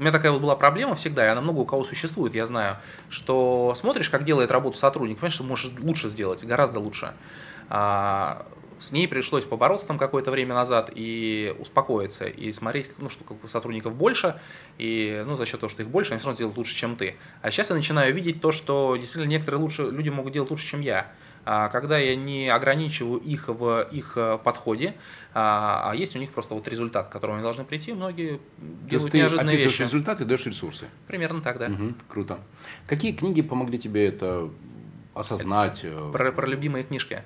у 0.00 0.02
меня 0.02 0.12
такая 0.12 0.32
вот 0.32 0.40
была 0.40 0.56
проблема 0.56 0.94
всегда, 0.94 1.26
и 1.26 1.28
она 1.28 1.42
много 1.42 1.60
у 1.60 1.64
кого 1.66 1.84
существует, 1.84 2.34
я 2.34 2.46
знаю, 2.46 2.78
что 3.10 3.74
смотришь, 3.76 4.08
как 4.08 4.24
делает 4.24 4.50
работу 4.50 4.78
сотрудник, 4.78 5.18
понимаешь, 5.18 5.34
что 5.34 5.44
можешь 5.44 5.72
лучше 5.78 6.08
сделать, 6.08 6.42
гораздо 6.42 6.80
лучше. 6.80 7.12
А, 7.68 8.46
с 8.80 8.92
ней 8.92 9.06
пришлось 9.06 9.44
побороться 9.44 9.86
там 9.86 9.98
какое-то 9.98 10.30
время 10.30 10.54
назад 10.54 10.90
и 10.94 11.54
успокоиться, 11.58 12.26
и 12.26 12.52
смотреть, 12.52 12.90
ну, 12.98 13.08
что 13.08 13.24
как 13.24 13.36
сотрудников 13.48 13.94
больше, 13.94 14.40
и 14.78 15.22
ну, 15.26 15.36
за 15.36 15.46
счет 15.46 15.60
того, 15.60 15.70
что 15.70 15.82
их 15.82 15.88
больше, 15.88 16.12
они 16.12 16.18
все 16.18 16.26
равно 16.26 16.36
сделают 16.36 16.58
лучше, 16.58 16.74
чем 16.74 16.96
ты. 16.96 17.16
А 17.42 17.50
сейчас 17.50 17.70
я 17.70 17.76
начинаю 17.76 18.12
видеть 18.14 18.40
то, 18.40 18.50
что 18.50 18.96
действительно 18.96 19.30
некоторые 19.30 19.60
лучше, 19.60 19.82
люди 19.82 20.08
могут 20.08 20.32
делать 20.32 20.50
лучше, 20.50 20.66
чем 20.66 20.80
я. 20.80 21.12
А, 21.44 21.68
когда 21.68 21.98
я 21.98 22.16
не 22.16 22.48
ограничиваю 22.48 23.18
их 23.18 23.48
в 23.48 23.88
их 23.90 24.12
э, 24.16 24.38
подходе, 24.42 24.94
а, 25.32 25.90
а 25.90 25.96
есть 25.96 26.14
у 26.14 26.18
них 26.18 26.32
просто 26.32 26.54
вот 26.54 26.68
результат, 26.68 27.08
к 27.08 27.12
которому 27.12 27.36
они 27.36 27.42
должны 27.42 27.64
прийти, 27.64 27.92
многие 27.92 28.36
То 28.58 28.88
делают 28.90 29.14
неожиданные 29.14 29.56
вещи. 29.56 29.78
Ты 29.78 29.84
результат 29.84 30.20
и 30.20 30.24
даешь 30.24 30.44
ресурсы. 30.44 30.86
Примерно 31.06 31.40
так, 31.40 31.58
да. 31.58 31.66
Угу, 31.66 31.94
круто. 32.08 32.40
Какие 32.86 33.12
книги 33.12 33.40
помогли 33.40 33.78
тебе 33.78 34.06
это 34.06 34.50
осознать? 35.14 35.80
Э? 35.82 36.10
Про, 36.12 36.32
про 36.32 36.46
любимые 36.46 36.84
книжки. 36.84 37.24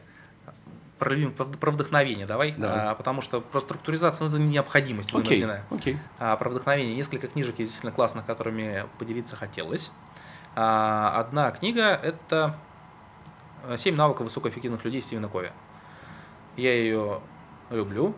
Про, 1.04 1.44
про 1.44 1.70
вдохновение 1.70 2.26
давай, 2.26 2.52
да. 2.52 2.90
а, 2.90 2.94
потому 2.94 3.20
что 3.20 3.40
про 3.40 3.60
структуризацию 3.60 4.28
ну, 4.28 4.34
это 4.34 4.42
необходимость 4.42 5.12
вынужденная. 5.12 5.64
Okay, 5.70 5.94
okay. 5.94 5.98
А, 6.18 6.36
про 6.36 6.50
вдохновение 6.50 6.94
несколько 6.94 7.28
книжек 7.28 7.58
есть 7.58 7.72
действительно 7.72 7.92
классных, 7.92 8.26
которыми 8.26 8.86
поделиться 8.98 9.36
хотелось. 9.36 9.90
А, 10.56 11.20
одна 11.20 11.50
книга 11.50 11.88
это 11.88 12.56
«Семь 13.76 13.96
навыков 13.96 14.24
высокоэффективных 14.24 14.84
людей» 14.84 15.00
Стивена 15.00 15.28
Кови. 15.28 15.52
Я 16.56 16.74
ее 16.74 17.20
люблю, 17.70 18.14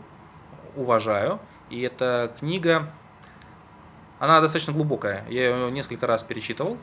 уважаю, 0.75 1.41
и 1.71 1.81
эта 1.81 2.35
книга, 2.39 2.91
она 4.19 4.41
достаточно 4.41 4.73
глубокая. 4.73 5.25
Я 5.29 5.51
ее 5.51 5.71
несколько 5.71 6.07
раз 6.07 6.23
перечитывал. 6.23 6.79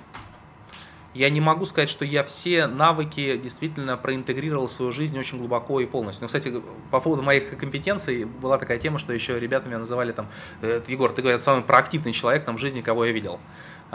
Я 1.13 1.29
не 1.29 1.41
могу 1.41 1.65
сказать, 1.65 1.89
что 1.89 2.05
я 2.05 2.23
все 2.23 2.65
навыки 2.65 3.37
действительно 3.37 3.97
проинтегрировал 3.97 4.67
в 4.67 4.71
свою 4.71 4.91
жизнь 4.91 5.17
очень 5.17 5.37
глубоко 5.37 5.79
и 5.79 5.85
полностью. 5.85 6.23
Но, 6.23 6.27
кстати, 6.27 6.61
по 6.89 6.99
поводу 6.99 7.21
моих 7.21 7.55
компетенций 7.57 8.25
была 8.25 8.57
такая 8.57 8.79
тема, 8.79 8.97
что 8.97 9.13
еще 9.13 9.39
ребята 9.39 9.67
меня 9.67 9.79
называли 9.79 10.11
там, 10.11 10.27
«Э, 10.61 10.81
Егор, 10.87 11.11
ты, 11.11 11.21
говорят, 11.21 11.43
самый 11.43 11.63
проактивный 11.63 12.13
человек 12.13 12.45
там, 12.45 12.57
в 12.57 12.59
жизни, 12.59 12.81
кого 12.81 13.05
я 13.05 13.11
видел. 13.11 13.39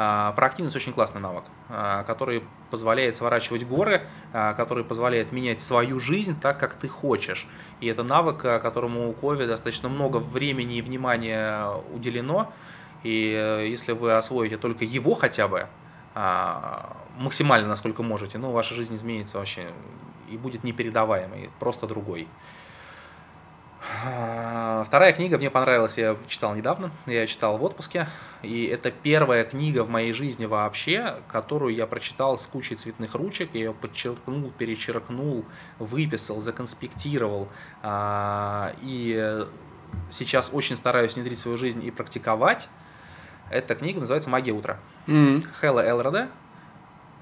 А, 0.00 0.30
проактивность 0.30 0.76
очень 0.76 0.92
классный 0.92 1.20
навык, 1.20 1.42
а, 1.68 2.04
который 2.04 2.44
позволяет 2.70 3.16
сворачивать 3.16 3.66
горы, 3.66 4.02
а, 4.32 4.54
который 4.54 4.84
позволяет 4.84 5.32
менять 5.32 5.60
свою 5.60 5.98
жизнь 5.98 6.38
так, 6.40 6.60
как 6.60 6.74
ты 6.74 6.86
хочешь. 6.86 7.48
И 7.80 7.88
это 7.88 8.04
навык, 8.04 8.38
которому 8.38 9.10
у 9.10 9.12
Кови 9.12 9.44
достаточно 9.44 9.88
много 9.88 10.18
времени 10.18 10.78
и 10.78 10.82
внимания 10.82 11.68
уделено. 11.92 12.52
И 13.02 13.32
э, 13.36 13.66
если 13.66 13.90
вы 13.90 14.14
освоите 14.14 14.56
только 14.56 14.84
его 14.84 15.14
хотя 15.14 15.48
бы, 15.48 15.66
максимально, 17.16 17.68
насколько 17.68 18.02
можете, 18.02 18.38
ну, 18.38 18.50
ваша 18.50 18.74
жизнь 18.74 18.94
изменится 18.94 19.38
вообще 19.38 19.70
и 20.30 20.36
будет 20.36 20.64
непередаваемой, 20.64 21.50
просто 21.58 21.86
другой. 21.86 22.28
А, 24.04 24.82
Вторая 24.84 25.12
книга 25.12 25.38
мне 25.38 25.50
понравилась, 25.50 25.98
я 25.98 26.16
читал 26.26 26.54
недавно, 26.54 26.90
я 27.06 27.26
читал 27.26 27.56
в 27.58 27.64
отпуске, 27.64 28.08
и 28.42 28.64
это 28.64 28.90
первая 28.90 29.44
книга 29.44 29.84
в 29.84 29.90
моей 29.90 30.12
жизни 30.12 30.46
вообще, 30.46 31.16
которую 31.28 31.74
я 31.74 31.86
прочитал 31.86 32.36
с 32.36 32.46
кучей 32.46 32.74
цветных 32.74 33.14
ручек, 33.14 33.50
я 33.54 33.60
ее 33.60 33.72
подчеркнул, 33.72 34.50
перечеркнул, 34.50 35.44
выписал, 35.78 36.40
законспектировал, 36.40 37.48
а, 37.82 38.74
и 38.82 39.46
сейчас 40.10 40.50
очень 40.52 40.76
стараюсь 40.76 41.14
внедрить 41.14 41.38
в 41.38 41.42
свою 41.42 41.56
жизнь 41.56 41.84
и 41.84 41.90
практиковать. 41.90 42.68
Эта 43.50 43.74
книга 43.74 44.00
называется 44.00 44.30
«Магия 44.30 44.52
утра». 44.52 44.78
М. 45.06 45.42
Хэлла 45.60 45.86
Элрода. 45.88 46.28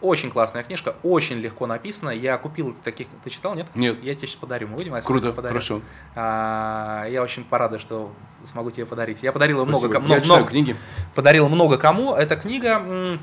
Очень 0.03 0.31
классная 0.31 0.63
книжка, 0.63 0.95
очень 1.03 1.39
легко 1.39 1.67
написана. 1.67 2.11
Я 2.11 2.37
купил 2.37 2.77
таких... 2.85 3.07
Ты 3.25 3.31
читал, 3.31 3.55
нет? 3.55 3.67
Нет. 3.75 3.97
Я 4.03 4.15
тебе 4.15 4.29
сейчас 4.29 4.37
подарю. 4.37 4.69
Мы 4.69 4.77
выйдем, 4.77 4.95
я 4.95 5.01
Круто, 5.01 5.33
подарю. 5.33 5.55
хорошо. 5.55 5.81
А, 6.15 7.07
я 7.09 7.23
очень 7.23 7.45
порадую, 7.45 7.81
что 7.81 8.13
смогу 8.45 8.71
тебе 8.71 8.85
подарить. 8.85 9.23
Я 9.23 9.33
подарил 9.33 9.57
много, 9.65 9.79
Спасибо. 9.89 9.93
кому- 9.95 10.09
Я 10.09 10.21
читаю 10.21 10.37
много, 10.41 10.51
книги. 10.51 10.77
подарил 11.15 11.49
много 11.49 11.79
кому. 11.79 12.15
Эта 12.15 12.37
книга, 12.37 13.19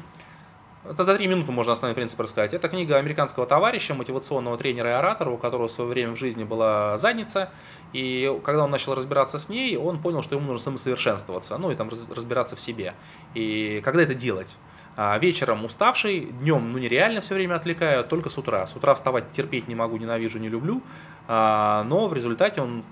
это 0.89 1.03
за 1.03 1.15
три 1.15 1.27
минуты 1.27 1.51
можно 1.51 1.71
основной 1.71 1.95
принцип 1.95 2.19
рассказать. 2.19 2.53
Это 2.53 2.67
книга 2.67 2.97
американского 2.97 3.45
товарища, 3.45 3.93
мотивационного 3.93 4.57
тренера 4.57 4.89
и 4.89 4.93
оратора, 4.93 5.29
у 5.29 5.37
которого 5.37 5.67
в 5.67 5.71
свое 5.71 5.89
время 5.89 6.13
в 6.13 6.17
жизни 6.17 6.43
была 6.43 6.97
задница. 6.97 7.49
И 7.93 8.39
когда 8.43 8.65
он 8.65 8.71
начал 8.71 8.93
разбираться 8.93 9.39
с 9.39 9.47
ней, 9.49 9.77
он 9.77 10.01
понял, 10.01 10.21
что 10.21 10.35
ему 10.35 10.47
нужно 10.47 10.61
самосовершенствоваться, 10.61 11.57
ну 11.57 11.71
и 11.71 11.75
там 11.75 11.89
раз- 11.89 12.05
разбираться 12.13 12.55
в 12.55 12.59
себе. 12.59 12.95
И 13.33 13.81
когда 13.83 14.03
это 14.03 14.13
делать? 14.13 14.57
А, 14.95 15.17
Вечером 15.17 15.65
уставший, 15.65 16.27
днем 16.41 16.71
ну 16.71 16.77
нереально 16.77 17.21
все 17.21 17.33
время 17.33 17.55
отвлекаю, 17.55 18.03
только 18.03 18.29
с 18.29 18.37
утра. 18.37 18.67
С 18.67 18.75
утра 18.75 18.93
вставать 18.93 19.31
терпеть 19.31 19.67
не 19.67 19.75
могу, 19.75 19.97
ненавижу, 19.97 20.37
не 20.37 20.49
люблю. 20.49 20.81
А, 21.27 21.83
Но 21.85 22.07
в 22.07 22.13
результате 22.13 22.61
он 22.61 22.83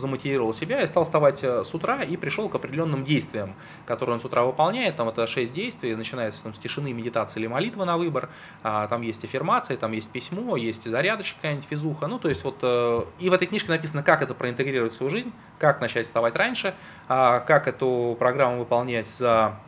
замотивировал 0.00 0.52
себя 0.52 0.82
и 0.82 0.86
стал 0.86 1.04
вставать 1.04 1.44
э, 1.44 1.62
с 1.64 1.72
утра 1.74 2.02
и 2.02 2.16
пришел 2.16 2.48
к 2.48 2.54
определенным 2.54 3.04
действиям, 3.04 3.54
которые 3.86 4.14
он 4.14 4.20
с 4.20 4.24
утра 4.24 4.42
выполняет. 4.44 4.96
Там 4.96 5.08
это 5.08 5.26
6 5.26 5.52
действий, 5.52 5.94
начинается 5.94 6.42
там, 6.42 6.54
с 6.54 6.58
тишины, 6.58 6.92
медитации 6.92 7.40
или 7.40 7.46
молитвы 7.46 7.84
на 7.84 7.96
выбор. 7.96 8.30
А, 8.62 8.88
Там 8.88 9.02
есть 9.02 9.22
аффирмации, 9.24 9.76
там 9.76 9.92
есть 9.92 10.10
письмо, 10.10 10.56
есть 10.56 10.90
зарядочка 10.90 11.36
какая-нибудь, 11.36 11.66
физуха. 11.68 12.06
Ну, 12.06 12.18
то 12.18 12.28
есть 12.28 12.42
вот 12.44 12.58
э, 12.62 13.02
и 13.20 13.30
в 13.30 13.32
этой 13.32 13.46
книжке 13.46 13.70
написано, 13.70 14.02
как 14.02 14.22
это 14.22 14.34
проинтегрировать 14.34 14.92
в 14.92 14.96
свою 14.96 15.10
жизнь, 15.10 15.32
как 15.58 15.80
начать 15.80 16.06
вставать 16.06 16.34
раньше, 16.36 16.74
а, 17.08 17.40
как 17.40 17.68
эту 17.68 18.16
программу 18.18 18.58
выполнять 18.58 19.06
за 19.06 19.58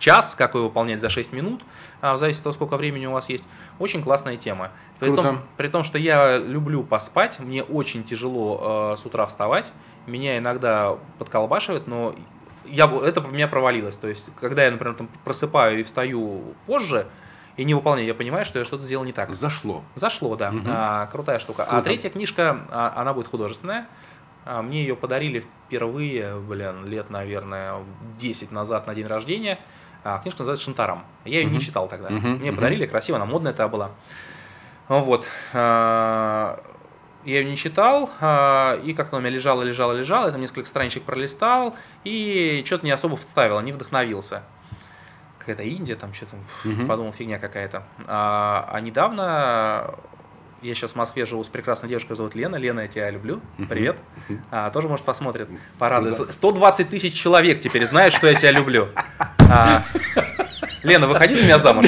час, 0.00 0.34
как 0.34 0.54
ее 0.56 0.62
выполнять 0.62 1.00
за 1.00 1.08
6 1.08 1.32
минут, 1.32 1.62
а, 2.00 2.14
в 2.14 2.18
зависимости 2.18 2.40
от 2.40 2.44
того, 2.44 2.54
сколько 2.54 2.76
времени 2.76 3.06
у 3.06 3.12
вас 3.12 3.28
есть. 3.28 3.44
Очень 3.78 4.02
классная 4.02 4.36
тема. 4.36 4.70
При 4.98 5.06
Круто. 5.06 5.22
том, 5.22 5.42
при 5.56 5.68
том, 5.68 5.84
что 5.84 5.98
я 5.98 6.38
люблю 6.38 6.82
поспать, 6.82 7.38
мне 7.38 7.62
очень 7.62 8.02
тяжело 8.02 8.94
э, 8.94 9.00
с 9.00 9.06
утра 9.06 9.26
вставать, 9.26 9.72
меня 10.06 10.38
иногда 10.38 10.96
подколбашивает, 11.18 11.86
но 11.86 12.16
я, 12.64 12.86
это 12.86 13.20
у 13.20 13.28
меня 13.28 13.46
провалилось. 13.46 13.96
То 13.96 14.08
есть, 14.08 14.30
когда 14.40 14.64
я, 14.64 14.70
например, 14.70 14.94
там 14.94 15.08
просыпаю 15.24 15.80
и 15.80 15.82
встаю 15.82 16.54
позже, 16.66 17.06
и 17.56 17.64
не 17.64 17.74
выполняю, 17.74 18.06
я 18.06 18.14
понимаю, 18.14 18.44
что 18.44 18.58
я 18.58 18.64
что-то 18.64 18.84
сделал 18.84 19.04
не 19.04 19.12
так. 19.12 19.30
Зашло. 19.30 19.82
Зашло, 19.94 20.34
да. 20.36 20.50
Мгм. 20.50 20.64
А, 20.66 21.06
крутая 21.06 21.38
штука. 21.38 21.64
А 21.64 21.66
Круто. 21.66 21.84
третья 21.84 22.08
книжка, 22.08 22.64
а, 22.70 22.94
она 22.96 23.12
будет 23.12 23.28
художественная. 23.28 23.86
А, 24.46 24.62
Мне 24.62 24.80
ее 24.80 24.96
подарили 24.96 25.44
впервые, 25.66 26.36
блин, 26.40 26.86
лет, 26.86 27.10
наверное, 27.10 27.84
10 28.18 28.50
назад 28.50 28.86
на 28.86 28.94
день 28.94 29.06
рождения. 29.06 29.58
А, 30.04 30.18
Книжка 30.18 30.40
называется 30.40 30.64
«Шантарам». 30.64 31.04
Я 31.24 31.38
ее 31.40 31.44
не 31.46 31.52
Мгм. 31.52 31.60
читал 31.60 31.88
тогда. 31.88 32.10
Мгм, 32.10 32.36
Мне 32.36 32.50
мгм. 32.50 32.54
подарили, 32.56 32.86
красиво, 32.86 33.16
она 33.16 33.26
модная 33.26 33.52
это 33.52 33.68
была. 33.68 33.90
Вот. 34.88 35.24
А, 35.52 36.60
Я 37.22 37.40
ее 37.40 37.44
не 37.44 37.56
читал, 37.58 38.08
а, 38.22 38.76
и 38.82 38.94
как-то 38.94 39.16
она 39.16 39.18
у 39.18 39.28
меня 39.28 39.36
лежала, 39.36 39.60
лежала, 39.62 39.92
лежала, 39.92 40.24
я 40.26 40.32
там 40.32 40.40
несколько 40.40 40.66
страничек 40.66 41.02
пролистал, 41.02 41.76
и 42.02 42.62
что-то 42.64 42.86
не 42.86 42.92
особо 42.92 43.16
вставил, 43.18 43.60
не 43.60 43.72
вдохновился. 43.72 44.42
Какая-то 45.38 45.62
Индия, 45.62 45.96
там 45.96 46.14
что-то, 46.14 46.36
Мгм. 46.64 46.86
подумал, 46.88 47.12
фигня 47.12 47.38
какая-то. 47.38 47.82
А, 48.06 48.70
а 48.72 48.80
недавно 48.80 49.96
я 50.62 50.74
сейчас 50.74 50.92
в 50.92 50.96
Москве 50.96 51.26
живу 51.26 51.44
с 51.44 51.48
прекрасной 51.48 51.90
девушкой, 51.90 52.16
зовут 52.16 52.34
Лена. 52.34 52.56
Лена, 52.56 52.80
я 52.80 52.88
тебя 52.88 53.10
люблю. 53.10 53.42
Привет. 53.68 53.98
А, 54.50 54.70
тоже, 54.70 54.88
может, 54.88 55.04
посмотрит, 55.04 55.46
порадуется. 55.78 56.22
Круто. 56.22 56.32
120 56.32 56.88
тысяч 56.88 57.12
человек 57.12 57.60
теперь 57.60 57.84
знают, 57.86 58.14
что 58.14 58.28
я 58.28 58.34
тебя 58.34 58.52
люблю. 58.52 58.88
А, 59.50 59.84
Лена, 60.82 61.08
выходи 61.08 61.34
за 61.34 61.44
меня 61.44 61.58
замуж. 61.58 61.86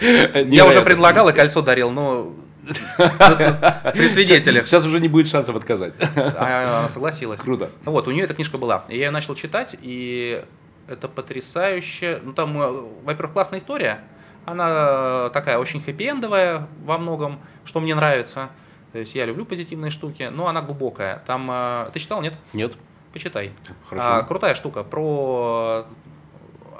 Я 0.00 0.66
уже 0.66 0.82
предлагал 0.82 1.28
и 1.28 1.32
кольцо 1.32 1.62
дарил, 1.62 1.90
но 1.90 2.32
при 2.62 4.08
свидетелях. 4.08 4.66
Сейчас 4.66 4.84
уже 4.84 5.00
не 5.00 5.08
будет 5.08 5.28
шансов 5.28 5.56
отказать. 5.56 5.94
А 6.16 6.78
Она 6.80 6.88
согласилась. 6.88 7.40
Круто. 7.40 7.70
Вот, 7.84 8.08
у 8.08 8.10
нее 8.10 8.24
эта 8.24 8.34
книжка 8.34 8.58
была. 8.58 8.84
Я 8.88 8.96
ее 8.96 9.10
начал 9.10 9.34
читать, 9.34 9.76
и 9.80 10.44
это 10.88 11.08
потрясающе. 11.08 12.20
Ну, 12.22 12.32
там, 12.32 12.60
э, 12.60 12.84
во-первых, 13.04 13.32
классная 13.32 13.60
история. 13.60 14.00
Она 14.44 15.30
такая 15.30 15.58
очень 15.58 15.80
хэппи-эндовая 15.80 16.66
во 16.84 16.98
многом, 16.98 17.40
что 17.64 17.80
мне 17.80 17.94
нравится. 17.94 18.50
То 18.92 18.98
есть 18.98 19.14
я 19.14 19.24
люблю 19.24 19.44
позитивные 19.44 19.90
штуки, 19.90 20.30
но 20.32 20.48
она 20.48 20.62
глубокая. 20.62 21.22
Там, 21.26 21.48
э, 21.50 21.90
ты 21.92 22.00
читал, 22.00 22.20
нет? 22.22 22.34
Нет. 22.52 22.76
Почитай. 23.12 23.52
Хорошо. 23.86 24.06
А, 24.06 24.22
крутая 24.22 24.54
штука 24.54 24.84
про 24.84 25.86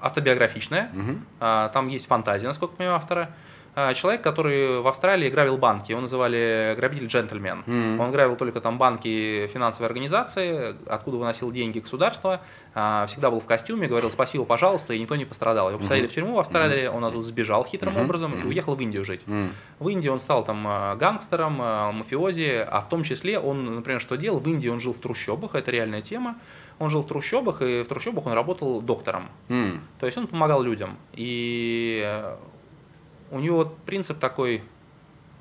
автобиографичная. 0.02 0.90
Мгм. 0.92 1.24
А, 1.40 1.68
Там 1.70 1.88
есть 1.88 2.06
фантазия, 2.06 2.46
насколько 2.48 2.72
я 2.74 2.76
понимаю, 2.78 2.96
автора. 2.96 3.30
А, 3.74 3.94
Человек, 3.94 4.20
который 4.20 4.80
в 4.82 4.86
Австралии 4.86 5.30
грабил 5.30 5.56
банки, 5.56 5.92
его 5.92 6.00
называли 6.02 6.74
грабитель-джентльмен. 6.76 7.62
Мгм. 7.64 8.00
Он 8.00 8.10
грабил 8.12 8.36
только 8.36 8.60
там 8.60 8.76
банки, 8.76 9.46
финансовые 9.46 9.86
организации, 9.86 10.76
откуда 10.90 11.16
выносил 11.16 11.50
деньги 11.50 11.78
государства, 11.78 12.42
а, 12.74 13.06
всегда 13.06 13.30
был 13.30 13.40
в 13.40 13.46
костюме, 13.46 13.88
говорил 13.88 14.10
спасибо, 14.10 14.44
пожалуйста, 14.44 14.92
и 14.92 14.98
никто 14.98 15.16
не 15.16 15.24
пострадал. 15.24 15.70
Его 15.70 15.78
посадили 15.78 16.06
в 16.06 16.12
тюрьму 16.12 16.34
в 16.34 16.38
Австралии, 16.40 16.86
он 16.86 17.02
оттуда 17.02 17.22
сбежал 17.24 17.64
хитрым 17.64 17.94
Мгм. 17.94 18.02
образом 18.04 18.34
и 18.42 18.44
уехал 18.46 18.74
в 18.74 18.80
Индию 18.82 19.06
жить. 19.06 19.22
М. 19.26 19.54
В 19.78 19.88
Индии 19.88 20.10
он 20.10 20.20
стал 20.20 20.44
там 20.44 20.66
а, 20.68 20.94
гангстером, 20.96 21.56
а, 21.62 21.92
мафиози, 21.92 22.66
а 22.70 22.82
в 22.82 22.90
том 22.90 23.02
числе 23.04 23.38
он, 23.38 23.74
например, 23.76 24.00
что 24.02 24.16
делал? 24.16 24.38
В 24.38 24.46
Индии 24.48 24.68
он 24.68 24.80
жил 24.80 24.92
в 24.92 24.98
трущобах, 25.00 25.54
это 25.54 25.70
реальная 25.70 26.02
тема. 26.02 26.36
Он 26.82 26.90
жил 26.90 27.02
в 27.02 27.06
трущобах, 27.06 27.62
и 27.62 27.82
в 27.82 27.86
трущобах 27.86 28.26
он 28.26 28.32
работал 28.32 28.80
доктором. 28.82 29.28
М. 29.48 29.82
То 30.00 30.06
есть 30.06 30.18
он 30.18 30.26
помогал 30.26 30.62
людям. 30.62 30.98
И 31.12 32.02
э, 32.04 32.36
у 33.30 33.38
него 33.38 33.72
принцип 33.86 34.18
такой 34.18 34.64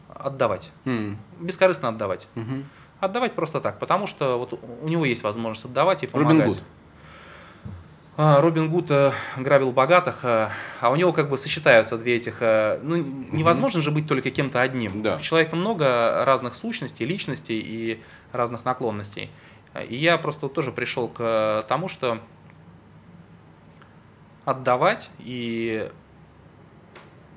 отдавать. 0.07 0.71
М. 0.85 1.17
Бескорыстно 1.39 1.89
отдавать. 1.89 2.27
Мгм. 2.35 2.65
Отдавать 2.99 3.33
просто 3.33 3.59
так, 3.59 3.79
потому 3.79 4.05
что 4.05 4.37
вот 4.37 4.59
у 4.83 4.87
него 4.87 5.03
есть 5.03 5.23
возможность 5.23 5.65
отдавать 5.65 6.03
и 6.03 6.09
Робин 6.13 6.27
помогать. 6.27 6.47
Гуд. 6.47 6.63
А, 8.17 8.39
Робин 8.39 8.69
Гуд 8.69 8.91
э, 8.91 9.11
грабил 9.35 9.71
богатых, 9.71 10.23
э, 10.23 10.49
а 10.79 10.91
у 10.91 10.95
него 10.95 11.11
как 11.11 11.27
бы 11.27 11.39
сочетаются 11.39 11.97
две 11.97 12.17
этих... 12.17 12.39
ну, 12.83 12.97
невозможно 12.97 13.81
же 13.81 13.89
быть 13.89 14.07
только 14.07 14.29
кем-то 14.29 14.61
одним. 14.61 15.01
Да. 15.01 15.15
У 15.15 15.21
человека 15.21 15.55
много 15.55 16.23
разных 16.23 16.53
сущностей, 16.53 17.03
личностей 17.03 17.59
и 17.59 18.03
разных 18.31 18.63
наклонностей. 18.63 19.31
И 19.87 19.95
я 19.95 20.17
просто 20.17 20.49
тоже 20.49 20.71
пришел 20.71 21.07
к 21.07 21.65
тому, 21.67 21.87
что 21.87 22.19
отдавать 24.45 25.09
и 25.19 25.89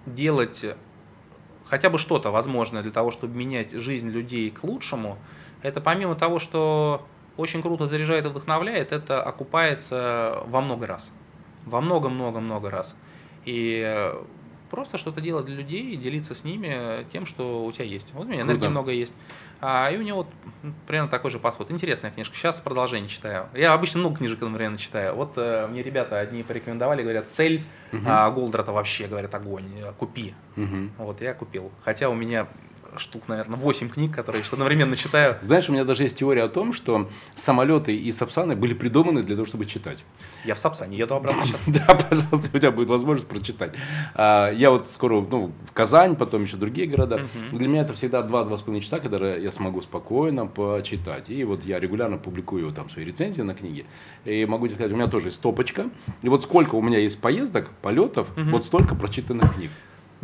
делать 0.06 0.64
хотя 1.66 1.90
бы 1.90 1.98
что-то 1.98 2.30
возможное 2.30 2.82
для 2.82 2.92
того, 2.92 3.10
чтобы 3.10 3.36
менять 3.36 3.72
жизнь 3.72 4.08
людей 4.08 4.50
к 4.50 4.64
лучшему, 4.64 5.18
это 5.62 5.80
помимо 5.80 6.14
того, 6.14 6.38
что 6.38 7.06
очень 7.36 7.62
круто 7.62 7.86
заряжает 7.86 8.26
и 8.26 8.28
вдохновляет, 8.28 8.92
это 8.92 9.22
окупается 9.22 10.42
во 10.46 10.60
много 10.60 10.86
раз. 10.86 11.12
Во 11.64 11.80
много-много-много 11.80 12.70
раз. 12.70 12.94
И 13.44 13.82
э, 13.84 14.22
просто 14.70 14.98
что-то 14.98 15.20
делать 15.20 15.46
для 15.46 15.56
людей 15.56 15.92
и 15.92 15.96
делиться 15.96 16.34
с 16.34 16.44
ними 16.44 17.06
тем, 17.12 17.26
что 17.26 17.64
у 17.64 17.72
тебя 17.72 17.84
есть. 17.84 18.12
Вот 18.14 18.26
у 18.26 18.28
меня 18.28 18.42
энергии 18.42 18.58
Круто. 18.60 18.70
много 18.70 18.92
есть. 18.92 19.14
А, 19.60 19.90
и 19.90 19.96
у 19.96 20.02
него 20.02 20.18
вот, 20.18 20.28
м, 20.62 20.74
примерно 20.86 21.08
такой 21.08 21.30
же 21.30 21.38
подход. 21.38 21.70
Интересная 21.70 22.10
книжка. 22.10 22.34
Сейчас 22.36 22.60
продолжение 22.60 23.08
читаю. 23.08 23.48
Я 23.54 23.72
обычно 23.72 24.00
много 24.00 24.16
книжек 24.16 24.42
одновременно 24.42 24.78
читаю. 24.78 25.14
Вот 25.14 25.34
э, 25.36 25.66
мне 25.68 25.82
ребята 25.82 26.18
одни 26.18 26.42
порекомендовали, 26.42 27.02
говорят, 27.02 27.30
цель 27.30 27.62
Мгм. 27.92 28.04
а, 28.08 28.30
Голдрата 28.30 28.72
вообще, 28.72 29.06
говорят, 29.06 29.34
огонь, 29.34 29.70
купи. 29.98 30.34
Мгм. 30.56 30.92
Вот, 30.98 31.20
я 31.22 31.32
купил. 31.34 31.70
Хотя 31.82 32.08
у 32.10 32.14
меня 32.14 32.46
штук, 32.98 33.28
наверное, 33.28 33.58
8 33.58 33.88
книг, 33.88 34.14
которые 34.14 34.42
я 34.42 34.48
одновременно 34.50 34.96
читаю. 34.96 35.36
Знаешь, 35.42 35.68
у 35.68 35.72
меня 35.72 35.84
даже 35.84 36.02
есть 36.04 36.16
теория 36.16 36.42
о 36.42 36.48
том, 36.48 36.72
что 36.72 37.08
самолеты 37.34 37.96
и 37.96 38.12
сапсаны 38.12 38.56
были 38.56 38.74
придуманы 38.74 39.22
для 39.22 39.36
того, 39.36 39.46
чтобы 39.46 39.66
читать. 39.66 39.98
Я 40.44 40.54
в 40.54 40.58
Сапсане 40.58 40.96
еду 40.96 41.14
обратно 41.14 41.42
сейчас. 41.46 41.64
Да, 41.66 41.94
пожалуйста, 41.94 42.48
у 42.52 42.58
тебя 42.58 42.70
будет 42.70 42.88
возможность 42.88 43.28
прочитать. 43.28 43.72
А, 44.14 44.50
Я 44.52 44.70
вот 44.70 44.88
скоро, 44.90 45.20
ну, 45.20 45.52
в 45.68 45.72
Казань, 45.72 46.16
потом 46.16 46.42
еще 46.42 46.56
другие 46.56 46.86
города. 46.86 47.26
Для 47.52 47.68
меня 47.68 47.82
это 47.82 47.92
всегда 47.92 48.20
2-2,5 48.20 48.80
часа, 48.80 49.00
когда 49.00 49.34
я 49.34 49.50
смогу 49.52 49.82
спокойно 49.82 50.46
почитать. 50.46 51.30
И 51.30 51.44
вот 51.44 51.64
я 51.64 51.80
регулярно 51.80 52.18
публикую 52.18 52.70
там 52.72 52.90
свои 52.90 53.04
рецензии 53.04 53.42
на 53.42 53.54
книги. 53.54 53.86
И 54.24 54.44
могу 54.46 54.66
тебе 54.66 54.76
сказать, 54.76 54.92
у 54.92 54.96
меня 54.96 55.08
тоже 55.08 55.28
есть 55.28 55.38
стопочка. 55.38 55.88
И 56.22 56.28
вот 56.28 56.42
сколько 56.42 56.74
у 56.74 56.82
меня 56.82 56.98
есть 56.98 57.20
поездок, 57.20 57.70
полетов, 57.82 58.28
вот 58.36 58.64
столько 58.64 58.94
прочитанных 58.94 59.54
книг. 59.54 59.70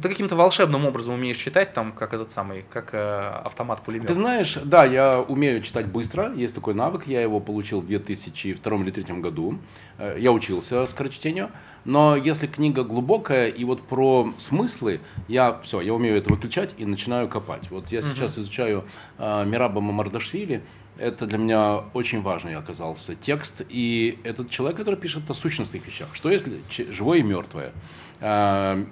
Ты 0.01 0.09
каким-то 0.09 0.37
волшебным 0.37 0.87
образом 0.87 1.15
умеешь 1.15 1.37
читать, 1.37 1.73
там, 1.73 1.93
как 1.93 2.15
этот 2.15 2.33
самый, 2.33 2.65
как 2.71 2.91
э, 2.93 3.41
автомат 3.45 3.83
пулемет. 3.83 4.07
Ты 4.07 4.15
знаешь, 4.15 4.59
да, 4.65 4.85
я 4.85 5.21
умею 5.21 5.63
читать 5.63 5.87
быстро, 5.87 6.33
есть 6.33 6.55
такой 6.55 6.75
навык, 6.75 7.07
я 7.07 7.21
его 7.21 7.41
получил 7.41 7.81
в 7.81 7.87
2002 7.87 8.77
или 8.77 8.83
2003 8.85 9.21
году. 9.21 9.59
Э, 9.99 10.17
я 10.19 10.33
учился 10.33 10.87
скорочтению, 10.87 11.51
но 11.85 12.17
если 12.17 12.47
книга 12.47 12.85
глубокая 12.85 13.49
и 13.49 13.65
вот 13.65 13.83
про 13.83 14.33
смыслы, 14.39 15.01
я 15.29 15.61
все, 15.63 15.81
я 15.81 15.95
умею 15.95 16.17
это 16.17 16.31
выключать 16.31 16.75
и 16.77 16.85
начинаю 16.85 17.29
копать. 17.29 17.71
Вот 17.71 17.91
я 17.93 18.03
сейчас 18.03 18.39
изучаю 18.39 18.85
э, 19.19 19.45
Мираба 19.45 19.81
Мамардашвили, 19.81 20.63
это 21.01 21.27
для 21.27 21.39
меня 21.39 21.85
очень 21.95 22.21
важный 22.21 22.55
оказался 22.57 23.15
текст. 23.15 23.63
И 23.71 24.19
этот 24.23 24.51
человек, 24.51 24.77
который 24.77 24.97
пишет 24.97 25.29
о 25.31 25.35
сущностных 25.35 25.87
вещах. 25.87 26.09
Что 26.13 26.31
есть 26.31 26.45
живое 26.91 27.19
и 27.19 27.23
мертвое? 27.23 27.73
А, 28.21 28.85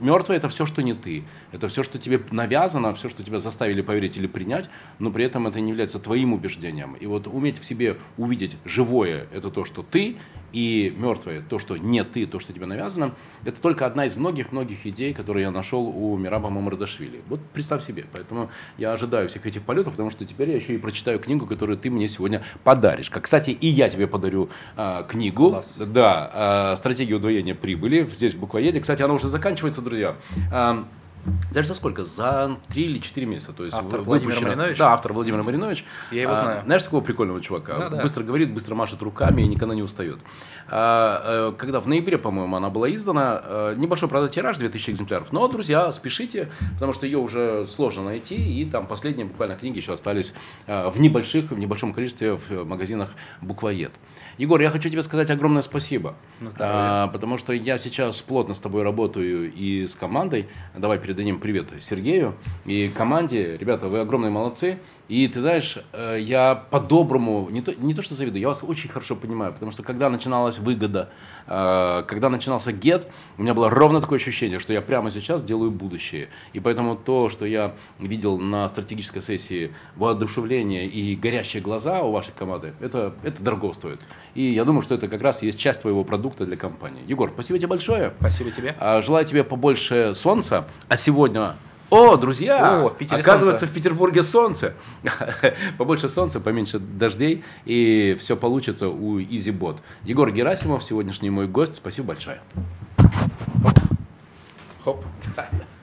мертвое 0.00 0.36
это 0.36 0.48
все, 0.48 0.66
что 0.66 0.82
не 0.82 0.94
ты. 0.94 1.24
Это 1.54 1.68
все, 1.68 1.84
что 1.84 2.00
тебе 2.00 2.20
навязано, 2.32 2.92
все, 2.94 3.08
что 3.08 3.22
тебя 3.22 3.38
заставили 3.38 3.80
поверить 3.80 4.16
или 4.16 4.26
принять, 4.26 4.68
но 4.98 5.12
при 5.12 5.24
этом 5.24 5.46
это 5.46 5.60
не 5.60 5.70
является 5.70 6.00
твоим 6.00 6.32
убеждением. 6.32 6.94
И 6.94 7.06
вот 7.06 7.28
уметь 7.28 7.60
в 7.60 7.64
себе 7.64 7.96
увидеть 8.18 8.56
живое 8.64 9.28
это 9.32 9.50
то, 9.50 9.64
что 9.64 9.84
ты, 9.84 10.16
и 10.52 10.92
мертвое, 10.96 11.42
то, 11.42 11.60
что 11.60 11.76
не 11.76 12.02
ты, 12.02 12.26
то, 12.26 12.40
что 12.40 12.52
тебе 12.52 12.66
навязано, 12.66 13.14
это 13.44 13.60
только 13.60 13.86
одна 13.86 14.06
из 14.06 14.16
многих-многих 14.16 14.84
идей, 14.86 15.14
которые 15.14 15.44
я 15.44 15.50
нашел 15.52 15.86
у 15.86 16.16
Мираба 16.16 16.50
Мамардашвили. 16.50 17.22
Вот 17.28 17.40
представь 17.52 17.84
себе. 17.84 18.06
Поэтому 18.12 18.50
я 18.76 18.92
ожидаю 18.92 19.28
всех 19.28 19.46
этих 19.46 19.62
полетов, 19.62 19.92
потому 19.92 20.10
что 20.10 20.24
теперь 20.24 20.50
я 20.50 20.56
еще 20.56 20.74
и 20.74 20.78
прочитаю 20.78 21.20
книгу, 21.20 21.46
которую 21.46 21.78
ты 21.78 21.88
мне 21.88 22.08
сегодня 22.08 22.42
подаришь. 22.64 23.10
Как, 23.10 23.24
кстати, 23.24 23.50
и 23.50 23.66
я 23.68 23.88
тебе 23.90 24.08
подарю 24.08 24.48
а, 24.76 25.04
книгу. 25.04 25.50
Класс. 25.50 25.78
Да, 25.86 26.30
а, 26.32 26.76
«Стратегия 26.76 27.14
удвоения 27.14 27.54
прибыли». 27.54 28.08
Здесь 28.12 28.34
в 28.34 28.38
буквоеде. 28.38 28.80
Кстати, 28.80 29.02
она 29.02 29.14
уже 29.14 29.28
заканчивается, 29.28 29.82
друзья. 29.82 30.16
А, 30.52 30.84
даже 31.52 31.68
за 31.68 31.74
сколько? 31.74 32.04
За 32.04 32.58
три 32.68 32.84
или 32.84 32.98
четыре 32.98 33.26
месяца. 33.26 33.52
То 33.52 33.64
есть 33.64 33.76
автор 33.76 34.02
Владимир 34.02 34.40
Маринович? 34.40 34.78
Да, 34.78 34.92
автор 34.92 35.12
Владимир 35.12 35.42
Маринович. 35.42 35.84
Я 36.10 36.22
его 36.22 36.34
знаю. 36.34 36.60
А, 36.60 36.64
знаешь 36.64 36.82
такого 36.82 37.00
прикольного 37.00 37.40
чувака? 37.40 37.78
Да, 37.78 37.88
да. 37.88 38.02
Быстро 38.02 38.24
говорит, 38.24 38.52
быстро 38.52 38.74
машет 38.74 39.00
руками 39.02 39.42
и 39.42 39.46
никогда 39.46 39.74
не 39.74 39.82
устает. 39.82 40.18
А, 40.68 41.50
э, 41.50 41.52
когда 41.56 41.80
в 41.80 41.86
ноябре, 41.86 42.18
по-моему, 42.18 42.56
она 42.56 42.70
была 42.70 42.92
издана, 42.94 43.40
э, 43.44 43.74
небольшой, 43.76 44.08
правда, 44.08 44.28
тираж, 44.28 44.58
2000 44.58 44.90
экземпляров. 44.90 45.32
Но, 45.32 45.46
друзья, 45.48 45.92
спешите, 45.92 46.50
потому 46.74 46.92
что 46.92 47.06
ее 47.06 47.18
уже 47.18 47.66
сложно 47.66 48.04
найти, 48.04 48.34
и 48.34 48.64
там 48.64 48.86
последние 48.86 49.26
буквально 49.26 49.56
книги 49.56 49.78
еще 49.78 49.92
остались 49.92 50.34
э, 50.66 50.88
в 50.88 51.00
небольших, 51.00 51.50
в 51.50 51.58
небольшом 51.58 51.92
количестве 51.92 52.34
в 52.34 52.64
магазинах 52.64 53.10
«Буквоед». 53.40 53.92
Егор, 54.36 54.60
я 54.60 54.70
хочу 54.70 54.90
тебе 54.90 55.02
сказать 55.02 55.30
огромное 55.30 55.62
спасибо. 55.62 56.14
А, 56.58 57.08
потому 57.08 57.38
что 57.38 57.52
я 57.52 57.78
сейчас 57.78 58.20
плотно 58.20 58.54
с 58.54 58.60
тобой 58.60 58.82
работаю 58.82 59.52
и 59.52 59.86
с 59.86 59.94
командой. 59.94 60.48
Давай 60.76 60.98
передадим 60.98 61.38
привет 61.38 61.68
Сергею 61.80 62.34
и 62.64 62.88
команде. 62.88 63.56
Ребята, 63.56 63.88
вы 63.88 64.00
огромные 64.00 64.30
молодцы. 64.30 64.78
И 65.08 65.28
ты 65.28 65.40
знаешь, 65.40 65.76
э, 65.92 66.18
я 66.18 66.54
по-доброму, 66.54 67.48
не 67.50 67.60
то, 67.60 67.74
не 67.74 67.92
то 67.92 68.00
что 68.00 68.14
завидую, 68.14 68.40
я 68.40 68.48
вас 68.48 68.62
очень 68.62 68.88
хорошо 68.88 69.14
понимаю, 69.16 69.52
потому 69.52 69.70
что 69.70 69.82
когда 69.82 70.08
начиналась 70.08 70.58
выгода, 70.58 71.10
э, 71.46 72.04
когда 72.06 72.30
начинался 72.30 72.72
гет, 72.72 73.06
у 73.36 73.42
меня 73.42 73.52
было 73.52 73.68
ровно 73.68 74.00
такое 74.00 74.18
ощущение, 74.18 74.58
что 74.58 74.72
я 74.72 74.80
прямо 74.80 75.10
сейчас 75.10 75.44
делаю 75.44 75.70
будущее. 75.70 76.28
И 76.54 76.60
поэтому 76.60 76.96
то, 76.96 77.28
что 77.28 77.44
я 77.44 77.74
видел 77.98 78.38
на 78.38 78.66
стратегической 78.68 79.20
сессии 79.20 79.74
воодушевление 79.96 80.86
и 80.86 81.14
горящие 81.16 81.62
глаза 81.62 82.02
у 82.02 82.10
вашей 82.10 82.32
команды, 82.32 82.72
это, 82.80 83.14
это 83.22 83.42
дорого 83.42 83.74
стоит. 83.74 84.00
И 84.34 84.42
я 84.42 84.64
думаю, 84.64 84.80
что 84.82 84.94
это 84.94 85.08
как 85.08 85.20
раз 85.20 85.42
есть 85.42 85.58
часть 85.58 85.82
твоего 85.82 86.02
продукта 86.04 86.46
для 86.46 86.56
компании. 86.56 87.02
Егор, 87.06 87.30
спасибо 87.30 87.58
тебе 87.58 87.68
большое. 87.68 88.14
Спасибо 88.20 88.50
тебе. 88.50 88.74
А, 88.80 89.02
желаю 89.02 89.26
тебе 89.26 89.44
побольше 89.44 90.14
солнца. 90.14 90.66
А 90.88 90.96
сегодня 90.96 91.56
о, 91.94 92.16
друзья! 92.16 92.82
О, 92.82 92.88
в 92.88 92.96
Питере 92.96 93.20
Оказывается, 93.20 93.60
солнце. 93.60 93.72
в 93.72 93.74
Петербурге 93.74 94.22
солнце. 94.24 94.74
Побольше 95.78 96.08
солнца, 96.08 96.40
поменьше 96.40 96.80
дождей, 96.80 97.44
и 97.64 98.16
все 98.18 98.36
получится 98.36 98.88
у 98.88 99.20
EasyBot. 99.20 99.78
Егор 100.02 100.30
Герасимов, 100.32 100.82
сегодняшний 100.82 101.30
мой 101.30 101.46
гость. 101.46 101.76
Спасибо 101.76 102.08
большое. 102.08 102.40
Хоп. 104.82 105.04